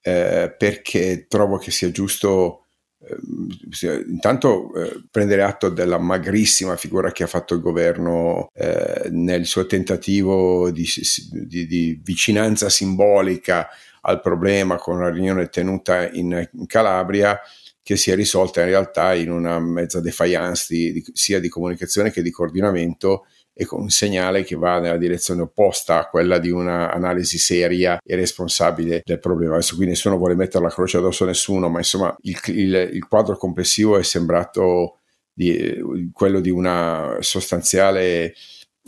eh, 0.01 0.55
perché 0.57 1.27
trovo 1.29 1.59
che 1.59 1.71
sia 1.71 1.91
giusto 1.91 2.65
eh, 3.05 4.05
intanto 4.07 4.73
eh, 4.75 5.03
prendere 5.11 5.43
atto 5.43 5.69
della 5.69 5.99
magrissima 5.99 6.77
figura 6.77 7.13
che 7.13 7.25
ha 7.25 7.29
fatto 7.29 7.55
il 7.55 7.61
governo 7.61 8.49
eh, 8.55 9.09
nel 9.11 9.45
suo 9.45 9.67
tentativo 9.67 10.71
di, 10.71 10.89
di, 11.33 11.67
di, 11.67 12.01
vicinanza 12.03 12.69
simbolica 12.69 13.69
al 14.03 14.21
problema 14.21 14.77
con 14.77 14.97
una 14.97 15.11
riunione 15.11 15.49
tenuta 15.49 16.09
in, 16.11 16.49
in 16.53 16.67
Calabria 16.67 17.39
che 17.83 17.97
si 17.97 18.11
è 18.11 18.15
risolta 18.15 18.61
in 18.61 18.67
realtà 18.67 19.15
in 19.15 19.31
una 19.31 19.59
mezza 19.59 20.01
defiance 20.01 20.67
di, 20.69 21.05
sia 21.13 21.41
di 21.41 21.49
comunicazione 21.49 22.11
che 22.11 22.23
di 22.23 22.31
coordinamento 22.31 23.27
e 23.55 23.67
con 23.67 23.83
un 23.83 23.91
segnale 23.91 24.45
che 24.45 24.57
va 24.57 24.79
nella 24.79 24.97
direzione 24.97 25.43
opposta 25.43 25.99
a 25.99 26.09
quella 26.09 26.39
di 26.39 26.51
un'analisi 26.51 27.39
seria 27.39 27.99
e 28.03 28.17
responsabile 28.17 29.03
del 29.05 29.19
problema. 29.19 29.55
Adesso 29.55 29.77
qui 29.77 29.87
nessuno 29.87 30.17
vuole 30.17 30.35
mettere 30.35 30.65
la 30.65 30.71
croce 30.71 30.97
addosso 30.97 31.25
a 31.25 31.27
nessuno, 31.27 31.69
ma 31.69 31.79
insomma 31.79 32.15
il, 32.23 32.39
il, 32.47 32.91
il 32.93 33.07
quadro 33.07 33.37
complessivo 33.37 33.99
è 33.99 34.03
sembrato 34.03 34.99
di, 35.33 36.11
quello 36.13 36.41
di 36.41 36.51
una 36.51 37.17
sostanziale 37.21 38.35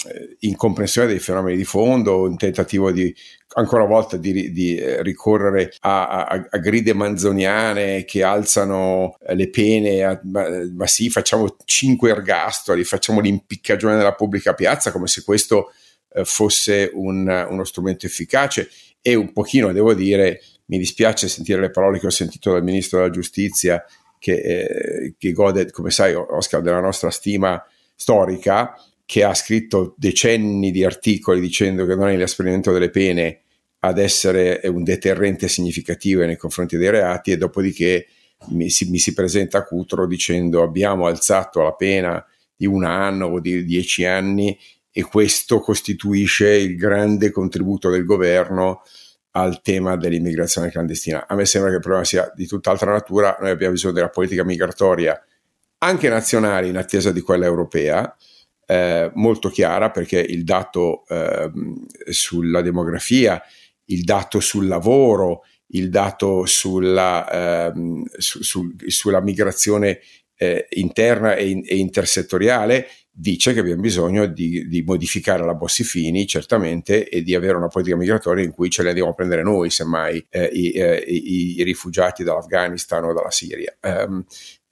eh, 0.06 0.36
incomprensione 0.40 1.06
dei 1.06 1.18
fenomeni 1.18 1.56
di 1.56 1.64
fondo, 1.64 2.22
un 2.22 2.36
tentativo 2.36 2.90
di 2.90 3.14
ancora 3.56 3.84
una 3.84 3.92
volta 3.92 4.16
di, 4.16 4.50
di 4.52 4.76
eh, 4.76 5.02
ricorrere 5.02 5.72
a, 5.80 6.26
a, 6.26 6.46
a, 6.50 6.58
gride 6.58 6.92
manzoniane 6.92 8.04
che 8.04 8.22
alzano 8.22 9.16
eh, 9.26 9.34
le 9.34 9.48
pene, 9.50 10.02
a, 10.02 10.20
ma, 10.24 10.48
ma, 10.74 10.86
sì, 10.86 11.08
facciamo 11.10 11.56
cinque 11.64 12.10
ergastoli, 12.10 12.84
facciamo 12.84 13.20
l'impiccagione 13.20 13.96
nella 13.96 14.14
pubblica 14.14 14.54
piazza 14.54 14.90
come 14.90 15.06
se 15.06 15.22
questo 15.22 15.72
eh, 16.12 16.24
fosse 16.24 16.90
un, 16.92 17.46
uno 17.48 17.64
strumento 17.64 18.06
efficace. 18.06 18.68
E 19.00 19.14
un 19.14 19.32
pochino, 19.32 19.72
devo 19.72 19.94
dire, 19.94 20.40
mi 20.66 20.78
dispiace 20.78 21.28
sentire 21.28 21.60
le 21.60 21.70
parole 21.70 21.98
che 21.98 22.06
ho 22.06 22.10
sentito 22.10 22.52
dal 22.52 22.64
Ministro 22.64 22.98
della 22.98 23.10
Giustizia 23.10 23.84
che, 24.18 24.32
eh, 24.32 25.14
che 25.18 25.32
gode, 25.32 25.70
come 25.70 25.90
sai, 25.90 26.14
Oscar, 26.14 26.62
della 26.62 26.80
nostra 26.80 27.10
stima 27.10 27.62
storica, 27.94 28.74
che 29.06 29.22
ha 29.22 29.34
scritto 29.34 29.94
decenni 29.98 30.70
di 30.70 30.84
articoli 30.84 31.40
dicendo 31.40 31.86
che 31.86 31.94
non 31.94 32.08
è 32.08 32.16
l'esperimento 32.16 32.72
delle 32.72 32.90
pene 32.90 33.40
ad 33.80 33.98
essere 33.98 34.60
un 34.64 34.82
deterrente 34.82 35.46
significativo 35.46 36.24
nei 36.24 36.36
confronti 36.36 36.76
dei 36.76 36.90
reati 36.90 37.32
e 37.32 37.36
dopodiché 37.36 38.06
mi 38.48 38.70
si, 38.70 38.88
mi 38.90 38.98
si 38.98 39.12
presenta 39.12 39.58
a 39.58 39.64
Cutro 39.64 40.06
dicendo 40.06 40.62
abbiamo 40.62 41.06
alzato 41.06 41.62
la 41.62 41.74
pena 41.74 42.24
di 42.56 42.66
un 42.66 42.84
anno 42.84 43.26
o 43.26 43.40
di 43.40 43.64
dieci 43.64 44.04
anni 44.04 44.58
e 44.90 45.02
questo 45.02 45.60
costituisce 45.60 46.50
il 46.50 46.76
grande 46.76 47.30
contributo 47.30 47.90
del 47.90 48.04
governo 48.04 48.82
al 49.32 49.60
tema 49.60 49.96
dell'immigrazione 49.96 50.70
clandestina. 50.70 51.26
A 51.26 51.34
me 51.34 51.44
sembra 51.44 51.70
che 51.70 51.76
il 51.76 51.82
problema 51.82 52.04
sia 52.06 52.32
di 52.34 52.46
tutt'altra 52.46 52.92
natura, 52.92 53.36
noi 53.40 53.50
abbiamo 53.50 53.72
bisogno 53.72 53.92
della 53.92 54.08
politica 54.08 54.44
migratoria 54.44 55.20
anche 55.78 56.08
nazionale 56.08 56.68
in 56.68 56.76
attesa 56.76 57.10
di 57.10 57.20
quella 57.20 57.44
europea, 57.44 58.16
eh, 58.66 59.10
molto 59.14 59.48
chiara 59.48 59.90
perché 59.90 60.18
il 60.20 60.44
dato 60.44 61.04
eh, 61.08 61.50
sulla 62.10 62.62
demografia, 62.62 63.42
il 63.86 64.04
dato 64.04 64.40
sul 64.40 64.66
lavoro, 64.66 65.42
il 65.68 65.90
dato 65.90 66.46
sulla, 66.46 67.70
eh, 67.70 67.72
su, 68.18 68.42
su, 68.42 68.74
sulla 68.86 69.20
migrazione 69.20 70.00
eh, 70.36 70.66
interna 70.70 71.34
e, 71.34 71.62
e, 71.64 71.76
intersettoriale 71.76 72.88
dice 73.16 73.52
che 73.52 73.60
abbiamo 73.60 73.80
bisogno 73.80 74.26
di, 74.26 74.66
di, 74.66 74.82
modificare 74.82 75.44
la 75.44 75.54
Bossi-Fini 75.54 76.26
certamente 76.26 77.08
e 77.08 77.22
di 77.22 77.36
avere 77.36 77.56
una 77.56 77.68
politica 77.68 77.96
migratoria 77.96 78.42
in 78.42 78.50
cui 78.50 78.70
ce 78.70 78.82
le 78.82 78.88
andiamo 78.88 79.10
a 79.10 79.14
prendere 79.14 79.44
noi 79.44 79.70
semmai 79.70 80.26
eh, 80.28 80.50
i, 80.52 80.70
eh, 80.72 80.96
i, 81.06 81.60
i, 81.60 81.62
rifugiati 81.62 82.24
dall'Afghanistan 82.24 83.04
o 83.04 83.12
dalla 83.12 83.30
Siria. 83.30 83.76
Um, 83.82 84.24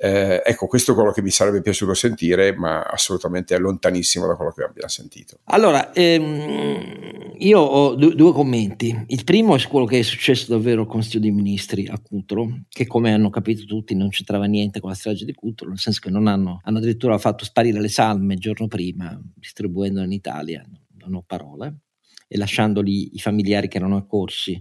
eh, 0.04 0.42
ecco, 0.44 0.66
questo 0.66 0.90
è 0.90 0.94
quello 0.96 1.12
che 1.12 1.22
mi 1.22 1.30
sarebbe 1.30 1.60
piaciuto 1.60 1.94
sentire, 1.94 2.56
ma 2.56 2.82
assolutamente 2.82 3.54
è 3.54 3.58
lontanissimo 3.60 4.26
da 4.26 4.34
quello 4.34 4.50
che 4.50 4.64
abbiamo 4.64 4.88
sentito. 4.88 5.38
Allora, 5.44 5.92
ehm, 5.92 7.34
io 7.38 7.60
ho 7.60 7.94
due, 7.94 8.12
due, 8.16 8.32
commenti. 8.32 9.04
Il 9.06 9.22
primo 9.22 9.54
è 9.54 9.62
quello 9.68 9.86
che 9.86 10.00
è 10.00 10.02
successo 10.02 10.50
davvero 10.50 10.80
al 10.80 10.86
Consiglio 10.88 11.20
dei 11.20 11.30
Ministri 11.30 11.86
a 11.86 12.00
Cutro, 12.00 12.62
che 12.68 12.84
come 12.88 13.12
hanno 13.12 13.30
capito 13.30 13.64
tutti 13.64 13.94
non 13.94 14.08
c'entrava 14.08 14.46
niente 14.46 14.80
con 14.80 14.90
la 14.90 14.96
strage 14.96 15.24
di 15.24 15.34
Cutro, 15.34 15.68
nel 15.68 15.78
senso 15.78 16.00
che 16.02 16.10
non 16.10 16.26
hanno, 16.26 16.60
hanno 16.64 16.78
addirittura 16.78 17.16
fatto 17.18 17.44
sparire 17.44 17.78
le 17.78 17.88
salme 17.88 18.34
il 18.34 18.40
giorno 18.40 18.66
prima, 18.66 19.16
distribuendole 19.36 20.06
in 20.06 20.12
Italia, 20.12 20.68
non 20.98 21.14
ho 21.14 21.22
parole, 21.24 21.82
e 22.26 22.36
lasciandoli 22.36 23.14
i 23.14 23.20
familiari 23.20 23.68
che 23.68 23.76
erano 23.76 23.98
accorsi 23.98 24.60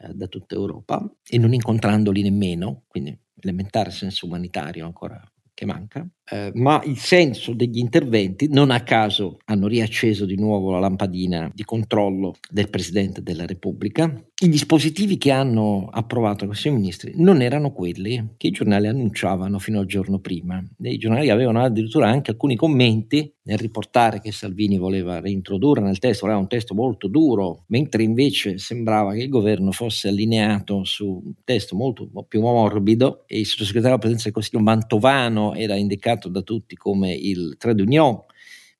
eh, 0.00 0.12
da 0.12 0.26
tutta 0.26 0.56
Europa 0.56 1.08
e 1.24 1.38
non 1.38 1.52
incontrandoli 1.54 2.22
nemmeno, 2.22 2.82
quindi 2.88 3.16
elementare 3.42 3.90
senso 3.90 4.26
umanitario 4.26 4.84
ancora 4.86 5.20
che 5.54 5.66
manca, 5.66 6.06
eh, 6.32 6.50
ma 6.54 6.80
il 6.86 6.96
senso 6.96 7.52
degli 7.52 7.76
interventi, 7.76 8.48
non 8.48 8.70
a 8.70 8.80
caso 8.80 9.36
hanno 9.44 9.66
riacceso 9.66 10.24
di 10.24 10.36
nuovo 10.36 10.70
la 10.70 10.78
lampadina 10.78 11.50
di 11.54 11.62
controllo 11.62 12.36
del 12.50 12.70
Presidente 12.70 13.22
della 13.22 13.44
Repubblica, 13.44 14.10
i 14.42 14.48
dispositivi 14.48 15.18
che 15.18 15.30
hanno 15.30 15.88
approvato 15.90 16.46
questi 16.46 16.70
ministri 16.70 17.12
non 17.16 17.42
erano 17.42 17.70
quelli 17.70 18.34
che 18.38 18.48
i 18.48 18.50
giornali 18.50 18.88
annunciavano 18.88 19.58
fino 19.58 19.78
al 19.78 19.86
giorno 19.86 20.18
prima. 20.18 20.60
I 20.78 20.98
giornali 20.98 21.30
avevano 21.30 21.62
addirittura 21.62 22.08
anche 22.08 22.32
alcuni 22.32 22.56
commenti 22.56 23.32
nel 23.44 23.58
riportare 23.58 24.20
che 24.20 24.32
Salvini 24.32 24.78
voleva 24.78 25.20
reintrodurre 25.20 25.80
nel 25.80 25.98
testo, 25.98 26.26
era 26.26 26.36
un 26.36 26.48
testo 26.48 26.74
molto 26.74 27.08
duro, 27.08 27.64
mentre 27.68 28.02
invece 28.02 28.58
sembrava 28.58 29.12
che 29.12 29.22
il 29.22 29.28
governo 29.28 29.72
fosse 29.72 30.08
allineato 30.08 30.84
su 30.84 31.22
un 31.24 31.32
testo 31.44 31.76
molto 31.76 32.08
più 32.26 32.40
morbido 32.40 33.24
e 33.26 33.38
il 33.40 33.46
sottosegretario 33.46 33.96
della 33.96 33.98
Presidenza 33.98 34.24
del 34.24 34.34
Consiglio 34.34 34.62
Mantovano 34.62 35.54
era 35.54 35.74
indicato 35.76 36.21
da 36.28 36.42
tutti 36.42 36.76
come 36.76 37.12
il 37.12 37.56
trade 37.58 37.82
union 37.82 38.20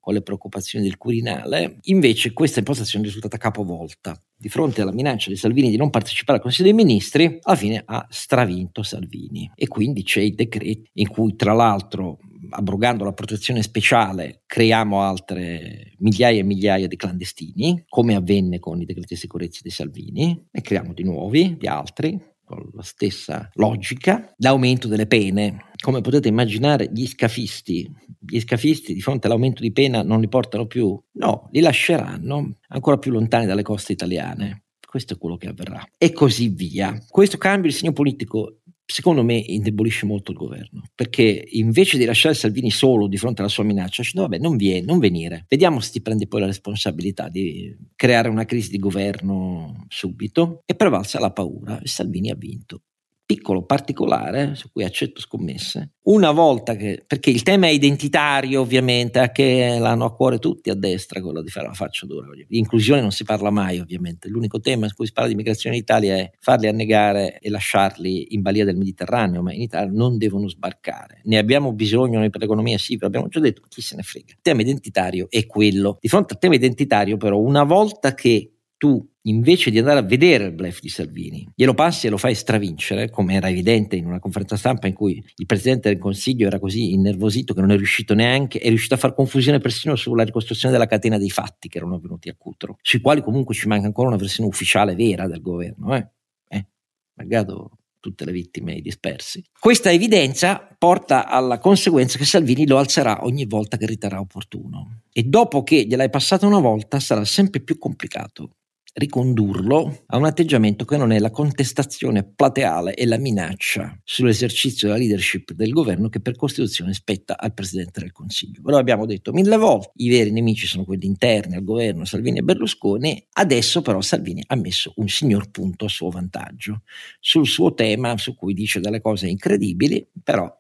con 0.03 0.15
le 0.15 0.23
preoccupazioni 0.23 0.85
del 0.85 0.99
Quirinale, 0.99 1.77
invece 1.83 2.33
questa 2.33 2.59
impostazione 2.59 3.05
è 3.05 3.07
risultata 3.07 3.37
capovolta. 3.37 4.21
Di 4.37 4.49
fronte 4.49 4.83
alla 4.83 4.93
minaccia 4.93 5.31
di 5.31 5.37
Salvini 5.37 5.71
di 5.71 5.77
non 5.77 5.91
partecipare 5.91 6.39
al 6.39 6.43
Consiglio 6.43 6.75
dei 6.75 6.85
Ministri, 6.85 7.39
alla 7.41 7.57
fine 7.57 7.83
ha 7.87 8.05
stravinto 8.11 8.83
Salvini. 8.83 9.49
E 9.55 9.69
quindi 9.69 10.03
c'è 10.03 10.21
il 10.21 10.35
decreto 10.35 10.91
in 10.95 11.07
cui, 11.07 11.37
tra 11.37 11.53
l'altro, 11.53 12.19
abrogando 12.51 13.05
la 13.05 13.13
protezione 13.13 13.63
speciale, 13.63 14.43
creiamo 14.45 15.03
altre 15.03 15.93
migliaia 15.99 16.41
e 16.41 16.45
migliaia 16.45 16.89
di 16.89 16.97
clandestini, 16.97 17.85
come 17.89 18.17
avvenne 18.17 18.59
con 18.59 18.81
i 18.81 18.85
decreti 18.85 19.15
di 19.15 19.21
sicurezza 19.21 19.61
di 19.63 19.71
Salvini, 19.71 20.49
e 20.51 20.61
creiamo 20.63 20.95
di 20.95 21.05
nuovi, 21.05 21.57
di 21.57 21.69
altri, 21.69 22.21
con 22.45 22.71
la 22.75 22.83
stessa 22.83 23.49
logica, 23.55 24.35
l'aumento 24.39 24.89
delle 24.89 25.07
pene. 25.07 25.71
Come 25.83 26.01
potete 26.01 26.29
immaginare, 26.29 26.89
gli 26.93 27.09
scafisti, 27.09 27.91
gli 28.21 28.39
scafisti 28.39 28.95
di 28.95 29.01
fronte 29.01 29.27
all'aumento 29.27 29.63
di 29.63 29.73
pena 29.73 30.05
non 30.05 30.21
li 30.21 30.29
portano 30.29 30.67
più, 30.67 30.97
no, 31.15 31.49
li 31.51 31.59
lasceranno 31.59 32.59
ancora 32.69 32.99
più 32.99 33.11
lontani 33.11 33.47
dalle 33.47 33.63
coste 33.63 33.91
italiane. 33.91 34.63
Questo 34.87 35.15
è 35.15 35.19
quello 35.19 35.37
che 35.37 35.49
avverrà. 35.49 35.85
E 35.99 36.13
così 36.13 36.51
via. 36.51 36.97
Questo 37.09 37.37
cambio 37.37 37.69
di 37.69 37.77
segno 37.77 37.93
politico 37.93 38.59
secondo 38.85 39.25
me 39.25 39.35
indebolisce 39.35 40.07
molto 40.07 40.31
il 40.31 40.37
governo, 40.37 40.83
perché 40.95 41.49
invece 41.51 41.99
di 41.99 42.05
lasciare 42.05 42.35
Salvini 42.35 42.71
solo 42.71 43.09
di 43.09 43.17
fronte 43.17 43.41
alla 43.41 43.51
sua 43.51 43.65
minaccia, 43.65 44.03
dice, 44.03 44.21
vabbè, 44.21 44.39
non, 44.39 44.57
viene, 44.57 44.87
non 44.87 45.01
venire, 45.01 45.47
vediamo 45.49 45.81
se 45.81 45.91
ti 45.91 46.01
prendi 46.01 46.29
poi 46.29 46.41
la 46.41 46.47
responsabilità 46.47 47.29
di 47.29 47.75
creare 47.97 48.29
una 48.29 48.45
crisi 48.45 48.71
di 48.71 48.79
governo 48.79 49.85
subito, 49.89 50.63
e 50.65 50.77
prevalsa 50.77 51.19
la 51.19 51.33
paura 51.33 51.81
e 51.81 51.89
Salvini 51.89 52.31
ha 52.31 52.37
vinto 52.37 52.83
piccolo 53.25 53.65
particolare 53.65 54.55
su 54.55 54.71
cui 54.71 54.85
accetto 54.85 55.21
scommesse. 55.21 55.93
Una 56.05 56.33
volta 56.33 56.75
che, 56.75 57.05
perché 57.07 57.31
il 57.31 57.43
tema 57.43 57.67
è 57.67 57.71
identitario 57.71 58.61
ovviamente, 58.61 59.31
che 59.33 59.77
l'hanno 59.79 60.05
a 60.05 60.15
cuore 60.15 60.39
tutti 60.39 60.69
a 60.71 60.75
destra 60.75 61.21
quello 61.21 61.43
di 61.43 61.49
fare 61.49 61.69
la 61.69 61.73
faccia 61.75 62.07
dura. 62.07 62.27
Di 62.35 62.59
inclusione 62.59 63.01
non 63.01 63.13
si 63.13 63.25
parla 63.25 63.51
mai 63.51 63.79
ovviamente, 63.79 64.29
l'unico 64.29 64.61
tema 64.61 64.89
su 64.89 64.95
cui 64.95 65.07
si 65.07 65.13
parla 65.13 65.31
di 65.31 65.37
migrazione 65.37 65.77
in 65.77 65.83
Italia 65.83 66.17
è 66.17 66.31
farli 66.41 66.67
annegare 66.67 67.39
e 67.39 67.51
lasciarli 67.51 68.35
in 68.35 68.43
balia 68.43 68.65
del 68.65 68.77
Mediterraneo, 68.77 69.43
ma 69.43 69.53
in 69.53 69.63
Italia 69.63 69.93
non 69.93 70.19
devono 70.19 70.49
sbarcare. 70.49 71.21
Ne 71.25 71.39
abbiamo 71.39 71.73
bisogno 71.73 72.19
noi 72.19 72.31
per 72.31 72.41
l'economia, 72.41 72.79
sì, 72.79 72.95
ve 72.97 73.05
l'abbiamo 73.05 73.29
già 73.29 73.41
detto, 73.41 73.63
chi 73.69 73.81
se 73.81 73.97
ne 73.97 74.03
frega. 74.03 74.33
Il 74.33 74.39
tema 74.43 74.63
identitario 74.63 75.27
è 75.31 75.47
quello. 75.47 75.99
Di 76.01 76.09
fronte 76.09 76.35
al 76.35 76.41
tema 76.41 76.55
identitario 76.55 77.17
però, 77.17 77.39
una 77.39 77.65
volta 77.65 78.15
che 78.15 78.53
tu 78.83 79.01
invece 79.27 79.71
di 79.71 79.79
andare 79.79 80.01
a 80.01 80.03
vedere 80.03 80.47
il 80.47 80.55
blef 80.55 80.81
di 80.81 80.89
Salvini, 80.89 81.49
glielo 81.55 81.73
passi 81.73 82.09
e 82.09 82.11
lo 82.11 82.17
fai 82.17 82.35
stravincere, 82.35 83.11
come 83.11 83.35
era 83.35 83.49
evidente 83.49 83.95
in 83.95 84.07
una 84.07 84.19
conferenza 84.19 84.57
stampa 84.57 84.89
in 84.89 84.93
cui 84.93 85.25
il 85.37 85.47
Presidente 85.47 85.89
del 85.89 86.01
Consiglio 86.01 86.49
era 86.49 86.59
così 86.59 86.93
innervosito 86.93 87.55
che 87.55 87.61
non 87.61 87.71
è 87.71 87.77
riuscito 87.77 88.13
neanche, 88.15 88.59
è 88.59 88.67
riuscito 88.67 88.95
a 88.95 88.97
far 88.97 89.15
confusione 89.15 89.61
persino 89.61 89.95
sulla 89.95 90.25
ricostruzione 90.25 90.73
della 90.73 90.89
catena 90.89 91.17
dei 91.17 91.31
fatti 91.31 91.69
che 91.69 91.79
erano 91.79 91.95
avvenuti 91.95 92.29
a 92.29 92.35
Cutro, 92.37 92.77
sui 92.83 93.01
quali 93.01 93.23
comunque 93.23 93.55
ci 93.55 93.69
manca 93.69 93.87
ancora 93.87 94.09
una 94.09 94.17
versione 94.17 94.49
ufficiale 94.49 94.97
vera 94.97 95.29
del 95.29 95.41
governo. 95.41 95.95
Eh? 95.95 96.09
Eh? 96.49 96.67
Magado 97.15 97.79
tutte 98.01 98.25
le 98.25 98.33
vittime 98.33 98.75
e 98.75 98.79
i 98.79 98.83
dispersi. 98.83 99.45
Questa 99.57 99.93
evidenza 99.93 100.75
porta 100.77 101.29
alla 101.29 101.59
conseguenza 101.59 102.19
che 102.19 102.25
Salvini 102.25 102.67
lo 102.67 102.79
alzerà 102.79 103.25
ogni 103.25 103.47
volta 103.47 103.77
che 103.77 103.87
riterrà 103.87 104.19
opportuno 104.19 105.03
e 105.13 105.23
dopo 105.23 105.63
che 105.63 105.85
gliel'hai 105.85 106.11
passata 106.11 106.49
una 106.49 106.59
volta 106.59 106.99
sarà 106.99 107.25
sempre 107.25 107.61
più 107.61 107.79
complicato 107.79 108.57
ricondurlo 108.95 110.05
a 110.07 110.17
un 110.19 110.25
atteggiamento 110.25 110.85
che 110.85 110.97
non 110.97 111.13
è 111.13 111.19
la 111.19 111.31
contestazione 111.31 112.25
plateale 112.25 112.95
e 112.95 113.07
la 113.07 113.19
minaccia 113.19 113.99
sull'esercizio 114.05 114.89
della 114.89 114.99
leadership 114.99 115.53
del 115.53 115.71
governo 115.71 116.09
che 116.09 116.21
per 116.21 116.37
Costituzione 116.37 116.93
spetta 116.93 117.39
al 117.39 117.55
Presidente 117.55 118.01
del 118.01 118.13
Consiglio. 118.13 118.61
Però 118.63 118.77
abbiamo 118.77 119.07
detto 119.07 119.33
mille 119.33 119.57
volte, 119.57 119.93
i 119.97 120.09
veri 120.09 120.31
nemici 120.31 120.67
sono 120.67 120.85
quelli 120.85 121.07
interni 121.07 121.57
al 121.57 121.65
governo, 121.65 122.05
Salvini 122.05 122.39
e 122.39 122.43
Berlusconi, 122.43 123.27
adesso 123.33 123.81
però 123.81 124.01
Salvini 124.01 124.43
ha 124.47 124.57
messo 124.57 124.93
un 124.97 125.09
signor 125.09 125.51
punto 125.51 125.87
a 125.87 125.89
suo 125.89 126.11
vantaggio 126.11 126.83
sul 127.19 127.47
suo 127.47 127.75
tema 127.75 128.17
su 128.19 128.35
cui 128.35 128.53
dice 128.53 128.81
delle 128.81 129.01
cose 129.01 129.29
incredibili, 129.29 130.07
però 130.23 130.51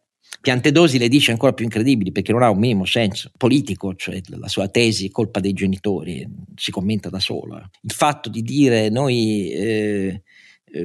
Piantedosi 0.40 0.98
le 0.98 1.08
dice 1.08 1.30
ancora 1.30 1.52
più 1.52 1.64
incredibili 1.64 2.10
perché 2.10 2.32
non 2.32 2.42
ha 2.42 2.50
un 2.50 2.58
minimo 2.58 2.84
senso 2.84 3.30
politico, 3.36 3.94
cioè 3.94 4.20
la 4.26 4.48
sua 4.48 4.68
tesi 4.68 5.06
è 5.06 5.10
colpa 5.10 5.40
dei 5.40 5.52
genitori, 5.52 6.26
si 6.56 6.70
commenta 6.70 7.08
da 7.08 7.20
sola. 7.20 7.68
Il 7.82 7.92
fatto 7.92 8.28
di 8.28 8.42
dire 8.42 8.88
noi 8.88 9.50
eh, 9.50 10.22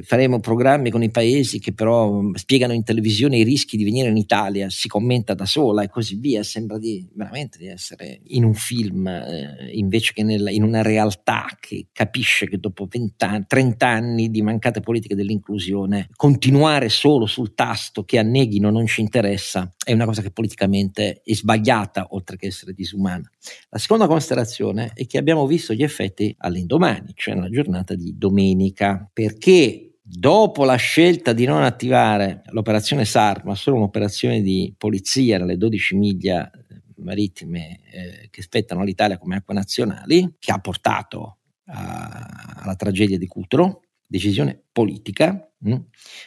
faremo 0.02 0.40
programmi 0.40 0.90
con 0.90 1.02
i 1.02 1.10
paesi 1.10 1.58
che 1.58 1.72
però 1.72 2.20
mm, 2.20 2.34
spiegano 2.34 2.72
in 2.72 2.84
televisione 2.84 3.38
i 3.38 3.42
rischi 3.42 3.76
di 3.76 3.84
venire 3.84 4.08
in 4.08 4.16
Italia, 4.16 4.68
si 4.70 4.88
commenta 4.88 5.34
da 5.34 5.46
sola 5.46 5.82
e 5.82 5.88
così 5.88 6.16
via, 6.16 6.42
sembra 6.42 6.78
di, 6.78 7.06
veramente 7.14 7.58
di 7.58 7.66
essere 7.66 8.20
in 8.26 8.44
un 8.44 8.54
film 8.54 9.06
eh, 9.06 9.70
invece 9.72 10.12
che 10.12 10.22
nella, 10.22 10.50
in 10.50 10.62
una 10.62 10.82
realtà 10.82 11.46
che 11.58 11.86
capisce 11.92 12.48
che 12.48 12.58
dopo 12.58 12.86
20 12.88 13.24
anni, 13.24 13.44
30 13.46 13.86
anni 13.86 14.30
di 14.30 14.42
mancate 14.42 14.80
politiche 14.80 15.14
dell'inclusione 15.14 16.08
continuare 16.14 16.88
solo 16.88 17.26
sul 17.26 17.54
tasto 17.54 18.04
che 18.04 18.18
anneghino 18.18 18.70
non 18.70 18.86
ci 18.86 19.00
interessa 19.00 19.72
è 19.88 19.94
una 19.94 20.04
cosa 20.04 20.20
che 20.20 20.30
politicamente 20.30 21.22
è 21.24 21.34
sbagliata 21.34 22.08
oltre 22.10 22.36
che 22.36 22.48
essere 22.48 22.74
disumana. 22.74 23.26
La 23.70 23.78
seconda 23.78 24.06
considerazione 24.06 24.92
è 24.94 25.06
che 25.06 25.18
abbiamo 25.18 25.46
visto 25.46 25.74
gli 25.74 25.82
effetti 25.82 26.34
all'indomani, 26.38 27.12
cioè 27.14 27.34
nella 27.34 27.50
giornata 27.50 27.94
di 27.94 28.14
domenica, 28.16 29.08
perché 29.12 29.88
Dopo 30.10 30.64
la 30.64 30.76
scelta 30.76 31.34
di 31.34 31.44
non 31.44 31.62
attivare 31.62 32.40
l'operazione 32.46 33.04
SAR, 33.04 33.44
ma 33.44 33.54
solo 33.54 33.76
un'operazione 33.76 34.40
di 34.40 34.72
polizia 34.74 35.36
nelle 35.36 35.58
12 35.58 35.96
miglia 35.96 36.50
eh, 36.50 36.80
marittime 36.96 37.80
eh, 37.92 38.28
che 38.30 38.40
spettano 38.40 38.80
all'Italia 38.80 39.18
come 39.18 39.36
acque 39.36 39.52
nazionali, 39.52 40.36
che 40.38 40.50
ha 40.50 40.60
portato 40.60 41.40
a, 41.66 42.54
alla 42.56 42.74
tragedia 42.74 43.18
di 43.18 43.26
Cutro, 43.26 43.82
decisione 44.08 44.64
politica, 44.72 45.48
mh, 45.58 45.74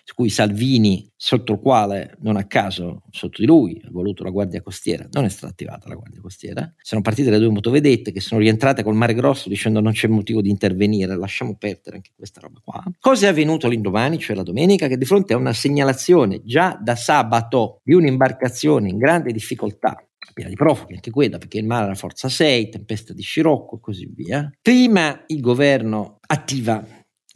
su 0.03 0.13
cui 0.13 0.29
Salvini, 0.29 1.11
sotto 1.15 1.53
il 1.53 1.59
quale 1.59 2.15
non 2.19 2.35
a 2.37 2.45
caso 2.45 3.03
sotto 3.09 3.41
di 3.41 3.47
lui 3.47 3.81
ha 3.83 3.89
voluto 3.91 4.23
la 4.23 4.29
Guardia 4.29 4.61
Costiera, 4.61 5.07
non 5.11 5.25
è 5.25 5.29
stata 5.29 5.47
attivata 5.47 5.87
la 5.87 5.95
Guardia 5.95 6.21
Costiera, 6.21 6.71
sono 6.77 7.01
partite 7.01 7.29
le 7.29 7.39
due 7.39 7.49
motovedette 7.49 8.11
che 8.11 8.19
sono 8.19 8.39
rientrate 8.39 8.83
col 8.83 8.95
Mare 8.95 9.13
Grosso 9.13 9.49
dicendo 9.49 9.81
non 9.81 9.93
c'è 9.93 10.07
motivo 10.07 10.41
di 10.41 10.49
intervenire, 10.49 11.15
lasciamo 11.17 11.55
perdere 11.57 11.97
anche 11.97 12.11
questa 12.15 12.39
roba 12.39 12.59
qua. 12.63 12.83
Cosa 12.99 13.25
è 13.25 13.29
avvenuto 13.29 13.67
l'indomani, 13.67 14.19
cioè 14.19 14.35
la 14.35 14.43
domenica, 14.43 14.87
che 14.87 14.97
di 14.97 15.05
fronte 15.05 15.33
a 15.33 15.37
una 15.37 15.53
segnalazione 15.53 16.41
già 16.43 16.77
da 16.81 16.95
sabato 16.95 17.79
di 17.83 17.93
un'imbarcazione 17.93 18.89
in 18.89 18.97
grande 18.97 19.31
difficoltà 19.31 20.05
piena 20.33 20.49
di 20.49 20.55
profughi, 20.55 20.93
anche 20.93 21.11
quella 21.11 21.37
perché 21.37 21.57
il 21.57 21.65
mare 21.65 21.85
era 21.85 21.95
forza 21.95 22.29
6, 22.29 22.69
tempesta 22.69 23.13
di 23.13 23.21
scirocco 23.21 23.77
e 23.77 23.79
così 23.81 24.09
via. 24.13 24.49
Prima 24.61 25.23
il 25.27 25.41
governo 25.41 26.19
attiva 26.27 26.85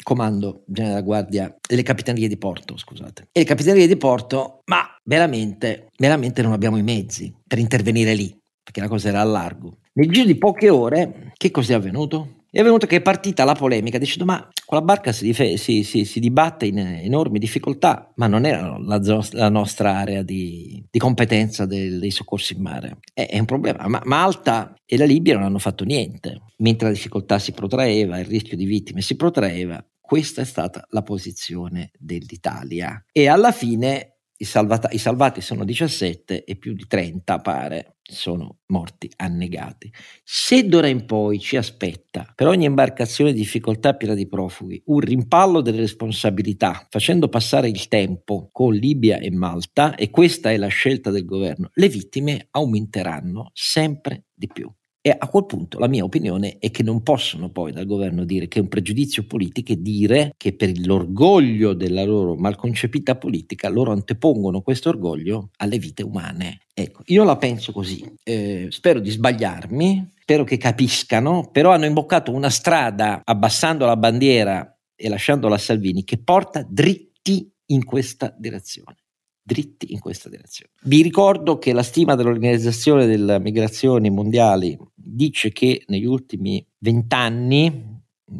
comando 0.05 0.61
generale 0.67 1.01
della 1.01 1.05
guardia 1.05 1.55
delle 1.67 1.81
capitanerie 1.81 2.27
di 2.27 2.37
porto, 2.37 2.77
scusate. 2.77 3.29
E 3.31 3.39
le 3.39 3.45
capitanerie 3.45 3.87
di 3.87 3.97
porto, 3.97 4.61
ma 4.65 4.81
veramente, 5.03 5.87
veramente 5.97 6.43
non 6.43 6.51
abbiamo 6.51 6.77
i 6.77 6.83
mezzi 6.83 7.35
per 7.45 7.57
intervenire 7.57 8.13
lì, 8.13 8.37
perché 8.63 8.81
la 8.81 8.87
cosa 8.87 9.09
era 9.09 9.21
a 9.21 9.23
largo. 9.23 9.79
Nel 9.93 10.11
giro 10.11 10.27
di 10.27 10.37
poche 10.37 10.69
ore, 10.69 11.31
che 11.35 11.49
cos'è 11.49 11.73
avvenuto? 11.73 12.43
È 12.51 12.59
avvenuto 12.59 12.85
che 12.85 12.97
è 12.97 13.01
partita 13.01 13.43
la 13.45 13.55
polemica 13.55 13.97
dicendo 13.97 14.23
ma 14.23 14.47
con 14.65 14.77
la 14.77 14.83
barca 14.83 15.11
si, 15.11 15.25
dife- 15.25 15.57
si, 15.57 15.83
si, 15.83 16.05
si 16.05 16.19
dibatte 16.19 16.65
in 16.65 16.77
enormi 16.77 17.39
difficoltà, 17.39 18.11
ma 18.15 18.27
non 18.27 18.45
era 18.45 18.77
la, 18.77 19.01
la 19.31 19.49
nostra 19.49 19.97
area 19.97 20.21
di, 20.21 20.81
di 20.89 20.99
competenza 20.99 21.65
del, 21.65 21.99
dei 21.99 22.11
soccorsi 22.11 22.53
in 22.53 22.61
mare. 22.61 22.97
È, 23.11 23.27
è 23.27 23.39
un 23.39 23.45
problema. 23.45 23.87
Ma 23.87 24.01
Malta 24.05 24.73
e 24.85 24.97
la 24.97 25.05
Libia 25.05 25.33
non 25.33 25.43
hanno 25.43 25.59
fatto 25.59 25.83
niente, 25.83 26.43
mentre 26.59 26.87
la 26.87 26.93
difficoltà 26.93 27.39
si 27.39 27.51
protraeva, 27.51 28.19
il 28.19 28.25
rischio 28.25 28.55
di 28.55 28.65
vittime 28.65 29.01
si 29.01 29.15
protraeva. 29.15 29.83
Questa 30.05 30.41
è 30.41 30.45
stata 30.45 30.85
la 30.89 31.01
posizione 31.01 31.91
dell'Italia. 31.97 33.03
E 33.11 33.27
alla 33.27 33.51
fine 33.51 34.15
i, 34.37 34.43
salvata- 34.43 34.89
i, 34.91 34.97
salvati 34.97 35.41
sono 35.41 35.63
17 35.63 36.43
e 36.43 36.55
più 36.57 36.73
di 36.73 36.85
30 36.87 37.39
pare 37.39 37.97
sono 38.01 38.59
morti 38.67 39.09
annegati. 39.15 39.91
Se 40.23 40.67
d'ora 40.67 40.87
in 40.87 41.05
poi 41.05 41.39
ci 41.39 41.57
aspetta 41.57 42.31
per 42.35 42.47
ogni 42.47 42.65
imbarcazione 42.65 43.31
di 43.31 43.39
difficoltà 43.39 43.95
piena 43.95 44.13
di 44.13 44.27
profughi 44.27 44.81
un 44.85 44.99
rimpallo 44.99 45.61
delle 45.61 45.79
responsabilità 45.79 46.85
facendo 46.89 47.29
passare 47.29 47.69
il 47.69 47.87
tempo 47.87 48.49
con 48.51 48.73
Libia 48.73 49.17
e 49.17 49.31
Malta 49.31 49.95
e 49.95 50.09
questa 50.09 50.51
è 50.51 50.57
la 50.57 50.67
scelta 50.67 51.09
del 51.09 51.25
governo, 51.25 51.69
le 51.73 51.89
vittime 51.89 52.47
aumenteranno 52.51 53.49
sempre 53.53 54.25
di 54.33 54.47
più. 54.47 54.71
E 55.07 55.15
a 55.15 55.27
quel 55.27 55.45
punto 55.45 55.77
la 55.77 55.87
mia 55.87 56.03
opinione 56.03 56.57
è 56.57 56.71
che 56.71 56.81
non 56.81 57.03
possono 57.03 57.51
poi 57.51 57.71
dal 57.71 57.85
governo 57.85 58.23
dire 58.23 58.47
che 58.47 58.57
è 58.57 58.61
un 58.63 58.69
pregiudizio 58.69 59.27
politico 59.27 59.71
e 59.71 59.79
dire 59.79 60.33
che 60.35 60.55
per 60.55 60.71
l'orgoglio 60.79 61.73
della 61.73 62.03
loro 62.03 62.33
malconcepita 62.33 63.15
politica 63.15 63.69
loro 63.69 63.91
antepongono 63.91 64.61
questo 64.61 64.89
orgoglio 64.89 65.51
alle 65.57 65.77
vite 65.77 66.01
umane. 66.01 66.61
Ecco, 66.73 67.03
io 67.05 67.23
la 67.23 67.37
penso 67.37 67.71
così. 67.71 68.03
Eh, 68.23 68.69
spero 68.71 68.99
di 68.99 69.11
sbagliarmi, 69.11 70.13
spero 70.21 70.43
che 70.43 70.57
capiscano, 70.57 71.51
però 71.51 71.69
hanno 71.71 71.85
imboccato 71.85 72.31
una 72.31 72.49
strada 72.49 73.21
abbassando 73.23 73.85
la 73.85 73.97
bandiera 73.97 74.75
e 74.95 75.07
lasciandola 75.07 75.53
a 75.53 75.59
Salvini 75.59 76.03
che 76.03 76.17
porta 76.17 76.65
dritti 76.67 77.47
in 77.67 77.85
questa 77.85 78.33
direzione 78.35 79.04
dritti 79.45 79.93
in 79.93 79.99
questa 79.99 80.27
direzione. 80.27 80.71
Vi 80.83 81.03
ricordo 81.03 81.59
che 81.59 81.71
la 81.71 81.83
stima 81.83 82.15
dell'Organizzazione 82.15 83.05
delle 83.05 83.39
Migrazioni 83.39 84.09
Mondiali 84.09 84.75
dice 84.95 85.51
che 85.51 85.83
negli 85.87 86.05
ultimi 86.05 86.65
vent'anni, 86.79 87.93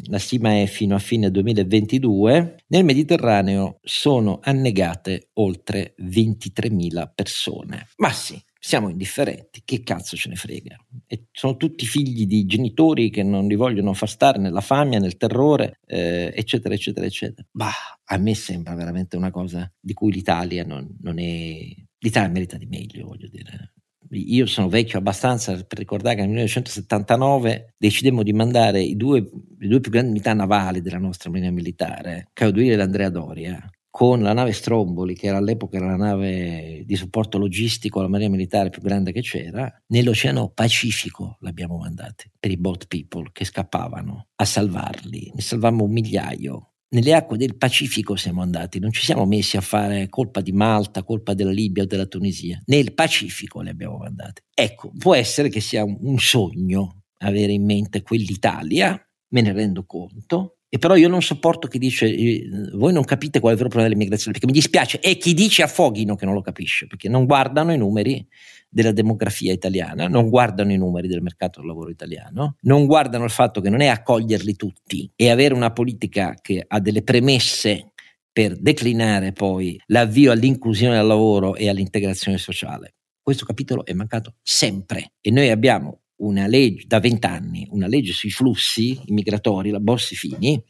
la 0.08 0.18
stima 0.18 0.60
è 0.60 0.66
fino 0.66 0.96
a 0.96 0.98
fine 0.98 1.30
2022, 1.30 2.64
nel 2.66 2.84
Mediterraneo 2.84 3.78
sono 3.82 4.40
annegate 4.42 5.28
oltre 5.34 5.94
23.000 6.02 7.08
persone. 7.14 7.86
Ma 7.98 8.10
sì, 8.10 8.36
siamo 8.66 8.88
indifferenti, 8.88 9.62
che 9.64 9.84
cazzo 9.84 10.16
ce 10.16 10.28
ne 10.28 10.34
frega? 10.34 10.76
E 11.06 11.26
sono 11.30 11.56
tutti 11.56 11.86
figli 11.86 12.26
di 12.26 12.46
genitori 12.46 13.10
che 13.10 13.22
non 13.22 13.46
li 13.46 13.54
vogliono 13.54 13.92
far 13.92 14.08
stare 14.08 14.40
nella 14.40 14.60
fame, 14.60 14.98
nel 14.98 15.16
terrore, 15.16 15.78
eh, 15.86 16.32
eccetera, 16.34 16.74
eccetera, 16.74 17.06
eccetera. 17.06 17.46
Bah, 17.52 17.70
a 18.02 18.16
me 18.16 18.34
sembra 18.34 18.74
veramente 18.74 19.16
una 19.16 19.30
cosa 19.30 19.72
di 19.78 19.94
cui 19.94 20.10
l'Italia 20.10 20.64
non, 20.64 20.96
non 21.00 21.20
è... 21.20 21.60
L'Italia 21.98 22.28
merita 22.28 22.56
di 22.56 22.66
meglio, 22.66 23.06
voglio 23.06 23.28
dire. 23.28 23.74
Io 24.10 24.46
sono 24.46 24.68
vecchio 24.68 24.98
abbastanza 24.98 25.52
per 25.62 25.78
ricordare 25.78 26.16
che 26.16 26.22
nel 26.22 26.30
1979 26.30 27.74
decidemmo 27.78 28.24
di 28.24 28.32
mandare 28.32 28.96
due, 28.96 29.20
le 29.58 29.68
due 29.68 29.78
più 29.78 29.92
grandi 29.92 30.10
unità 30.10 30.34
navali 30.34 30.82
della 30.82 30.98
nostra 30.98 31.30
marina 31.30 31.52
militare, 31.52 32.30
Duile 32.32 32.74
e 32.74 32.80
Andrea 32.80 33.10
Doria, 33.10 33.64
con 33.96 34.20
la 34.20 34.34
nave 34.34 34.52
Stromboli, 34.52 35.14
che 35.14 35.28
era 35.28 35.38
all'epoca 35.38 35.80
la 35.80 35.96
nave 35.96 36.82
di 36.84 36.96
supporto 36.96 37.38
logistico 37.38 37.98
alla 37.98 38.10
Marina 38.10 38.28
Militare 38.28 38.68
più 38.68 38.82
grande 38.82 39.10
che 39.10 39.22
c'era, 39.22 39.74
nell'Oceano 39.86 40.50
Pacifico 40.50 41.38
l'abbiamo 41.40 41.78
mandati 41.78 42.30
per 42.38 42.50
i 42.50 42.58
boat 42.58 42.88
people 42.88 43.30
che 43.32 43.46
scappavano 43.46 44.26
a 44.34 44.44
salvarli. 44.44 45.32
Ne 45.34 45.40
salvammo 45.40 45.84
un 45.84 45.92
migliaio. 45.92 46.72
Nelle 46.90 47.14
acque 47.14 47.38
del 47.38 47.56
Pacifico 47.56 48.16
siamo 48.16 48.42
andati, 48.42 48.80
non 48.80 48.92
ci 48.92 49.02
siamo 49.02 49.24
messi 49.24 49.56
a 49.56 49.62
fare 49.62 50.10
colpa 50.10 50.42
di 50.42 50.52
Malta, 50.52 51.02
colpa 51.02 51.32
della 51.32 51.50
Libia 51.50 51.84
o 51.84 51.86
della 51.86 52.04
Tunisia. 52.04 52.60
Nel 52.66 52.92
Pacifico 52.92 53.62
li 53.62 53.70
abbiamo 53.70 53.96
mandati. 53.96 54.42
Ecco, 54.52 54.92
può 54.98 55.14
essere 55.14 55.48
che 55.48 55.60
sia 55.60 55.84
un 55.84 56.18
sogno 56.18 57.04
avere 57.20 57.52
in 57.52 57.64
mente 57.64 58.02
quell'Italia, 58.02 59.02
me 59.28 59.40
ne 59.40 59.52
rendo 59.54 59.86
conto, 59.86 60.55
e 60.76 60.78
però 60.78 60.94
io 60.94 61.08
non 61.08 61.22
sopporto 61.22 61.68
chi 61.68 61.78
dice 61.78 62.06
eh, 62.06 62.46
voi 62.74 62.92
non 62.92 63.02
capite 63.02 63.40
qual 63.40 63.52
è 63.52 63.54
il 63.54 63.58
vero 63.58 63.70
problema 63.70 63.88
dell'immigrazione, 63.88 64.32
perché 64.32 64.46
mi 64.46 64.58
dispiace, 64.58 65.00
e 65.00 65.16
chi 65.16 65.32
dice 65.32 65.62
a 65.62 65.66
Foghino 65.66 66.16
che 66.16 66.26
non 66.26 66.34
lo 66.34 66.42
capisce, 66.42 66.86
perché 66.86 67.08
non 67.08 67.24
guardano 67.24 67.72
i 67.72 67.78
numeri 67.78 68.26
della 68.68 68.92
demografia 68.92 69.54
italiana, 69.54 70.06
non 70.06 70.28
guardano 70.28 70.72
i 70.72 70.76
numeri 70.76 71.08
del 71.08 71.22
mercato 71.22 71.60
del 71.60 71.68
lavoro 71.68 71.88
italiano, 71.88 72.56
non 72.62 72.84
guardano 72.84 73.24
il 73.24 73.30
fatto 73.30 73.62
che 73.62 73.70
non 73.70 73.80
è 73.80 73.86
accoglierli 73.86 74.54
tutti 74.54 75.10
e 75.16 75.30
avere 75.30 75.54
una 75.54 75.72
politica 75.72 76.34
che 76.38 76.62
ha 76.66 76.78
delle 76.78 77.02
premesse 77.02 77.92
per 78.30 78.60
declinare 78.60 79.32
poi 79.32 79.80
l'avvio 79.86 80.30
all'inclusione 80.30 80.98
al 80.98 81.06
lavoro 81.06 81.54
e 81.54 81.70
all'integrazione 81.70 82.36
sociale. 82.36 82.96
Questo 83.22 83.46
capitolo 83.46 83.86
è 83.86 83.94
mancato 83.94 84.34
sempre 84.42 85.12
e 85.22 85.30
noi 85.30 85.48
abbiamo 85.48 86.00
una 86.16 86.46
legge 86.46 86.84
da 86.86 87.00
vent'anni, 87.00 87.66
una 87.70 87.86
legge 87.86 88.12
sui 88.12 88.30
flussi 88.30 88.98
immigratori, 89.06 89.70
la 89.70 89.80
Bossi 89.80 90.14
Fini, 90.14 90.62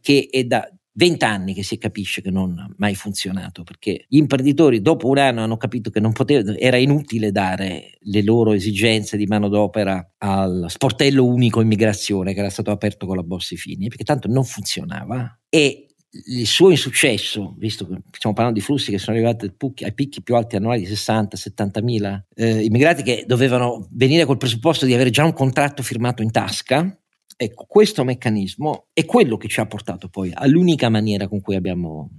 che 0.00 0.28
è 0.30 0.44
da 0.44 0.68
vent'anni 0.98 1.54
che 1.54 1.62
si 1.62 1.78
capisce 1.78 2.20
che 2.20 2.30
non 2.30 2.58
ha 2.58 2.68
mai 2.78 2.96
funzionato, 2.96 3.62
perché 3.62 4.04
gli 4.08 4.16
imprenditori 4.16 4.82
dopo 4.82 5.08
un 5.08 5.18
anno 5.18 5.42
hanno 5.42 5.56
capito 5.56 5.90
che 5.90 6.00
poteva, 6.10 6.56
era 6.58 6.76
inutile 6.76 7.30
dare 7.30 7.98
le 8.00 8.22
loro 8.24 8.52
esigenze 8.52 9.16
di 9.16 9.26
manodopera 9.26 10.14
al 10.18 10.64
sportello 10.68 11.24
unico 11.24 11.60
immigrazione 11.60 12.34
che 12.34 12.40
era 12.40 12.50
stato 12.50 12.72
aperto 12.72 13.06
con 13.06 13.16
la 13.16 13.22
Bossi 13.22 13.56
Fini, 13.56 13.88
perché 13.88 14.02
tanto 14.02 14.26
non 14.26 14.44
funzionava 14.44 15.38
e 15.48 15.87
il 16.10 16.46
suo 16.46 16.70
insuccesso, 16.70 17.54
visto 17.58 17.86
che 17.86 18.00
stiamo 18.12 18.34
parlando 18.34 18.58
di 18.58 18.64
flussi 18.64 18.90
che 18.90 18.98
sono 18.98 19.16
arrivati 19.16 19.52
ai 19.84 19.94
picchi 19.94 20.22
più 20.22 20.34
alti 20.36 20.56
annuali 20.56 20.80
di 20.80 20.90
60-70 20.90 21.82
mila 21.82 22.24
eh, 22.34 22.64
immigrati 22.64 23.02
che 23.02 23.24
dovevano 23.26 23.86
venire 23.90 24.24
col 24.24 24.38
presupposto 24.38 24.86
di 24.86 24.94
avere 24.94 25.10
già 25.10 25.24
un 25.24 25.34
contratto 25.34 25.82
firmato 25.82 26.22
in 26.22 26.30
tasca, 26.30 26.98
ecco, 27.36 27.66
questo 27.68 28.04
meccanismo 28.04 28.86
è 28.92 29.04
quello 29.04 29.36
che 29.36 29.48
ci 29.48 29.60
ha 29.60 29.66
portato 29.66 30.08
poi 30.08 30.30
all'unica 30.34 30.88
maniera 30.88 31.28
con 31.28 31.40
cui 31.40 31.56
abbiamo 31.56 32.10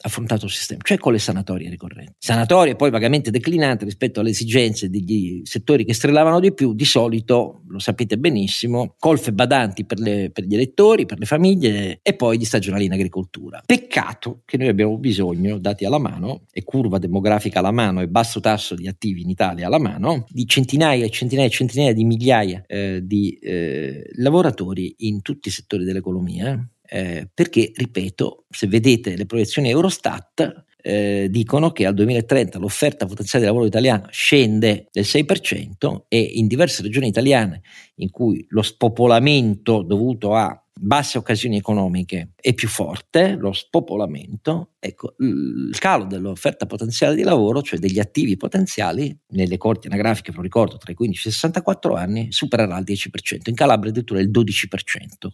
affrontato 0.00 0.46
il 0.46 0.52
sistema, 0.52 0.80
cioè 0.84 0.98
con 0.98 1.12
le 1.12 1.18
sanatorie 1.18 1.68
ricorrenti. 1.68 2.12
Sanatorie 2.18 2.76
poi 2.76 2.90
vagamente 2.90 3.30
declinate 3.30 3.84
rispetto 3.84 4.20
alle 4.20 4.30
esigenze 4.30 4.88
degli 4.88 5.40
settori 5.44 5.84
che 5.84 5.94
strillavano 5.94 6.40
di 6.40 6.52
più, 6.52 6.74
di 6.74 6.84
solito, 6.84 7.62
lo 7.66 7.78
sapete 7.78 8.16
benissimo, 8.18 8.94
colfe 8.98 9.32
badanti 9.32 9.84
per, 9.84 9.98
le, 9.98 10.30
per 10.32 10.44
gli 10.44 10.54
elettori, 10.54 11.06
per 11.06 11.18
le 11.18 11.26
famiglie 11.26 12.00
e 12.02 12.14
poi 12.14 12.38
di 12.38 12.44
stagionali 12.44 12.84
in 12.84 12.92
agricoltura. 12.92 13.62
Peccato 13.64 14.42
che 14.44 14.56
noi 14.56 14.68
abbiamo 14.68 14.96
bisogno, 14.98 15.58
dati 15.58 15.84
alla 15.84 15.98
mano, 15.98 16.42
e 16.52 16.62
curva 16.62 16.98
demografica 16.98 17.58
alla 17.58 17.72
mano 17.72 18.00
e 18.00 18.08
basso 18.08 18.40
tasso 18.40 18.74
di 18.74 18.86
attivi 18.86 19.22
in 19.22 19.30
Italia 19.30 19.66
alla 19.66 19.80
mano, 19.80 20.24
di 20.28 20.46
centinaia 20.46 21.04
e 21.04 21.10
centinaia 21.10 21.48
e 21.48 21.50
centinaia 21.50 21.92
di 21.92 22.04
migliaia 22.04 22.64
eh, 22.66 23.00
di 23.02 23.32
eh, 23.40 24.08
lavoratori 24.16 24.94
in 24.98 25.22
tutti 25.22 25.48
i 25.48 25.52
settori 25.52 25.84
dell'economia 25.84 26.68
eh, 26.88 27.28
perché, 27.32 27.70
ripeto, 27.74 28.46
se 28.48 28.66
vedete 28.66 29.16
le 29.16 29.26
proiezioni 29.26 29.68
Eurostat, 29.68 30.64
eh, 30.80 31.26
dicono 31.28 31.70
che 31.72 31.86
al 31.86 31.94
2030 31.94 32.58
l'offerta 32.58 33.04
potenziale 33.04 33.44
di 33.44 33.50
lavoro 33.50 33.66
italiana 33.66 34.08
scende 34.10 34.86
del 34.90 35.04
6% 35.04 36.04
e 36.08 36.18
in 36.18 36.46
diverse 36.46 36.82
regioni 36.82 37.08
italiane 37.08 37.62
in 37.96 38.10
cui 38.10 38.46
lo 38.50 38.62
spopolamento 38.62 39.82
dovuto 39.82 40.34
a 40.34 40.62
basse 40.80 41.18
occasioni 41.18 41.56
economiche 41.56 42.32
è 42.40 42.54
più 42.54 42.68
forte, 42.68 43.36
lo 43.36 43.52
spopolamento, 43.52 44.74
ecco, 44.78 45.14
il 45.18 45.76
calo 45.78 46.04
dell'offerta 46.04 46.66
potenziale 46.66 47.14
di 47.14 47.22
lavoro, 47.22 47.62
cioè 47.62 47.78
degli 47.78 47.98
attivi 47.98 48.36
potenziali, 48.36 49.16
nelle 49.28 49.56
corti 49.56 49.88
anagrafiche, 49.88 50.32
lo 50.32 50.42
ricordo, 50.42 50.76
tra 50.76 50.92
i 50.92 50.94
15 50.94 51.26
e 51.26 51.30
i 51.30 51.32
64 51.32 51.94
anni, 51.94 52.32
supererà 52.32 52.78
il 52.78 52.84
10%, 52.86 53.48
in 53.48 53.54
Calabria 53.54 53.90
addirittura 53.90 54.20
il 54.20 54.30
12%. 54.30 55.28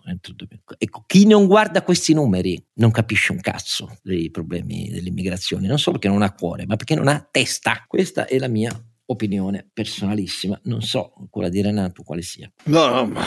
Ecco, 0.79 1.05
chi 1.07 1.27
non 1.27 1.47
guarda 1.47 1.83
questi 1.83 2.15
numeri 2.15 2.63
non 2.75 2.91
capisce 2.91 3.33
un 3.33 3.41
cazzo 3.41 3.99
dei 4.03 4.31
problemi 4.31 4.89
dell'immigrazione, 4.91 5.69
non 5.69 5.79
solo 5.79 5.99
perché 5.99 6.13
non 6.13 6.23
ha 6.23 6.33
cuore, 6.33 6.67
ma 6.67 6.77
perché 6.77 6.95
non 6.95 7.09
ha 7.09 7.27
testa. 7.31 7.85
Questa 7.87 8.27
è 8.27 8.39
la 8.39 8.49
mia 8.49 8.71
opinione 9.07 9.69
personalissima, 9.71 10.59
non 10.65 10.81
so 10.81 11.13
quella 11.31 11.49
di 11.49 11.61
Renato 11.61 12.03
quale 12.03 12.23
sia. 12.23 12.51
No, 12.65 13.05
no 13.05 13.21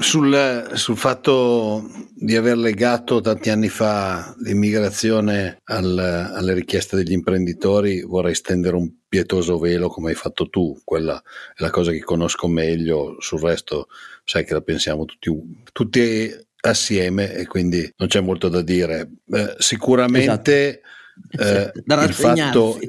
sul, 0.00 0.70
sul, 0.74 0.96
fatto 0.96 1.88
di 2.14 2.36
aver 2.36 2.58
legato 2.58 3.20
tanti 3.20 3.50
anni 3.50 3.68
fa 3.68 4.34
l'immigrazione 4.42 5.58
al, 5.64 5.98
alle 5.98 6.54
richieste 6.54 6.96
degli 6.96 7.12
imprenditori 7.12 8.02
vorrei 8.02 8.34
stendere 8.34 8.76
un 8.76 8.92
pietoso 9.08 9.58
velo 9.58 9.88
come 9.88 10.10
hai 10.10 10.16
fatto 10.16 10.48
tu, 10.48 10.78
quella 10.84 11.20
è 11.54 11.62
la 11.62 11.70
cosa 11.70 11.92
che 11.92 12.00
conosco 12.00 12.46
meglio, 12.46 13.16
sul 13.20 13.40
resto 13.40 13.88
sai 14.24 14.44
che 14.44 14.52
la 14.52 14.60
pensiamo 14.60 15.04
tutti, 15.04 15.30
tutti 15.72 16.30
assieme 16.62 17.34
e 17.34 17.46
quindi 17.46 17.90
non 17.96 18.08
c'è 18.08 18.20
molto 18.20 18.48
da 18.48 18.62
dire. 18.62 19.10
Eh, 19.32 19.54
sicuramente 19.58 20.82
esatto. 21.30 21.72
eh, 21.92 22.04
il 22.04 22.12
fatto... 22.12 22.78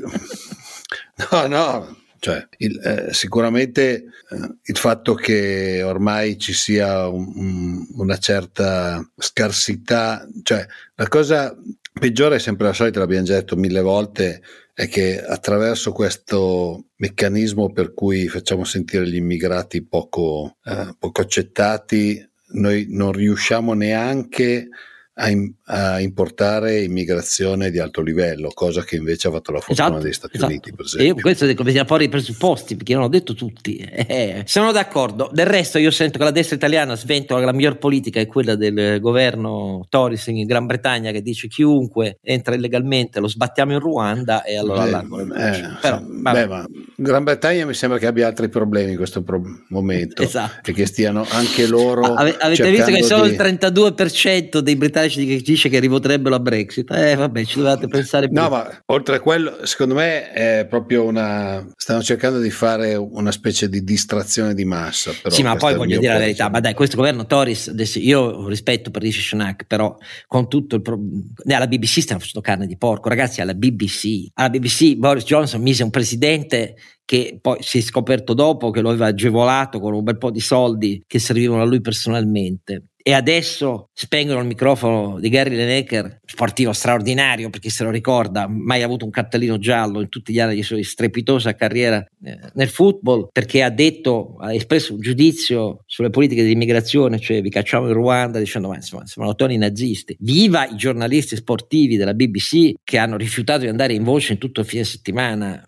No, 1.31 1.47
no, 1.47 2.00
cioè, 2.21 2.47
il, 2.57 2.79
eh, 2.83 3.13
sicuramente 3.13 4.03
eh, 4.29 4.55
il 4.61 4.77
fatto 4.77 5.15
che 5.15 5.81
ormai 5.81 6.37
ci 6.37 6.53
sia 6.53 7.07
un, 7.07 7.31
un, 7.33 7.87
una 7.95 8.17
certa 8.19 9.03
scarsità, 9.17 10.27
cioè 10.43 10.63
la 10.93 11.07
cosa 11.07 11.57
peggiore 11.91 12.35
è 12.35 12.39
sempre 12.39 12.67
la 12.67 12.73
solita, 12.73 12.99
l'abbiamo 12.99 13.25
già 13.25 13.33
detto 13.33 13.55
mille 13.55 13.81
volte, 13.81 14.43
è 14.71 14.87
che 14.87 15.19
attraverso 15.19 15.93
questo 15.93 16.89
meccanismo 16.97 17.71
per 17.71 17.95
cui 17.95 18.27
facciamo 18.27 18.65
sentire 18.65 19.09
gli 19.09 19.15
immigrati 19.15 19.83
poco, 19.83 20.57
eh, 20.63 20.95
poco 20.99 21.21
accettati, 21.21 22.23
noi 22.49 22.85
non 22.89 23.13
riusciamo 23.13 23.73
neanche 23.73 24.67
a 24.67 24.90
a, 25.13 25.29
in, 25.29 25.51
a, 25.65 25.99
importare 25.99 26.81
immigrazione 26.81 27.69
di 27.69 27.79
alto 27.79 28.01
livello, 28.01 28.49
cosa 28.53 28.83
che 28.83 28.95
invece 28.95 29.27
ha 29.27 29.31
fatto 29.31 29.51
la 29.51 29.59
fortuna 29.59 29.87
esatto, 29.87 30.03
degli 30.03 30.13
Stati 30.13 30.35
esatto. 30.35 30.51
Uniti, 30.51 30.73
per 30.73 30.85
esempio. 30.85 31.07
Io 31.07 31.15
questo 31.15 31.45
dico, 31.45 31.63
bisogna 31.63 31.85
porre 31.85 32.05
i 32.05 32.09
presupposti, 32.09 32.75
perché 32.75 32.93
non 32.93 33.03
ho 33.03 33.09
detto 33.09 33.33
tutti. 33.33 33.77
Eh, 34.11 34.43
sono 34.45 34.71
d'accordo. 34.71 35.29
Del 35.31 35.45
resto 35.45 35.77
io 35.77 35.91
sento 35.91 36.17
che 36.17 36.23
la 36.23 36.31
destra 36.31 36.55
italiana 36.55 36.95
sventola 36.95 37.39
che 37.39 37.45
la 37.45 37.53
miglior 37.53 37.77
politica 37.77 38.19
è 38.19 38.25
quella 38.25 38.55
del 38.55 38.99
governo 38.99 39.85
Toris 39.89 40.27
in 40.27 40.45
Gran 40.45 40.65
Bretagna 40.65 41.11
che 41.11 41.21
dice 41.21 41.47
chiunque 41.47 42.19
entra 42.21 42.55
illegalmente 42.55 43.19
lo 43.19 43.27
sbattiamo 43.27 43.73
in 43.73 43.79
Ruanda 43.79 44.43
e 44.43 44.57
allora 44.57 44.81
allargano 44.81 45.23
le 45.23 45.57
eh, 45.57 45.67
Però, 45.81 46.01
beh, 46.01 46.47
ma 46.47 46.65
Gran 46.95 47.23
Bretagna 47.23 47.65
mi 47.65 47.73
sembra 47.73 47.99
che 47.99 48.07
abbia 48.07 48.27
altri 48.27 48.49
problemi 48.49 48.91
in 48.91 48.97
questo 48.97 49.23
pro- 49.23 49.41
momento 49.69 50.23
esatto. 50.23 50.69
e 50.69 50.73
che 50.73 50.85
stiano 50.85 51.25
anche 51.29 51.67
loro... 51.67 52.01
Ave- 52.13 52.37
avete 52.37 52.69
visto 52.69 52.91
che 52.91 53.03
solo 53.03 53.23
di... 53.23 53.31
il 53.31 53.35
32% 53.35 54.57
dei 54.59 54.75
britannici 54.75 55.00
che 55.07 55.41
dice 55.41 55.69
che 55.69 55.79
rivoterebbero 55.79 56.35
a 56.35 56.39
Brexit. 56.39 56.91
Eh, 56.91 57.15
vabbè, 57.15 57.45
ci 57.45 57.59
dovete 57.59 57.87
pensare 57.87 58.27
più. 58.27 58.39
No, 58.39 58.49
ma 58.49 58.81
oltre 58.87 59.15
a 59.15 59.19
quello, 59.19 59.65
secondo 59.65 59.95
me 59.95 60.31
è 60.31 60.65
proprio 60.69 61.03
una. 61.03 61.65
Stanno 61.75 62.01
cercando 62.01 62.39
di 62.39 62.49
fare 62.49 62.95
una 62.95 63.31
specie 63.31 63.69
di 63.69 63.83
distrazione 63.83 64.53
di 64.53 64.65
massa. 64.65 65.11
Però 65.21 65.33
sì, 65.33 65.43
ma 65.43 65.55
poi 65.55 65.75
voglio 65.75 65.99
dire 65.99 66.13
la 66.13 66.19
verità. 66.19 66.49
Ma 66.49 66.59
dai, 66.59 66.73
questo 66.73 66.97
governo 66.97 67.25
Toris, 67.25 67.69
adesso 67.69 67.99
io 67.99 68.47
rispetto 68.47 68.91
per 68.91 69.01
Rishi 69.01 69.21
Sunak, 69.21 69.65
però 69.65 69.95
con 70.27 70.47
tutto 70.47 70.75
il. 70.75 70.81
Pro... 70.81 70.99
alla 71.47 71.67
BBC 71.67 72.01
stanno 72.01 72.19
facendo 72.19 72.41
carne 72.41 72.67
di 72.67 72.77
porco. 72.77 73.09
Ragazzi, 73.09 73.41
alla 73.41 73.53
BBC, 73.53 74.27
alla 74.33 74.49
BBC 74.49 74.95
Boris 74.95 75.23
Johnson 75.23 75.61
mise 75.61 75.83
un 75.83 75.89
presidente 75.89 76.75
che 77.11 77.39
poi 77.41 77.57
si 77.61 77.79
è 77.79 77.81
scoperto 77.81 78.33
dopo 78.33 78.69
che 78.69 78.79
lo 78.79 78.87
aveva 78.89 79.07
agevolato 79.07 79.81
con 79.81 79.93
un 79.93 80.01
bel 80.01 80.17
po' 80.17 80.31
di 80.31 80.39
soldi 80.39 81.03
che 81.05 81.19
servivano 81.19 81.61
a 81.61 81.65
lui 81.65 81.81
personalmente 81.81 82.90
e 83.03 83.13
adesso 83.13 83.89
spengono 83.93 84.39
il 84.39 84.47
microfono 84.47 85.19
di 85.19 85.29
Gary 85.29 85.55
Lineker, 85.55 86.19
sportivo 86.25 86.73
straordinario 86.73 87.49
perché 87.49 87.69
se 87.69 87.83
lo 87.83 87.89
ricorda, 87.89 88.47
mai 88.47 88.83
avuto 88.83 89.05
un 89.05 89.11
cartellino 89.11 89.57
giallo 89.57 90.01
in 90.01 90.09
tutti 90.09 90.33
gli 90.33 90.39
anni 90.39 90.55
di 90.55 90.63
sua 90.63 90.81
strepitosa 90.83 91.55
carriera 91.55 91.97
eh, 92.23 92.39
nel 92.53 92.69
football, 92.69 93.29
perché 93.31 93.63
ha 93.63 93.69
detto, 93.69 94.35
ha 94.39 94.53
espresso 94.53 94.93
un 94.93 94.99
giudizio 94.99 95.83
sulle 95.85 96.09
politiche 96.09 96.43
di 96.43 96.51
immigrazione, 96.51 97.19
cioè 97.19 97.41
vi 97.41 97.49
cacciamo 97.49 97.87
in 97.87 97.93
Ruanda 97.93 98.39
dicendo 98.39 98.67
ma 98.67 98.75
insomma 98.75 99.05
sono 99.05 99.35
toni 99.35 99.57
nazisti. 99.57 100.15
Viva 100.19 100.67
i 100.67 100.75
giornalisti 100.75 101.35
sportivi 101.35 101.97
della 101.97 102.13
BBC 102.13 102.73
che 102.83 102.97
hanno 102.97 103.17
rifiutato 103.17 103.61
di 103.61 103.67
andare 103.67 103.93
in 103.93 104.03
voce 104.03 104.33
in 104.33 104.39
tutto 104.39 104.61
il 104.61 104.65
fine 104.65 104.83
settimana 104.83 105.63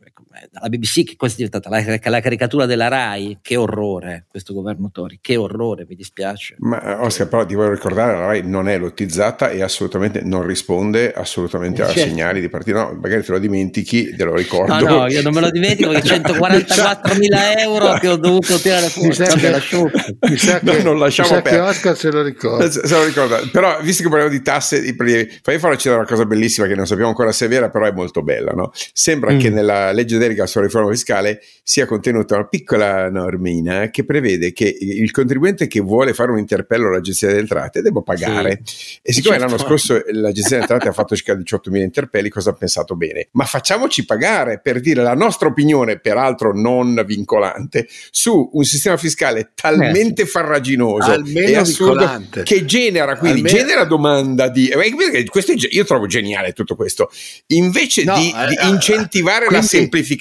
la 0.51 0.69
BBC 0.69 1.03
che 1.03 1.15
cosa 1.15 1.33
è 1.33 1.35
diventata? 1.37 1.69
La, 1.69 1.99
la, 2.01 2.19
caricatura 2.19 2.65
della 2.65 2.87
RAI, 2.87 3.39
che 3.41 3.55
orrore 3.55 4.25
questo 4.29 4.53
governo 4.53 4.89
Tori, 4.91 5.19
che 5.21 5.35
orrore, 5.35 5.85
mi 5.87 5.95
dispiace. 5.95 6.55
Ma 6.59 6.81
eh, 6.81 6.93
Oscar, 7.05 7.27
però 7.27 7.45
ti 7.45 7.55
voglio 7.55 7.71
ricordare, 7.71 8.13
la 8.13 8.25
RAI 8.27 8.41
non 8.43 8.67
è 8.67 8.77
lottizzata 8.77 9.49
e 9.49 9.61
assolutamente 9.61 10.21
non 10.21 10.45
risponde 10.45 11.11
assolutamente 11.11 11.83
certo. 11.83 11.99
a 11.99 12.03
segnali 12.03 12.41
di 12.41 12.49
partito, 12.49 12.77
no, 12.77 12.97
magari 13.01 13.23
te 13.23 13.31
lo 13.31 13.39
dimentichi, 13.39 14.15
te 14.15 14.23
lo 14.23 14.35
ricordo. 14.35 14.73
No, 14.73 14.99
no, 14.99 15.07
io 15.07 15.21
non 15.21 15.33
me 15.33 15.41
lo 15.41 15.51
dimentico 15.51 15.91
perché 15.91 16.07
144 16.07 17.15
mila 17.15 17.59
euro 17.59 17.93
che 17.99 18.07
ho 18.07 18.17
dovuto 18.17 18.59
tirare 18.59 18.87
fuori, 18.87 19.09
mi 19.09 19.13
sa 19.13 19.25
che, 19.25 19.51
mi 20.29 20.37
sa 20.37 20.59
che, 20.59 20.65
no, 20.65 20.83
non 20.83 20.99
lasciamo 20.99 21.29
mi 21.29 21.35
sa 21.35 21.41
che 21.41 21.59
Oscar 21.59 21.97
se 21.97 22.11
lo 22.11 22.21
ricorda. 22.21 22.69
Se, 22.69 22.87
se 22.87 22.95
lo 22.95 23.05
ricorda. 23.05 23.39
Però 23.51 23.79
visto 23.81 24.03
che 24.03 24.09
parliamo 24.09 24.31
di 24.31 24.41
tasse, 24.41 24.81
di 24.81 24.95
fai 25.41 25.59
farci 25.59 25.89
una 25.89 26.05
cosa 26.05 26.25
bellissima 26.25 26.67
che 26.67 26.75
non 26.75 26.85
sappiamo 26.85 27.09
ancora 27.09 27.31
se 27.31 27.45
è 27.45 27.47
vera, 27.47 27.69
però 27.69 27.85
è 27.85 27.91
molto 27.91 28.23
bella, 28.23 28.51
no? 28.51 28.71
Sembra 28.93 29.33
mm. 29.33 29.39
che 29.39 29.49
nella 29.49 29.91
legge 29.91 30.17
delega 30.23 30.47
sulla 30.47 30.65
riforma 30.65 30.89
fiscale 30.89 31.41
sia 31.61 31.85
contenuta 31.85 32.35
una 32.35 32.47
piccola 32.47 33.09
normina 33.09 33.89
che 33.89 34.05
prevede 34.05 34.53
che 34.53 34.75
il 34.79 35.11
contribuente 35.11 35.67
che 35.67 35.79
vuole 35.79 36.13
fare 36.13 36.31
un 36.31 36.37
interpello 36.37 36.87
all'agenzia 36.87 37.27
delle 37.27 37.41
entrate 37.41 37.81
debba 37.81 38.01
pagare. 38.01 38.61
Sì. 38.63 38.99
E 39.01 39.13
siccome 39.13 39.37
certo. 39.37 39.51
l'anno 39.51 39.63
scorso 39.63 40.01
l'agenzia 40.11 40.57
delle 40.57 40.61
entrate 40.61 40.87
ha 40.87 40.93
fatto 40.93 41.15
circa 41.15 41.33
18.000 41.33 41.75
interpelli, 41.77 42.29
cosa 42.29 42.51
ha 42.51 42.53
pensato 42.53 42.95
bene? 42.95 43.27
Ma 43.31 43.45
facciamoci 43.45 44.05
pagare 44.05 44.59
per 44.61 44.79
dire 44.79 45.03
la 45.03 45.15
nostra 45.15 45.47
opinione, 45.47 45.99
peraltro 45.99 46.53
non 46.53 47.03
vincolante, 47.05 47.87
su 48.11 48.49
un 48.53 48.63
sistema 48.63 48.97
fiscale 48.97 49.51
talmente 49.53 50.23
eh, 50.23 50.25
farraginoso 50.25 51.11
Almeno 51.11 51.47
e 51.47 51.55
assurdo 51.55 51.99
vincolante. 51.99 52.43
che 52.43 52.65
genera 52.65 53.17
quindi 53.17 53.41
Almeno... 53.41 53.57
genera 53.57 53.83
domanda 53.85 54.49
di 54.49 54.67
eh, 54.67 55.25
questo 55.25 55.51
è, 55.51 55.55
io 55.69 55.83
trovo 55.83 56.07
geniale 56.07 56.53
tutto 56.53 56.75
questo 56.75 57.09
invece 57.47 58.03
no, 58.03 58.17
di, 58.17 58.33
eh, 58.35 58.47
di, 58.47 58.69
incentivare 58.69 59.45
quindi... 59.45 59.55
la 59.55 59.61
semplificazione 59.61 60.12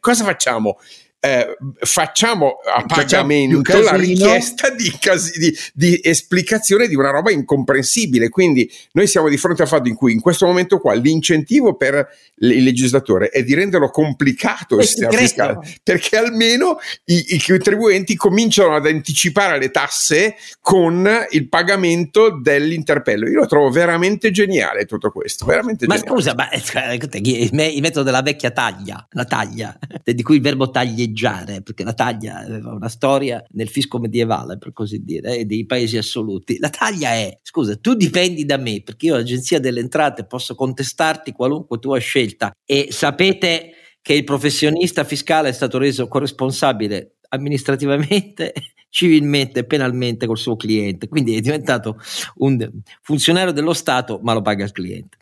cosa 0.00 0.24
facciamo? 0.24 0.78
Eh, 1.24 1.56
facciamo 1.78 2.56
a 2.62 2.84
pagamento 2.84 3.80
la 3.80 3.96
richiesta 3.96 4.68
di, 4.68 4.94
casi, 5.00 5.38
di, 5.38 5.58
di, 5.72 5.98
esplicazione 6.02 6.86
di 6.86 6.94
una 6.94 7.08
roba 7.08 7.30
incomprensibile. 7.30 8.28
Quindi 8.28 8.70
noi 8.92 9.06
siamo 9.06 9.30
di 9.30 9.38
fronte 9.38 9.62
al 9.62 9.68
fatto 9.68 9.88
in 9.88 9.94
cui 9.94 10.12
in 10.12 10.20
questo 10.20 10.44
momento 10.44 10.78
qua 10.78 10.92
l'incentivo 10.92 11.76
per 11.76 12.06
il 12.40 12.62
legislatore 12.62 13.30
è 13.30 13.42
di 13.42 13.54
renderlo 13.54 13.88
complicato 13.88 14.76
il 14.76 14.84
sistema 14.84 15.16
fiscale, 15.16 15.60
perché 15.82 16.18
almeno 16.18 16.76
i, 17.06 17.24
i 17.28 17.42
contribuenti 17.42 18.16
cominciano 18.16 18.74
ad 18.74 18.86
anticipare 18.86 19.58
le 19.58 19.70
tasse 19.70 20.34
con 20.60 21.08
il 21.30 21.48
pagamento 21.48 22.38
dell'interpello. 22.38 23.28
Io 23.28 23.40
lo 23.40 23.46
trovo 23.46 23.70
veramente 23.70 24.30
geniale 24.30 24.84
tutto 24.84 25.10
questo. 25.10 25.46
Veramente 25.46 25.86
ma 25.86 25.94
geniale. 25.94 26.16
scusa, 26.16 26.34
ma 26.34 26.50
eh, 26.50 26.60
il 26.92 27.80
metodo 27.80 28.02
della 28.02 28.20
vecchia 28.20 28.50
taglia, 28.50 29.06
la 29.12 29.24
taglia, 29.24 29.78
di 30.04 30.22
cui 30.22 30.36
il 30.36 30.42
verbo 30.42 30.68
taglieggiare, 30.68 31.12
perché 31.62 31.84
la 31.84 31.94
taglia 31.94 32.38
aveva 32.38 32.72
una 32.72 32.88
storia 32.88 33.42
nel 33.52 33.68
fisco 33.68 33.98
medievale, 33.98 34.58
per 34.58 34.72
così 34.72 35.02
dire, 35.02 35.38
e 35.38 35.44
dei 35.44 35.64
paesi 35.64 35.96
assoluti. 35.96 36.58
La 36.58 36.70
taglia 36.70 37.10
è, 37.10 37.38
scusa, 37.42 37.76
tu 37.76 37.94
dipendi 37.94 38.44
da 38.44 38.56
me, 38.56 38.82
perché 38.82 39.06
io, 39.06 39.16
Agenzia 39.16 39.60
delle 39.60 39.80
Entrate, 39.80 40.26
posso 40.26 40.54
contestarti 40.54 41.32
qualunque 41.32 41.78
tua 41.78 41.98
scelta 41.98 42.52
e 42.64 42.88
sapete 42.90 43.70
che 44.02 44.12
il 44.12 44.24
professionista 44.24 45.02
fiscale 45.04 45.48
è 45.48 45.52
stato 45.52 45.78
reso 45.78 46.08
corresponsabile 46.08 47.16
amministrativamente, 47.30 48.52
civilmente 48.90 49.60
e 49.60 49.64
penalmente 49.64 50.26
col 50.26 50.38
suo 50.38 50.56
cliente, 50.56 51.08
quindi 51.08 51.36
è 51.36 51.40
diventato 51.40 51.98
un 52.36 52.70
funzionario 53.00 53.52
dello 53.52 53.72
Stato, 53.72 54.20
ma 54.22 54.34
lo 54.34 54.42
paga 54.42 54.64
il 54.64 54.72
cliente. 54.72 55.16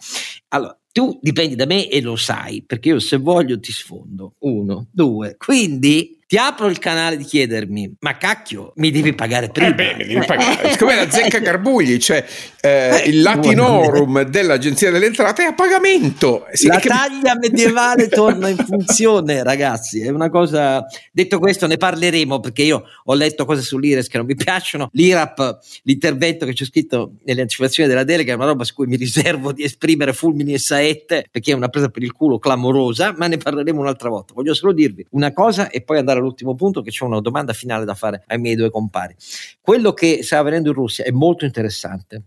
Allora, 0.49 0.77
tu 0.93 1.19
dipendi 1.21 1.57
da 1.57 1.67
me 1.67 1.89
e 1.89 2.01
lo 2.01 2.17
sai, 2.17 2.63
perché 2.63 2.91
io 2.91 2.99
se 3.01 3.17
voglio 3.17 3.59
ti 3.59 3.73
sfondo. 3.73 4.35
Uno, 4.41 4.89
due. 4.93 5.37
Quindi 5.37 6.22
ti 6.33 6.39
apro 6.39 6.69
il 6.69 6.79
canale 6.79 7.19
di 7.19 7.25
chiedermi, 7.25 7.97
ma 8.01 8.17
cacchio, 8.17 8.73
mi 8.77 8.91
devi 8.91 9.13
pagare 9.13 9.51
prima. 9.51 9.69
Eh 9.69 9.75
beh, 9.75 9.95
mi 9.99 10.07
devi 10.07 10.25
pagare. 10.25 10.71
Siccome 10.71 10.95
la 10.95 11.11
zecca 11.11 11.37
Garbugli, 11.45 11.99
cioè 11.99 12.25
eh, 12.63 13.03
il 13.05 13.21
latinorum 13.21 14.23
dell'Agenzia 14.23 14.91
delle 14.91 15.05
Entrate 15.05 15.43
è 15.43 15.47
a 15.49 15.53
pagamento. 15.53 16.47
Sì, 16.53 16.69
la 16.69 16.79
che... 16.79 16.89
taglia 16.89 17.37
medievale 17.39 18.09
torna 18.09 18.49
in 18.49 18.57
funzione, 18.57 19.43
ragazzi. 19.43 20.01
È 20.01 20.09
una 20.09 20.31
cosa. 20.31 20.87
Detto 21.13 21.39
questo, 21.39 21.67
ne 21.67 21.77
parleremo 21.77 22.41
perché 22.41 22.63
io 22.63 22.83
ho 23.05 23.13
letto 23.13 23.45
cose 23.45 23.61
sull'IRES 23.61 24.09
che 24.09 24.17
non 24.17 24.25
mi 24.25 24.35
piacciono. 24.43 24.89
L'IRAP, 24.93 25.59
l'intervento 25.83 26.47
che 26.47 26.55
c'è 26.55 26.65
scritto 26.65 27.17
nelle 27.25 27.43
anticipazioni 27.43 27.91
della 27.91 28.05
delega, 28.05 28.33
è 28.33 28.37
una 28.37 28.47
roba 28.47 28.65
su 28.65 28.73
cui 28.73 28.87
mi 28.87 28.97
riservo 28.97 29.53
di 29.53 29.65
esprimere 29.65 30.15
fulmini 30.15 30.55
e 30.55 30.59
saette 30.59 31.27
perché 31.31 31.53
è 31.53 31.55
una 31.55 31.69
presa 31.69 31.91
per 31.91 32.03
il 32.03 32.13
culo 32.13 32.39
clamorosa, 32.39 33.13
ma 33.19 33.27
ne 33.27 33.37
parleremo 33.37 33.79
un'altra 33.79 34.09
volta. 34.09 34.33
Voglio 34.33 34.55
solo 34.55 34.73
dirvi 34.73 35.05
una 35.11 35.31
cosa 35.35 35.69
e 35.69 35.83
poi 35.83 35.99
andare 35.99 36.21
all'ultimo 36.23 36.55
punto 36.55 36.83
che 36.83 36.91
c'è 36.91 37.05
una 37.05 37.21
domanda 37.21 37.53
finale 37.53 37.85
da 37.85 37.95
fare 37.95 38.23
ai 38.27 38.39
miei 38.39 38.55
due 38.55 38.71
compari. 38.71 39.15
Quello 39.61 39.93
che 39.93 40.23
sta 40.23 40.39
avvenendo 40.39 40.71
in 40.71 40.75
Russia 40.75 41.05
è 41.05 41.11
molto 41.11 41.45
interessante 41.45 42.23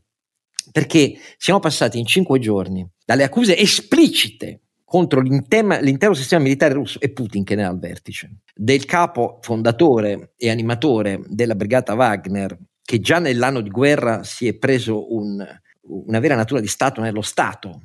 perché 0.72 1.18
siamo 1.38 1.60
passati 1.60 2.00
in 2.00 2.06
cinque 2.06 2.40
giorni 2.40 2.88
dalle 3.06 3.24
accuse 3.24 3.58
esplicite 3.58 4.62
contro 4.84 5.20
l'intero 5.20 6.14
sistema 6.14 6.44
militare 6.44 6.74
russo 6.74 7.00
e 7.02 7.10
Putin 7.10 7.44
che 7.44 7.56
ne 7.56 7.66
ha 7.66 7.70
al 7.70 7.80
vertice, 7.80 8.38
del 8.54 8.86
capo 8.86 9.40
fondatore 9.42 10.34
e 10.38 10.50
animatore 10.50 11.22
della 11.28 11.56
brigata 11.56 11.96
Wagner, 11.96 12.58
che 12.82 13.00
già 13.00 13.20
nell'anno 13.20 13.62
di 13.62 13.70
guerra 13.70 14.24
si 14.24 14.48
è 14.48 14.54
preso 14.54 15.14
un, 15.14 15.44
una 15.82 16.20
vera 16.20 16.36
natura 16.36 16.62
di 16.62 16.68
Stato 16.68 17.02
nello 17.02 17.22
Stato, 17.22 17.82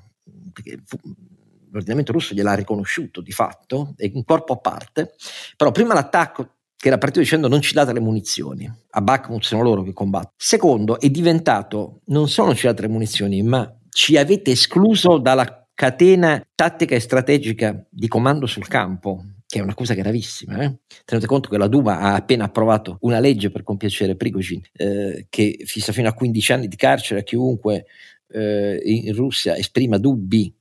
perché 0.53 0.79
l'ordinamento 1.71 2.13
russo 2.13 2.35
gliel'ha 2.35 2.55
riconosciuto 2.55 3.21
di 3.21 3.33
fatto, 3.33 3.95
è 3.97 4.11
un 4.13 4.25
corpo 4.25 4.55
a 4.55 4.57
parte, 4.59 5.15
però 5.57 5.71
prima 5.71 5.95
l'attacco 5.95 6.55
che 6.77 6.89
era 6.89 6.97
partito 6.97 7.21
dicendo 7.21 7.47
non 7.47 7.61
ci 7.61 7.75
date 7.75 7.93
le 7.93 8.01
munizioni, 8.01 8.71
a 8.91 9.01
Bakhmut 9.03 9.43
sono 9.43 9.63
loro 9.63 9.83
che 9.83 9.93
combattono. 9.93 10.33
Secondo, 10.37 10.99
è 10.99 11.11
diventato 11.11 12.01
non 12.07 12.27
solo 12.29 12.55
ci 12.55 12.67
date 12.67 12.83
le 12.83 12.89
munizioni, 12.89 13.43
ma 13.43 13.71
ci 13.91 14.17
avete 14.17 14.53
escluso 14.53 15.19
dalla 15.19 15.67
catena 15.75 16.43
tattica 16.55 16.95
e 16.95 17.01
strategica 17.01 17.87
di 17.89 18.09
comando 18.09 18.47
sul 18.47 18.67
campo, 18.67 19.25
che 19.47 19.59
è 19.59 19.63
una 19.63 19.75
cosa 19.75 19.93
gravissima. 19.93 20.59
Eh? 20.63 20.79
Tenete 21.05 21.27
conto 21.27 21.51
che 21.51 21.59
la 21.59 21.69
Duma 21.69 22.01
ha 22.01 22.15
appena 22.15 22.45
approvato 22.45 22.97
una 23.01 23.19
legge 23.19 23.51
per 23.51 23.63
compiacere 23.63 24.17
Prigozhin, 24.17 24.63
eh, 24.73 25.27
che 25.29 25.59
fissa 25.65 25.93
fino 25.93 26.09
a 26.09 26.15
15 26.15 26.53
anni 26.53 26.69
di 26.69 26.77
carcere 26.77 27.21
a 27.21 27.25
chiunque 27.25 27.85
eh, 28.33 28.81
in 28.85 29.15
Russia 29.15 29.57
esprima 29.57 29.99
dubbi 29.99 30.55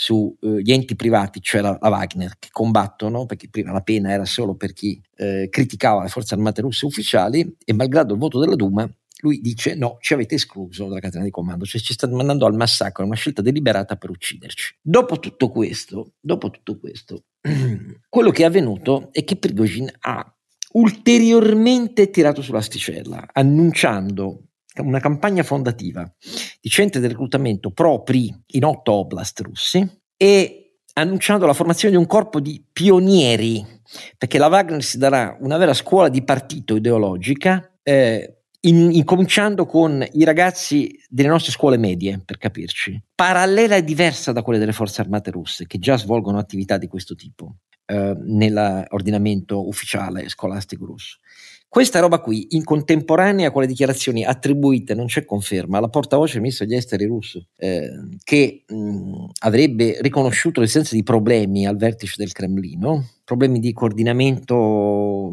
sugli 0.00 0.70
eh, 0.70 0.74
enti 0.74 0.94
privati, 0.94 1.40
cioè 1.42 1.60
la, 1.60 1.76
la, 1.80 1.88
Wagner, 1.88 2.38
che 2.38 2.50
combattono, 2.52 3.26
perché 3.26 3.48
prima 3.48 3.72
la 3.72 3.80
pena 3.80 4.12
era 4.12 4.24
solo 4.24 4.54
per 4.54 4.72
chi 4.72 5.02
eh, 5.16 5.48
criticava 5.50 6.04
le 6.04 6.08
forze 6.08 6.34
armate 6.34 6.60
russe 6.60 6.86
ufficiali, 6.86 7.56
e 7.64 7.72
malgrado 7.72 8.12
il 8.12 8.20
voto 8.20 8.38
della 8.38 8.54
Duma, 8.54 8.88
lui 9.22 9.40
dice 9.40 9.74
no, 9.74 9.96
ci 9.98 10.14
avete 10.14 10.36
escluso 10.36 10.86
dalla 10.86 11.00
catena 11.00 11.24
di 11.24 11.30
comando, 11.30 11.64
cioè 11.64 11.80
ci 11.80 11.94
state 11.94 12.14
mandando 12.14 12.46
al 12.46 12.54
massacro, 12.54 13.02
è 13.02 13.06
una 13.06 13.16
scelta 13.16 13.42
deliberata 13.42 13.96
per 13.96 14.10
ucciderci. 14.10 14.76
Dopo 14.80 15.18
tutto 15.18 15.50
questo, 15.50 16.12
dopo 16.20 16.50
tutto 16.50 16.78
questo, 16.78 17.24
quello 18.08 18.30
che 18.30 18.42
è 18.44 18.46
avvenuto 18.46 19.08
è 19.10 19.24
che 19.24 19.34
Prigozhin 19.34 19.90
ha 19.98 20.32
ulteriormente 20.74 22.08
tirato 22.10 22.40
sull'asticella, 22.40 23.30
annunciando 23.32 24.47
una 24.80 25.00
campagna 25.00 25.42
fondativa 25.42 26.10
di 26.60 26.68
centri 26.68 27.00
di 27.00 27.08
reclutamento 27.08 27.70
propri 27.70 28.34
in 28.46 28.64
otto 28.64 28.92
oblast 28.92 29.40
russi 29.40 29.86
e 30.16 30.68
annunciando 30.94 31.46
la 31.46 31.52
formazione 31.52 31.94
di 31.94 32.00
un 32.00 32.06
corpo 32.06 32.40
di 32.40 32.62
pionieri, 32.70 33.64
perché 34.16 34.38
la 34.38 34.48
Wagner 34.48 34.82
si 34.82 34.98
darà 34.98 35.36
una 35.40 35.56
vera 35.56 35.72
scuola 35.72 36.08
di 36.08 36.22
partito 36.22 36.74
ideologica, 36.76 37.72
eh, 37.82 38.38
in, 38.62 38.90
incominciando 38.92 39.64
con 39.66 40.04
i 40.12 40.24
ragazzi 40.24 40.98
delle 41.08 41.28
nostre 41.28 41.52
scuole 41.52 41.76
medie, 41.76 42.20
per 42.24 42.38
capirci, 42.38 43.00
parallela 43.14 43.76
e 43.76 43.84
diversa 43.84 44.32
da 44.32 44.42
quelle 44.42 44.58
delle 44.58 44.72
forze 44.72 45.00
armate 45.00 45.30
russe, 45.30 45.66
che 45.66 45.78
già 45.78 45.96
svolgono 45.96 46.38
attività 46.38 46.76
di 46.76 46.88
questo 46.88 47.14
tipo 47.14 47.58
eh, 47.86 48.16
nell'ordinamento 48.20 49.66
ufficiale 49.66 50.28
scolastico 50.28 50.84
russo. 50.84 51.18
Questa 51.70 52.00
roba 52.00 52.20
qui, 52.20 52.46
in 52.50 52.64
contemporanea 52.64 53.50
con 53.50 53.60
le 53.60 53.68
dichiarazioni 53.68 54.24
attribuite, 54.24 54.94
non 54.94 55.04
c'è 55.06 55.26
conferma, 55.26 55.76
alla 55.76 55.88
portavoce 55.88 56.32
del 56.32 56.40
ministro 56.40 56.64
degli 56.64 56.76
esteri 56.76 57.04
russo, 57.04 57.46
eh, 57.56 57.90
che 58.24 58.64
mh, 58.66 59.24
avrebbe 59.40 59.98
riconosciuto 60.00 60.60
l'esistenza 60.60 60.94
di 60.94 61.02
problemi 61.02 61.66
al 61.66 61.76
vertice 61.76 62.14
del 62.16 62.32
Cremlino, 62.32 63.04
problemi 63.28 63.58
di 63.60 63.74
coordinamento 63.74 65.30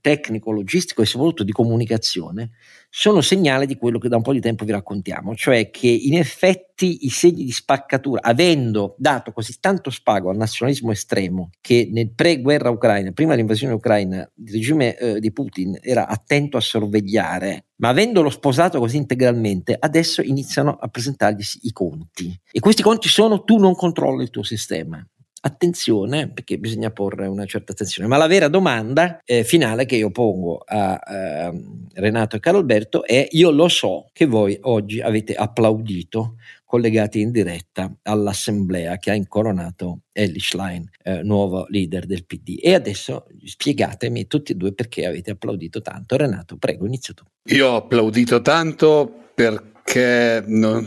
tecnico, 0.00 0.50
logistico 0.50 1.02
e 1.02 1.06
soprattutto 1.06 1.44
di 1.44 1.52
comunicazione, 1.52 2.50
sono 2.90 3.20
segnale 3.20 3.66
di 3.66 3.76
quello 3.76 4.00
che 4.00 4.08
da 4.08 4.16
un 4.16 4.22
po' 4.22 4.32
di 4.32 4.40
tempo 4.40 4.64
vi 4.64 4.72
raccontiamo, 4.72 5.32
cioè 5.36 5.70
che 5.70 5.86
in 5.86 6.16
effetti 6.16 7.06
i 7.06 7.08
segni 7.08 7.44
di 7.44 7.52
spaccatura, 7.52 8.20
avendo 8.20 8.96
dato 8.98 9.30
così 9.30 9.58
tanto 9.60 9.90
spago 9.90 10.28
al 10.28 10.36
nazionalismo 10.36 10.90
estremo, 10.90 11.50
che 11.60 11.88
nel 11.92 12.10
pre-guerra 12.10 12.70
ucraina, 12.70 13.12
prima 13.12 13.30
dell'invasione 13.30 13.74
ucraina, 13.74 14.28
il 14.44 14.50
regime 14.50 14.96
eh, 14.96 15.20
di 15.20 15.30
Putin 15.30 15.78
era 15.80 16.08
attento 16.08 16.56
a 16.56 16.60
sorvegliare, 16.60 17.66
ma 17.76 17.90
avendolo 17.90 18.28
sposato 18.28 18.80
così 18.80 18.96
integralmente, 18.96 19.76
adesso 19.78 20.20
iniziano 20.20 20.70
a 20.72 20.88
presentargli 20.88 21.44
i 21.62 21.70
conti. 21.70 22.36
E 22.50 22.58
questi 22.58 22.82
conti 22.82 23.08
sono 23.08 23.44
tu 23.44 23.58
non 23.58 23.76
controlli 23.76 24.24
il 24.24 24.30
tuo 24.30 24.42
sistema 24.42 25.06
attenzione, 25.46 26.28
perché 26.28 26.58
bisogna 26.58 26.90
porre 26.90 27.26
una 27.26 27.46
certa 27.46 27.72
attenzione. 27.72 28.08
Ma 28.08 28.16
la 28.16 28.26
vera 28.26 28.48
domanda 28.48 29.20
eh, 29.24 29.44
finale 29.44 29.86
che 29.86 29.96
io 29.96 30.10
pongo 30.10 30.62
a 30.64 31.00
eh, 31.08 31.52
Renato 31.94 32.36
e 32.36 32.40
Carlo 32.40 32.58
Alberto 32.58 33.04
è: 33.04 33.26
io 33.30 33.50
lo 33.50 33.68
so 33.68 34.08
che 34.12 34.26
voi 34.26 34.58
oggi 34.62 35.00
avete 35.00 35.34
applaudito 35.34 36.36
collegati 36.64 37.20
in 37.20 37.30
diretta 37.30 37.94
all'assemblea 38.02 38.98
che 38.98 39.12
ha 39.12 39.14
incoronato 39.14 40.00
Ellie 40.12 40.40
Schlein, 40.40 40.88
eh, 41.04 41.22
nuovo 41.22 41.66
leader 41.68 42.06
del 42.06 42.26
PD. 42.26 42.58
E 42.60 42.74
adesso 42.74 43.26
spiegatemi 43.44 44.26
tutti 44.26 44.52
e 44.52 44.56
due 44.56 44.74
perché 44.74 45.06
avete 45.06 45.30
applaudito 45.30 45.80
tanto. 45.80 46.16
Renato, 46.16 46.56
prego, 46.56 46.86
inizio 46.86 47.14
tu. 47.14 47.24
Io 47.54 47.68
ho 47.68 47.76
applaudito 47.76 48.42
tanto 48.42 49.30
per 49.34 49.74
che 49.86 50.42
non, 50.44 50.84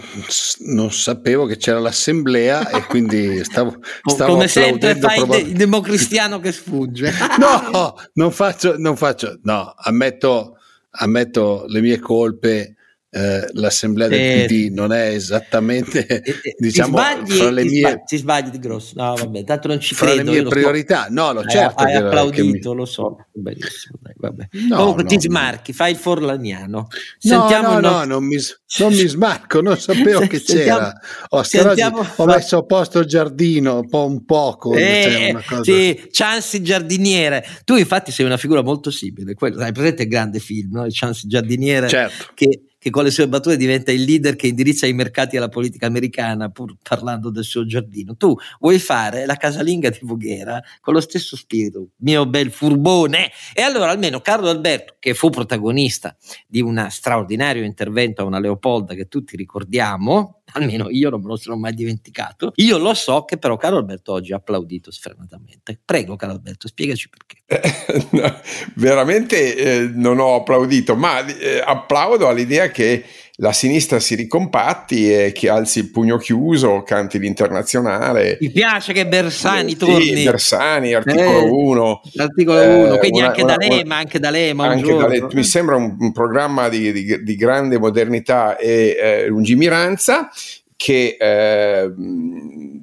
non, 0.65 0.91
sapevo 0.91 1.45
che 1.45 1.55
c'era 1.55 1.79
l'assemblea 1.79 2.69
e 2.69 2.83
quindi 2.87 3.41
stavo, 3.45 3.77
stavo 4.03 4.33
come 4.33 4.49
sempre 4.49 4.95
fai 4.97 5.19
probab- 5.19 5.39
il 5.39 5.53
democristiano 5.53 6.39
che 6.41 6.51
sfugge. 6.51 7.13
No 7.39 7.95
non 8.15 8.31
faccio 8.31 8.75
non 8.77 8.97
faccio 8.97 9.39
no 9.43 9.73
ammetto 9.77 10.57
ammetto 10.91 11.63
le 11.67 11.79
mie 11.79 11.97
colpe 11.99 12.75
eh, 13.12 13.47
l'assemblea 13.53 14.07
del 14.07 14.20
eh, 14.20 14.45
PD 14.45 14.72
non 14.72 14.93
è 14.93 15.07
esattamente 15.07 16.05
eh, 16.05 16.22
eh, 16.24 16.55
diciamo 16.60 16.95
sbagli, 16.95 17.32
fra 17.32 17.49
le 17.49 17.64
mie 17.64 17.80
sbagli, 17.80 18.03
ti 18.05 18.18
sbagli 18.18 18.49
di 18.49 18.60
grosso 18.60 18.93
no 18.97 19.16
vabbè 19.16 19.43
tanto 19.45 19.68
non 19.68 19.80
ci 19.80 19.95
fra 19.95 20.12
credo 20.12 20.32
le 20.32 20.41
mie 20.41 20.47
priorità 20.47 21.05
so. 21.05 21.14
no 21.14 21.34
lo 21.34 21.39
hai, 21.39 21.49
certo 21.49 21.84
hai 21.84 21.95
applaudito 21.95 22.70
mi... 22.70 22.78
lo 22.78 22.86
so 22.86 23.26
benissimo 23.32 23.97
dai, 24.01 24.14
vabbè. 24.16 24.49
No, 24.51 24.76
comunque 24.76 25.03
no, 25.03 25.10
ti 25.10 25.22
smarchi 25.22 25.74
fai 25.74 25.91
il 25.91 25.97
forlaniano 25.97 26.88
Sentiamo 27.18 27.70
no 27.70 27.80
no, 27.80 27.89
no 27.89 28.03
non, 28.03 28.26
mi, 28.26 28.38
non 28.78 28.93
mi 28.93 29.07
smarco 29.07 29.60
non 29.62 29.78
sapevo 29.80 30.28
che 30.28 30.39
c'era 30.39 30.93
oh, 31.30 31.41
sentiamo, 31.41 32.05
ho 32.16 32.26
messo 32.26 32.57
a 32.57 32.64
posto 32.64 32.99
il 32.99 33.07
giardino 33.07 33.80
un 33.80 33.89
po' 33.89 34.05
un 34.05 34.24
poco 34.24 34.76
eh, 34.76 35.36
cosa... 35.47 35.64
sì, 35.64 36.10
Chansi 36.12 36.62
giardiniere 36.62 37.43
tu 37.64 37.76
infatti 37.76 38.12
sei 38.12 38.28
una 38.28 38.38
figura 38.38 38.62
molto 38.62 38.91
simile 38.91 39.34
quello, 39.34 39.64
hai 39.64 39.72
presente 39.72 40.03
il 40.03 40.10
grande 40.10 40.38
film 40.38 40.74
no? 40.74 40.86
il 40.86 40.93
Chansi 40.93 41.28
giardiniere 41.28 41.88
certo. 41.88 42.28
che 42.36 42.66
che 42.80 42.89
con 42.89 43.03
le 43.03 43.11
sue 43.11 43.27
battute 43.27 43.57
diventa 43.57 43.91
il 43.91 44.03
leader 44.03 44.36
che 44.36 44.47
indirizza 44.47 44.88
i 44.88 44.93
mercati 44.93 45.38
alla 45.38 45.49
politica 45.49 45.86
americana, 45.86 46.49
pur 46.49 46.75
parlando 46.82 47.30
del 47.30 47.43
suo 47.43 47.65
giardino. 47.65 48.15
Tu 48.15 48.34
vuoi 48.59 48.80
fare 48.80 49.25
la 49.25 49.36
casalinga 49.36 49.89
di 49.89 49.99
Voghera 50.01 50.61
con 50.80 50.93
lo 50.93 51.01
stesso 51.01 51.36
spirito, 51.36 51.89
mio 51.97 52.25
bel 52.25 52.51
furbone. 52.51 53.32
E 53.53 53.61
allora 53.61 53.91
almeno 53.91 54.21
Carlo 54.21 54.49
Alberto, 54.49 54.95
che 54.97 55.13
fu 55.13 55.30
protagonista 55.30 56.15
di 56.47 56.61
un 56.61 56.88
straordinario 56.89 57.63
intervento 57.63 58.21
a 58.21 58.25
una 58.25 58.39
Leopolda 58.39 58.93
che 58.93 59.07
tutti 59.07 59.36
ricordiamo, 59.36 60.38
almeno 60.53 60.89
io 60.89 61.09
non 61.09 61.21
me 61.21 61.27
lo 61.27 61.35
sono 61.35 61.55
mai 61.55 61.73
dimenticato. 61.73 62.51
Io 62.55 62.77
lo 62.77 62.93
so 62.93 63.25
che 63.25 63.37
però 63.37 63.57
Carlo 63.57 63.77
Alberto 63.77 64.13
oggi 64.13 64.33
ha 64.33 64.37
applaudito 64.37 64.91
sfrenatamente. 64.91 65.79
Prego 65.83 66.15
Carlo 66.15 66.35
Alberto, 66.35 66.67
spiegaci 66.67 67.09
perché. 67.09 67.37
veramente 68.75 69.55
eh, 69.55 69.91
non 69.93 70.19
ho 70.19 70.35
applaudito, 70.35 70.95
ma 70.95 71.25
eh, 71.25 71.61
applaudo 71.63 72.27
all'idea 72.27 72.69
che 72.69 73.03
la 73.39 73.53
sinistra 73.53 73.99
si 73.99 74.15
ricompatti 74.15 75.13
e 75.13 75.31
che 75.31 75.49
alzi 75.49 75.79
il 75.79 75.91
pugno 75.91 76.17
chiuso, 76.17 76.83
canti 76.83 77.19
l'internazionale. 77.19 78.37
Mi 78.41 78.51
piace 78.51 78.91
che 78.91 79.07
Bersani 79.07 79.73
eh, 79.73 79.77
torni. 79.77 80.15
Sì, 80.15 80.23
Bersani, 80.25 80.93
articolo 80.93 81.53
1. 81.53 82.01
Eh, 82.13 82.21
articolo 82.21 82.61
1, 82.61 82.93
eh, 82.93 82.99
quindi 82.99 83.19
una, 83.19 83.27
anche, 83.27 83.43
una, 83.43 83.55
D'Alema, 83.55 83.95
anche 83.95 84.19
D'Alema, 84.19 84.67
anche 84.67 84.93
D'Alema. 84.93 85.27
Mi 85.31 85.43
sembra 85.43 85.77
un, 85.77 85.95
un 85.97 86.11
programma 86.11 86.67
di, 86.67 86.91
di, 86.91 87.23
di, 87.23 87.35
grande 87.35 87.79
modernità 87.79 88.57
e 88.57 88.97
eh, 88.99 89.27
lungimiranza 89.27 90.29
che 90.75 91.15
eh, 91.17 91.93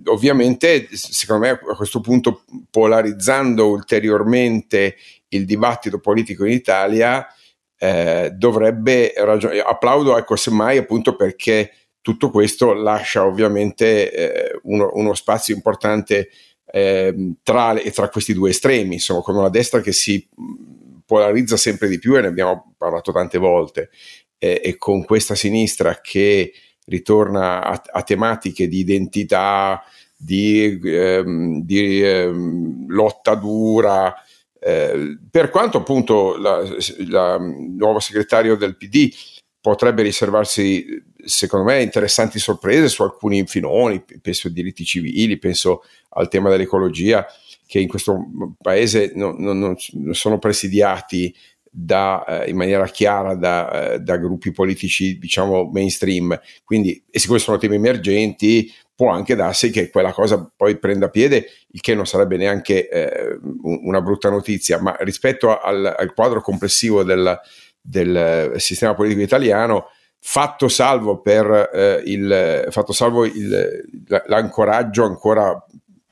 ovviamente, 0.07 0.89
secondo 0.91 1.47
me, 1.47 1.51
a 1.51 1.77
questo 1.77 2.01
punto 2.01 2.45
polarizzando 2.71 3.69
ulteriormente 3.69 4.97
il 5.29 5.45
dibattito 5.45 5.99
politico 5.99 6.47
in 6.47 6.53
Italia, 6.53 7.27
eh, 7.79 8.31
dovrebbe 8.35 9.13
ragionare. 9.17 9.61
Applaudo, 9.61 10.17
ecco, 10.17 10.37
semmai 10.37 10.79
appunto 10.79 11.17
perché 11.17 11.73
tutto 12.01 12.31
questo 12.31 12.73
lascia 12.73 13.25
ovviamente 13.25 14.13
eh, 14.13 14.61
uno, 14.65 14.91
uno, 14.95 15.15
spazio 15.15 15.55
importante 15.55 16.29
eh, 16.65 17.33
tra, 17.43 17.75
tra, 17.93 18.09
questi 18.09 18.33
due 18.33 18.51
estremi, 18.51 18.95
insomma, 18.95 19.21
con 19.21 19.37
una 19.37 19.49
destra 19.49 19.81
che 19.81 19.93
si 19.93 20.29
polarizza 21.05 21.57
sempre 21.57 21.89
di 21.89 21.99
più 21.99 22.17
e 22.17 22.21
ne 22.21 22.29
abbiamo 22.29 22.75
parlato 22.77 23.13
tante 23.13 23.39
volte, 23.39 23.91
e 24.39 24.77
con 24.77 25.05
questa 25.05 25.35
sinistra 25.35 26.01
che 26.01 26.53
ritorna 26.87 27.65
a, 27.65 27.83
a 27.91 28.03
tematiche 28.03 28.69
di 28.69 28.79
identità, 28.79 29.83
di, 30.17 30.81
ehm, 30.83 31.63
di 31.63 32.03
ehm, 32.03 32.87
lotta 32.89 33.35
dura, 33.35 34.15
eh, 34.67 35.17
per 35.31 35.51
quanto 35.51 35.79
appunto 35.79 36.37
la, 36.37 36.61
la 37.07 37.39
nuovo 37.39 38.01
segretario 38.01 38.57
del 38.57 38.77
PD 38.77 39.15
potrebbe 39.61 40.03
riservarsi, 40.03 40.85
secondo 41.25 41.67
me, 41.67 41.83
interessanti 41.83 42.41
sorprese 42.41 42.89
su 42.89 43.05
alcuni 43.05 43.47
filoni, 43.47 44.03
penso 44.21 44.49
ai 44.49 44.53
diritti 44.53 44.85
civili, 44.85 45.39
penso 45.39 45.85
al 46.11 46.27
tema 46.27 46.51
dell'ecologia, 46.51 47.25
che 47.65 47.79
in 47.79 47.87
questo 47.87 48.27
paese 48.61 49.13
non, 49.15 49.37
non, 49.39 49.59
non 49.59 50.15
sono 50.15 50.41
presidiati 50.41 51.33
da, 51.79 52.25
eh, 52.25 52.49
in 52.49 52.57
maniera 52.57 52.87
chiara 52.87 53.35
da, 53.35 53.93
eh, 53.93 53.99
da, 54.01 54.17
gruppi 54.17 54.51
politici, 54.51 55.19
diciamo, 55.19 55.69
mainstream. 55.71 56.39
Quindi, 56.65 57.05
e 57.11 57.19
siccome 57.19 57.39
sono 57.39 57.59
temi 57.59 57.75
emergenti, 57.75 58.73
può 58.95 59.11
anche 59.11 59.35
darsi 59.35 59.69
che 59.69 59.91
quella 59.91 60.11
cosa 60.13 60.51
poi 60.57 60.79
prenda 60.79 61.11
piede, 61.11 61.45
il 61.73 61.83
che 61.83 61.95
non 61.95 62.07
sarebbe 62.07 62.39
neanche 62.39 62.89
eh, 62.89 63.39
una 63.63 64.01
brutta 64.01 64.31
notizia, 64.31 64.81
ma 64.81 64.97
rispetto 65.01 65.61
al, 65.61 65.95
al 65.99 66.15
quadro 66.15 66.41
complessivo 66.41 67.03
del, 67.03 67.39
del, 67.79 68.55
sistema 68.57 68.95
politico 68.95 69.21
italiano, 69.21 69.91
fatto 70.19 70.69
salvo, 70.69 71.21
per, 71.21 71.71
eh, 71.75 72.03
il, 72.07 72.69
fatto 72.71 72.95
salvo 72.95 73.27
il, 73.27 73.85
l'ancoraggio 74.29 75.05
ancora 75.05 75.63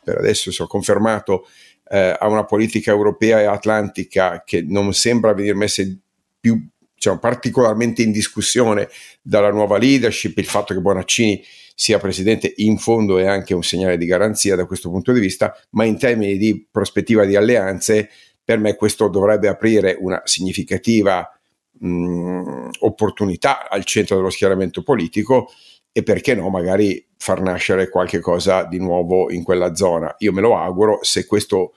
per 0.05 0.19
adesso 0.19 0.53
so, 0.53 0.67
confermato 0.67 1.47
eh, 1.89 2.17
a 2.19 2.29
una 2.29 2.45
politica 2.45 2.91
europea 2.91 3.41
e 3.41 3.45
atlantica 3.45 4.43
che 4.45 4.63
non 4.67 4.93
sembra 4.95 5.35
venire 5.35 5.55
messa 5.55 5.83
più 6.41 6.61
diciamo, 6.95 7.19
particolarmente 7.19 8.03
in 8.03 8.13
discussione 8.13 8.89
dalla 9.21 9.51
nuova 9.51 9.77
leadership, 9.79 10.39
il 10.39 10.47
fatto 10.47 10.73
che 10.73 10.81
Bonaccini 10.81 11.43
sia 11.75 11.99
presidente 11.99 12.53
in 12.57 12.79
fondo 12.79 13.19
è 13.19 13.27
anche 13.27 13.53
un 13.53 13.63
segnale 13.63 13.99
di 13.99 14.07
garanzia 14.07 14.55
da 14.55 14.65
questo 14.65 14.91
punto 14.91 15.13
di 15.13 15.21
vista, 15.21 15.55
ma 15.71 15.85
in 15.85 15.99
termini 15.99 16.39
di 16.39 16.67
prospettiva 16.71 17.25
di 17.25 17.37
alleanze, 17.37 18.09
per 18.43 18.59
me 18.59 18.77
questo 18.77 19.09
dovrebbe 19.09 19.49
aprire 19.49 19.97
una 19.99 20.23
significativa 20.25 21.29
mh, 21.79 22.69
opportunità 22.81 23.69
al 23.69 23.85
centro 23.85 24.17
dello 24.17 24.31
schieramento 24.31 24.83
politico 24.83 25.51
e 25.97 26.03
perché 26.03 26.35
no, 26.35 26.51
magari 26.51 27.07
far 27.17 27.41
nascere 27.41 27.89
qualche 27.89 28.19
cosa 28.19 28.65
di 28.65 28.79
nuovo 28.79 29.31
in 29.31 29.45
quella 29.45 29.77
zona. 29.77 30.13
Io 30.19 30.33
me 30.33 30.41
lo 30.41 30.57
auguro, 30.57 30.99
se 31.03 31.25
questo 31.25 31.75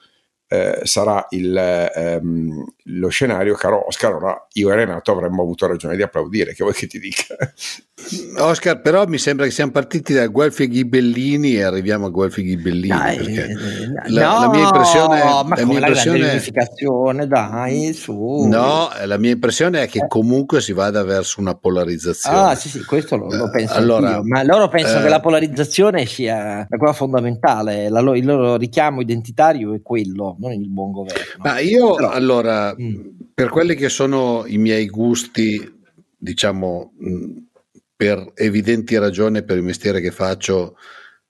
eh, 0.50 0.80
sarà 0.84 1.26
il, 1.30 1.56
ehm, 1.56 2.64
lo 2.84 3.08
scenario, 3.08 3.54
caro 3.54 3.86
Oscar, 3.86 4.14
ora 4.14 4.46
io 4.54 4.70
e 4.70 4.74
Renato 4.74 5.12
avremmo 5.12 5.42
avuto 5.42 5.66
ragione 5.66 5.94
di 5.94 6.02
applaudire, 6.02 6.54
che 6.54 6.62
vuoi 6.62 6.74
che 6.74 6.86
ti 6.86 6.98
dica? 6.98 7.36
Oscar, 8.38 8.80
però 8.80 9.06
mi 9.06 9.18
sembra 9.18 9.44
che 9.44 9.50
siamo 9.50 9.72
partiti 9.72 10.14
da 10.14 10.26
Guelfi 10.28 10.62
e 10.62 10.68
Ghibellini 10.68 11.56
e 11.56 11.62
arriviamo 11.64 12.06
a 12.06 12.08
Guelfi 12.08 12.40
e 12.40 12.44
Ghibellini. 12.44 12.96
Dai, 12.96 13.36
eh, 13.36 13.54
la, 14.06 14.22
no, 14.22 14.40
la, 14.40 14.48
mia 14.48 14.62
impressione, 14.62 15.22
ma 15.22 15.56
la 15.56 15.64
mia 15.66 15.78
impressione 16.32 17.26
dai, 17.26 17.92
su. 17.92 18.46
No, 18.48 18.88
la 19.04 19.18
mia 19.18 19.32
impressione 19.32 19.82
è 19.82 19.88
che 19.88 20.06
comunque 20.08 20.62
si 20.62 20.72
vada 20.72 21.02
verso 21.02 21.40
una 21.40 21.54
polarizzazione. 21.54 22.38
Ah, 22.38 22.54
sì, 22.54 22.68
sì, 22.70 22.82
questo 22.84 23.16
lo, 23.16 23.26
lo 23.26 23.50
penso 23.50 23.74
allora, 23.74 24.14
anch'io, 24.16 24.22
ma 24.24 24.42
loro 24.44 24.68
pensano 24.68 25.00
eh, 25.00 25.02
che 25.02 25.08
la 25.08 25.20
polarizzazione 25.20 26.06
sia 26.06 26.66
la 26.68 26.76
cosa 26.78 26.92
fondamentale, 26.92 27.90
la, 27.90 28.00
il 28.16 28.24
loro 28.24 28.56
richiamo 28.56 29.00
identitario 29.02 29.74
è 29.74 29.82
quello 29.82 30.36
non 30.38 30.52
il 30.52 30.68
buon 30.68 30.92
governo. 30.92 31.42
Ma 31.42 31.58
io 31.58 31.94
Però, 31.94 32.10
allora, 32.10 32.74
mh. 32.76 32.84
Mm. 32.84 33.06
per 33.34 33.48
quelli 33.48 33.74
che 33.74 33.88
sono 33.88 34.44
i 34.46 34.58
miei 34.58 34.86
gusti, 34.88 35.80
diciamo, 36.16 36.92
mh, 36.96 37.36
per 37.96 38.32
evidenti 38.34 38.96
ragioni, 38.96 39.42
per 39.44 39.56
il 39.56 39.62
mestiere 39.62 40.00
che 40.00 40.10
faccio, 40.10 40.76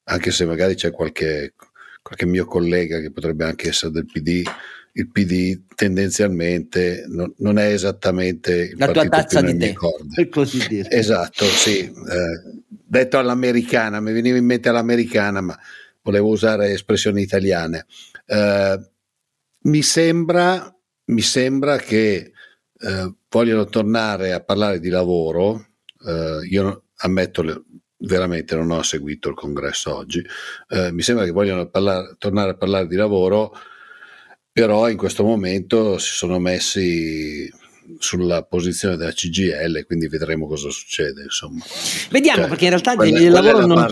anche 0.05 0.31
se 0.31 0.45
magari 0.45 0.75
c'è 0.75 0.91
qualche, 0.91 1.55
qualche 2.03 2.27
mio 2.27 2.45
collega 2.45 3.01
che 3.01 3.11
potrebbe 3.11 3.45
anche 3.45 3.69
essere 3.69 3.93
del 3.93 4.07
PD, 4.07 4.43
il 4.93 5.09
PD 5.11 5.63
tendenzialmente 5.75 7.05
non, 7.09 7.33
non 7.39 7.59
è 7.59 7.73
esattamente 7.73 8.53
il 8.53 8.75
la 8.79 8.91
tua 8.91 9.09
tazza 9.09 9.41
di 9.41 9.57
tè, 9.57 9.75
per 10.15 10.29
così 10.29 10.67
dire. 10.67 10.91
Esatto, 10.91 11.45
sì. 11.45 11.79
Eh, 11.85 12.63
detto 12.67 13.19
all'americana, 13.19 14.01
mi 14.01 14.13
veniva 14.13 14.37
in 14.37 14.45
mente 14.45 14.69
all'americana, 14.69 15.41
ma 15.41 15.59
volevo 16.03 16.29
usare 16.29 16.73
espressioni 16.73 17.23
italiane. 17.23 17.87
Eh, 18.27 18.79
mi 19.63 19.83
sembra, 19.83 20.75
mi 21.07 21.21
sembra 21.21 21.77
che 21.77 22.33
eh, 22.81 23.15
vogliono 23.29 23.65
tornare 23.67 24.33
a 24.33 24.43
parlare 24.43 24.81
di 24.81 24.89
lavoro. 24.89 25.67
Eh, 26.07 26.47
io 26.49 26.85
ammetto 26.97 27.65
veramente 27.99 28.55
non 28.55 28.71
ho 28.71 28.83
seguito 28.83 29.29
il 29.29 29.35
congresso 29.35 29.95
oggi. 29.95 30.25
Eh, 30.69 30.93
mi 30.93 31.03
sembra 31.03 31.25
che 31.25 31.33
vogliono 31.33 31.69
parlare, 31.69 32.15
tornare 32.19 32.51
a 32.51 32.57
parlare 32.57 32.87
di 32.87 32.97
lavoro, 32.97 33.53
però 34.53 34.89
in 34.89 34.97
questo 34.97 35.25
momento 35.25 35.99
si 35.99 36.15
sono 36.15 36.39
messi 36.39 37.51
sulla 37.99 38.43
posizione 38.43 38.97
della 38.97 39.13
CGL, 39.13 39.85
quindi 39.87 40.09
vedremo 40.09 40.47
cosa 40.47 40.71
succede. 40.71 41.23
Insomma. 41.23 41.65
Vediamo, 42.11 42.41
cioè, 42.41 42.49
perché 42.49 42.65
in 42.65 42.71
realtà 42.71 42.95
quella, 42.95 43.19
il 43.19 43.31
lavoro 43.31 43.67
non, 43.67 43.91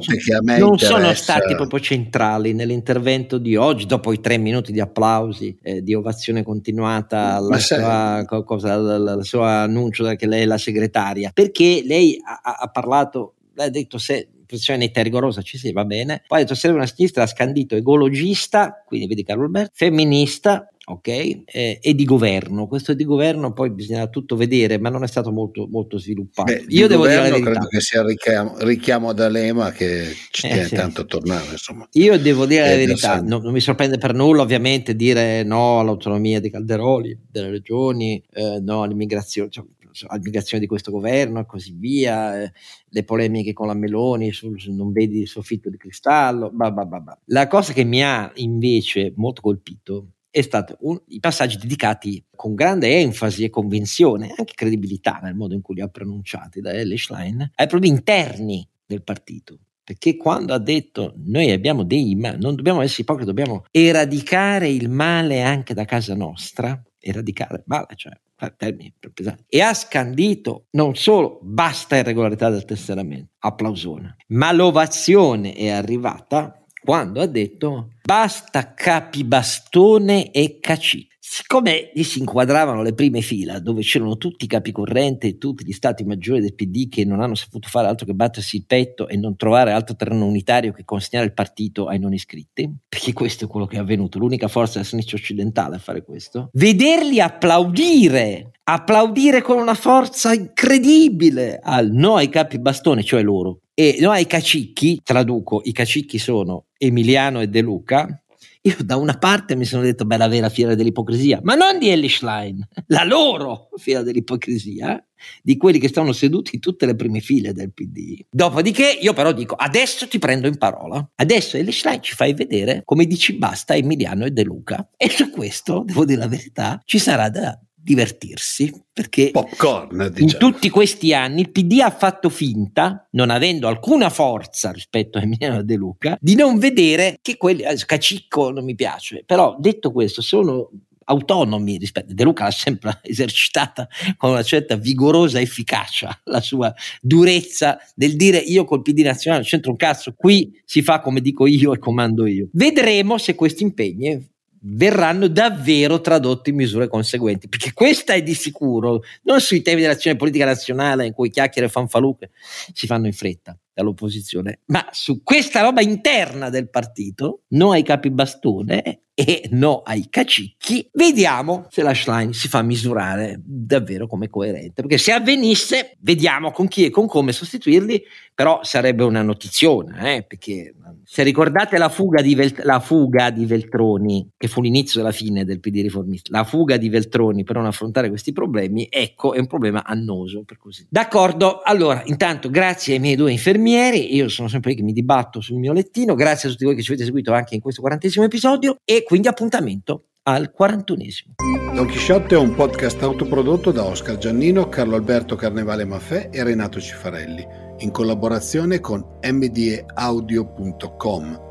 non 0.58 0.78
sono 0.78 1.14
stati 1.14 1.54
proprio 1.54 1.80
centrali 1.80 2.52
nell'intervento 2.52 3.38
di 3.38 3.56
oggi, 3.56 3.86
dopo 3.86 4.12
i 4.12 4.20
tre 4.20 4.36
minuti 4.38 4.72
di 4.72 4.80
applausi, 4.80 5.56
eh, 5.62 5.82
di 5.82 5.94
ovazione 5.94 6.42
continuata 6.42 7.36
al 7.36 9.20
suo 9.22 9.42
annuncio 9.42 10.04
che 10.16 10.26
lei 10.26 10.42
è 10.42 10.46
la 10.46 10.58
segretaria, 10.58 11.30
perché 11.32 11.82
lei 11.84 12.20
ha, 12.22 12.56
ha 12.60 12.68
parlato, 12.68 13.34
ha 13.56 13.68
detto 13.68 13.98
se 13.98 14.28
posizione 14.46 14.78
netta 14.78 15.00
e 15.00 15.02
rigorosa 15.02 15.42
ci 15.42 15.58
si 15.58 15.72
va 15.72 15.84
bene. 15.84 16.22
Poi 16.26 16.38
ha 16.38 16.42
detto 16.42 16.54
serve 16.54 16.76
una 16.76 16.86
sinistra, 16.86 17.24
ha 17.24 17.26
scandito 17.26 17.74
ecologista, 17.74 18.82
quindi 18.86 19.06
vedi 19.06 19.24
Carlo 19.24 19.44
Alberto, 19.44 19.72
femminista, 19.74 20.70
ok? 20.88 21.08
Eh, 21.08 21.78
e 21.80 21.94
di 21.94 22.04
governo. 22.04 22.68
Questo 22.68 22.94
di 22.94 23.04
governo 23.04 23.52
poi 23.52 23.70
bisogna 23.70 24.06
tutto 24.06 24.36
vedere, 24.36 24.78
ma 24.78 24.88
non 24.88 25.02
è 25.02 25.08
stato 25.08 25.32
molto, 25.32 25.66
molto 25.68 25.98
sviluppato. 25.98 26.52
Beh, 26.52 26.64
Io 26.68 26.86
devo 26.86 27.06
dire 27.06 27.16
la 27.16 27.22
verità. 27.22 27.50
credo 27.50 27.66
che 27.66 27.80
sia 27.80 28.04
richiamo, 28.04 28.56
richiamo 28.58 29.08
ad 29.08 29.20
Alema 29.20 29.72
che 29.72 30.14
ci 30.30 30.46
eh, 30.46 30.50
tiene 30.50 30.68
sì. 30.68 30.74
tanto 30.76 31.00
a 31.00 31.04
tornare. 31.04 31.46
Insomma. 31.50 31.88
Io 31.92 32.18
devo 32.18 32.46
dire 32.46 32.68
la 32.68 32.76
verità, 32.76 33.20
non, 33.20 33.42
non, 33.42 33.52
mi 33.52 33.60
sorprende 33.60 33.98
per 33.98 34.14
nulla 34.14 34.42
ovviamente 34.42 34.94
dire 34.94 35.42
no 35.42 35.80
all'autonomia 35.80 36.40
dei 36.40 36.50
Calderoli, 36.50 37.18
delle 37.28 37.50
regioni, 37.50 38.22
eh, 38.32 38.60
no 38.60 38.82
all'immigrazione. 38.82 39.50
Cioè, 39.50 39.64
all'immigrazione 40.08 40.62
di 40.62 40.68
questo 40.68 40.90
governo 40.90 41.40
e 41.40 41.46
così 41.46 41.74
via, 41.74 42.42
eh, 42.42 42.52
le 42.90 43.04
polemiche 43.04 43.54
con 43.54 43.66
la 43.66 43.74
Meloni 43.74 44.30
sul, 44.30 44.60
sul 44.60 44.74
non 44.74 44.92
vedi 44.92 45.22
il 45.22 45.28
soffitto 45.28 45.70
di 45.70 45.78
cristallo, 45.78 46.50
bah 46.52 46.70
bah 46.70 46.84
bah 46.84 47.18
La 47.26 47.48
cosa 47.48 47.72
che 47.72 47.82
mi 47.82 48.04
ha 48.04 48.30
invece 48.34 49.14
molto 49.16 49.40
colpito 49.40 50.10
è 50.36 50.42
stato 50.42 50.76
un, 50.80 51.00
i 51.08 51.18
passaggi 51.18 51.56
dedicati 51.56 52.22
con 52.36 52.54
grande 52.54 53.00
enfasi 53.00 53.44
e 53.44 53.48
convinzione, 53.48 54.34
anche 54.36 54.52
credibilità 54.54 55.18
nel 55.22 55.34
modo 55.34 55.54
in 55.54 55.62
cui 55.62 55.76
li 55.76 55.80
ha 55.80 55.88
pronunciati 55.88 56.60
da 56.60 56.72
Ellie 56.72 56.98
Schlein, 56.98 57.52
ai 57.54 57.66
problemi 57.66 57.96
interni 57.96 58.68
del 58.84 59.02
partito. 59.02 59.58
Perché 59.82 60.18
quando 60.18 60.52
ha 60.52 60.58
detto 60.58 61.14
noi 61.24 61.50
abbiamo 61.52 61.84
dei 61.84 62.14
mali, 62.16 62.36
non 62.38 62.54
dobbiamo 62.54 62.82
essere 62.82 63.00
ipocriti, 63.00 63.32
dobbiamo 63.32 63.64
eradicare 63.70 64.68
il 64.68 64.90
male 64.90 65.40
anche 65.40 65.72
da 65.72 65.86
casa 65.86 66.14
nostra, 66.14 66.82
eradicare 66.98 67.54
il 67.54 67.64
male, 67.64 67.86
cioè 67.94 68.12
termini 68.58 68.92
pesanti, 69.14 69.44
e 69.48 69.62
ha 69.62 69.72
scandito 69.72 70.66
non 70.72 70.96
solo 70.96 71.38
basta 71.40 71.96
irregolarità 71.96 72.50
del 72.50 72.66
tesseramento, 72.66 73.30
applausone, 73.38 74.16
ma 74.28 74.52
l'ovazione 74.52 75.54
è 75.54 75.70
arrivata 75.70 76.60
quando 76.86 77.20
ha 77.20 77.26
detto 77.26 77.94
basta 78.04 78.72
capibastone 78.72 80.30
e 80.30 80.60
caci. 80.60 81.04
Siccome 81.18 81.90
gli 81.92 82.04
si 82.04 82.20
inquadravano 82.20 82.82
le 82.82 82.94
prime 82.94 83.20
fila, 83.20 83.58
dove 83.58 83.82
c'erano 83.82 84.16
tutti 84.16 84.44
i 84.44 84.48
capicorrente 84.48 85.26
e 85.26 85.38
tutti 85.38 85.64
gli 85.64 85.72
stati 85.72 86.04
maggiori 86.04 86.40
del 86.40 86.54
PD 86.54 86.88
che 86.88 87.04
non 87.04 87.20
hanno 87.20 87.34
saputo 87.34 87.66
fare 87.66 87.88
altro 87.88 88.06
che 88.06 88.14
battersi 88.14 88.54
il 88.54 88.64
petto 88.64 89.08
e 89.08 89.16
non 89.16 89.34
trovare 89.34 89.72
altro 89.72 89.96
terreno 89.96 90.24
unitario 90.24 90.72
che 90.72 90.84
consegnare 90.84 91.26
il 91.26 91.34
partito 91.34 91.88
ai 91.88 91.98
non 91.98 92.12
iscritti, 92.12 92.72
perché 92.88 93.12
questo 93.12 93.46
è 93.46 93.48
quello 93.48 93.66
che 93.66 93.74
è 93.74 93.80
avvenuto, 93.80 94.20
l'unica 94.20 94.46
forza 94.46 94.74
della 94.74 94.84
sinistra 94.84 95.16
occidentale 95.16 95.74
a 95.74 95.80
fare 95.80 96.04
questo, 96.04 96.50
vederli 96.52 97.20
applaudire 97.20 98.52
applaudire 98.68 99.42
con 99.42 99.58
una 99.58 99.74
forza 99.74 100.32
incredibile 100.32 101.60
al 101.62 101.90
no 101.90 102.16
ai 102.16 102.28
capi 102.28 102.58
bastone, 102.58 103.04
cioè 103.04 103.22
loro, 103.22 103.60
e 103.78 103.98
no 104.00 104.10
ai 104.10 104.26
cacicchi, 104.26 105.02
traduco, 105.04 105.60
i 105.64 105.72
cacicchi 105.72 106.16
sono 106.16 106.68
Emiliano 106.78 107.42
e 107.42 107.48
De 107.48 107.60
Luca, 107.60 108.22
io 108.62 108.76
da 108.82 108.96
una 108.96 109.18
parte 109.18 109.54
mi 109.54 109.66
sono 109.66 109.82
detto, 109.82 110.06
beh, 110.06 110.16
la 110.16 110.28
vera 110.28 110.48
fiera 110.48 110.74
dell'ipocrisia, 110.74 111.40
ma 111.42 111.54
non 111.54 111.78
di 111.78 111.90
Ellie 111.90 112.08
Schlein, 112.08 112.66
la 112.86 113.04
loro 113.04 113.68
fiera 113.76 114.02
dell'ipocrisia, 114.02 115.06
di 115.42 115.58
quelli 115.58 115.78
che 115.78 115.88
stanno 115.88 116.12
seduti 116.12 116.54
in 116.54 116.60
tutte 116.60 116.86
le 116.86 116.96
prime 116.96 117.20
file 117.20 117.52
del 117.52 117.72
PD. 117.74 118.24
Dopodiché 118.30 118.98
io 118.98 119.12
però 119.12 119.32
dico, 119.32 119.54
adesso 119.56 120.08
ti 120.08 120.18
prendo 120.18 120.46
in 120.46 120.56
parola. 120.56 121.06
Adesso 121.14 121.58
Ellie 121.58 121.72
Schlein 121.72 122.00
ci 122.00 122.14
fai 122.14 122.32
vedere 122.32 122.80
come 122.84 123.04
dici 123.04 123.34
basta 123.34 123.74
Emiliano 123.74 124.24
e 124.24 124.30
De 124.30 124.42
Luca. 124.42 124.88
E 124.96 125.10
su 125.10 125.30
questo, 125.30 125.82
devo 125.84 126.06
dire 126.06 126.20
la 126.20 126.28
verità, 126.28 126.80
ci 126.86 126.98
sarà 126.98 127.28
da 127.28 127.58
divertirsi 127.86 128.72
perché 128.92 129.30
Popcorn, 129.30 130.10
diciamo. 130.12 130.18
in 130.18 130.36
tutti 130.38 130.68
questi 130.70 131.14
anni 131.14 131.42
il 131.42 131.50
PD 131.50 131.78
ha 131.80 131.90
fatto 131.90 132.28
finta, 132.28 133.06
non 133.12 133.30
avendo 133.30 133.68
alcuna 133.68 134.10
forza 134.10 134.72
rispetto 134.72 135.18
a 135.18 135.22
Emiliano 135.22 135.62
De 135.62 135.76
Luca, 135.76 136.18
di 136.20 136.34
non 136.34 136.58
vedere 136.58 137.18
che 137.22 137.36
quelli, 137.36 137.62
eh, 137.62 137.76
Cacicco 137.86 138.50
non 138.50 138.64
mi 138.64 138.74
piace, 138.74 139.22
però 139.24 139.56
detto 139.60 139.92
questo 139.92 140.20
sono 140.20 140.68
autonomi 141.04 141.76
rispetto 141.76 142.12
De 142.12 142.24
Luca 142.24 142.42
l'ha 142.42 142.50
sempre 142.50 142.98
esercitata 143.04 143.86
con 144.16 144.30
una 144.30 144.42
certa 144.42 144.74
vigorosa 144.74 145.40
efficacia 145.40 146.18
la 146.24 146.40
sua 146.40 146.74
durezza 147.00 147.78
del 147.94 148.16
dire 148.16 148.38
io 148.38 148.64
col 148.64 148.82
PD 148.82 149.02
nazionale 149.02 149.42
non 149.42 149.50
c'entro 149.50 149.70
un 149.70 149.76
cazzo 149.76 150.14
qui 150.16 150.60
si 150.64 150.82
fa 150.82 150.98
come 150.98 151.20
dico 151.20 151.46
io 151.46 151.72
e 151.72 151.78
comando 151.78 152.26
io 152.26 152.48
vedremo 152.54 153.18
se 153.18 153.36
questi 153.36 153.62
impegni 153.62 154.34
verranno 154.68 155.28
davvero 155.28 156.00
tradotti 156.00 156.50
in 156.50 156.56
misure 156.56 156.88
conseguenti, 156.88 157.48
perché 157.48 157.72
questa 157.72 158.14
è 158.14 158.22
di 158.22 158.34
sicuro, 158.34 159.02
non 159.22 159.40
sui 159.40 159.62
temi 159.62 159.80
dell'azione 159.80 160.16
politica 160.16 160.44
nazionale 160.44 161.06
in 161.06 161.12
cui 161.12 161.30
chiacchiere 161.30 161.68
e 161.68 161.70
fanfaluche 161.70 162.30
si 162.72 162.86
fanno 162.86 163.06
in 163.06 163.12
fretta 163.12 163.56
dall'opposizione, 163.72 164.60
ma 164.66 164.88
su 164.90 165.22
questa 165.22 165.60
roba 165.60 165.82
interna 165.82 166.50
del 166.50 166.68
partito, 166.68 167.42
no 167.48 167.70
ai 167.70 167.82
capi 167.82 168.10
bastone 168.10 169.02
e 169.18 169.48
no 169.52 169.80
ai 169.80 170.08
cacicchi, 170.10 170.86
vediamo 170.92 171.64
se 171.70 171.80
la 171.80 171.94
Schlein 171.94 172.34
si 172.34 172.48
fa 172.48 172.60
misurare 172.60 173.40
davvero 173.42 174.06
come 174.06 174.28
coerente, 174.28 174.82
perché 174.82 174.98
se 174.98 175.12
avvenisse, 175.12 175.96
vediamo 176.00 176.50
con 176.50 176.68
chi 176.68 176.84
e 176.84 176.90
con 176.90 177.06
come 177.06 177.32
sostituirli, 177.32 178.02
però 178.34 178.60
sarebbe 178.62 179.04
una 179.04 179.22
notizione, 179.22 180.16
eh, 180.16 180.22
perché 180.22 180.74
se 181.02 181.22
ricordate 181.22 181.78
la 181.78 181.88
fuga, 181.88 182.20
di 182.20 182.34
Vel- 182.34 182.60
la 182.64 182.78
fuga 182.78 183.30
di 183.30 183.46
Veltroni, 183.46 184.32
che 184.36 184.48
fu 184.48 184.60
l'inizio 184.60 185.00
della 185.00 185.12
fine 185.14 185.46
del 185.46 185.60
PD 185.60 185.80
riformista, 185.80 186.36
la 186.36 186.44
fuga 186.44 186.76
di 186.76 186.90
Veltroni 186.90 187.42
per 187.42 187.56
non 187.56 187.64
affrontare 187.64 188.10
questi 188.10 188.32
problemi, 188.32 188.86
ecco, 188.90 189.32
è 189.32 189.38
un 189.38 189.46
problema 189.46 189.82
annoso, 189.82 190.42
per 190.44 190.58
così. 190.58 190.86
D'accordo, 190.90 191.62
allora, 191.62 192.02
intanto 192.04 192.50
grazie 192.50 192.92
ai 192.96 193.00
miei 193.00 193.16
due 193.16 193.32
infermieri, 193.32 194.14
io 194.14 194.28
sono 194.28 194.48
sempre 194.48 194.72
lì 194.72 194.76
che 194.76 194.82
mi 194.82 194.92
dibatto 194.92 195.40
sul 195.40 195.56
mio 195.56 195.72
lettino, 195.72 196.14
grazie 196.14 196.50
a 196.50 196.52
tutti 196.52 196.66
voi 196.66 196.74
che 196.74 196.82
ci 196.82 196.90
avete 196.90 197.06
seguito 197.06 197.32
anche 197.32 197.54
in 197.54 197.62
questo 197.62 197.80
quarantesimo 197.80 198.26
episodio 198.26 198.76
e 198.84 199.04
quindi 199.06 199.28
appuntamento 199.28 200.08
al 200.24 200.50
quarantunesimo. 200.50 201.34
Don 201.72 201.86
Chisciotte 201.86 202.34
è 202.34 202.38
un 202.38 202.54
podcast 202.54 203.00
autoprodotto 203.02 203.70
da 203.70 203.84
Oscar 203.84 204.18
Giannino, 204.18 204.68
Carlo 204.68 204.96
Alberto 204.96 205.36
Carnevale 205.36 205.84
Maffè 205.84 206.30
e 206.32 206.42
Renato 206.42 206.80
Cifarelli, 206.80 207.46
in 207.78 207.92
collaborazione 207.92 208.80
con 208.80 209.18
mdeaudio.com 209.22 210.34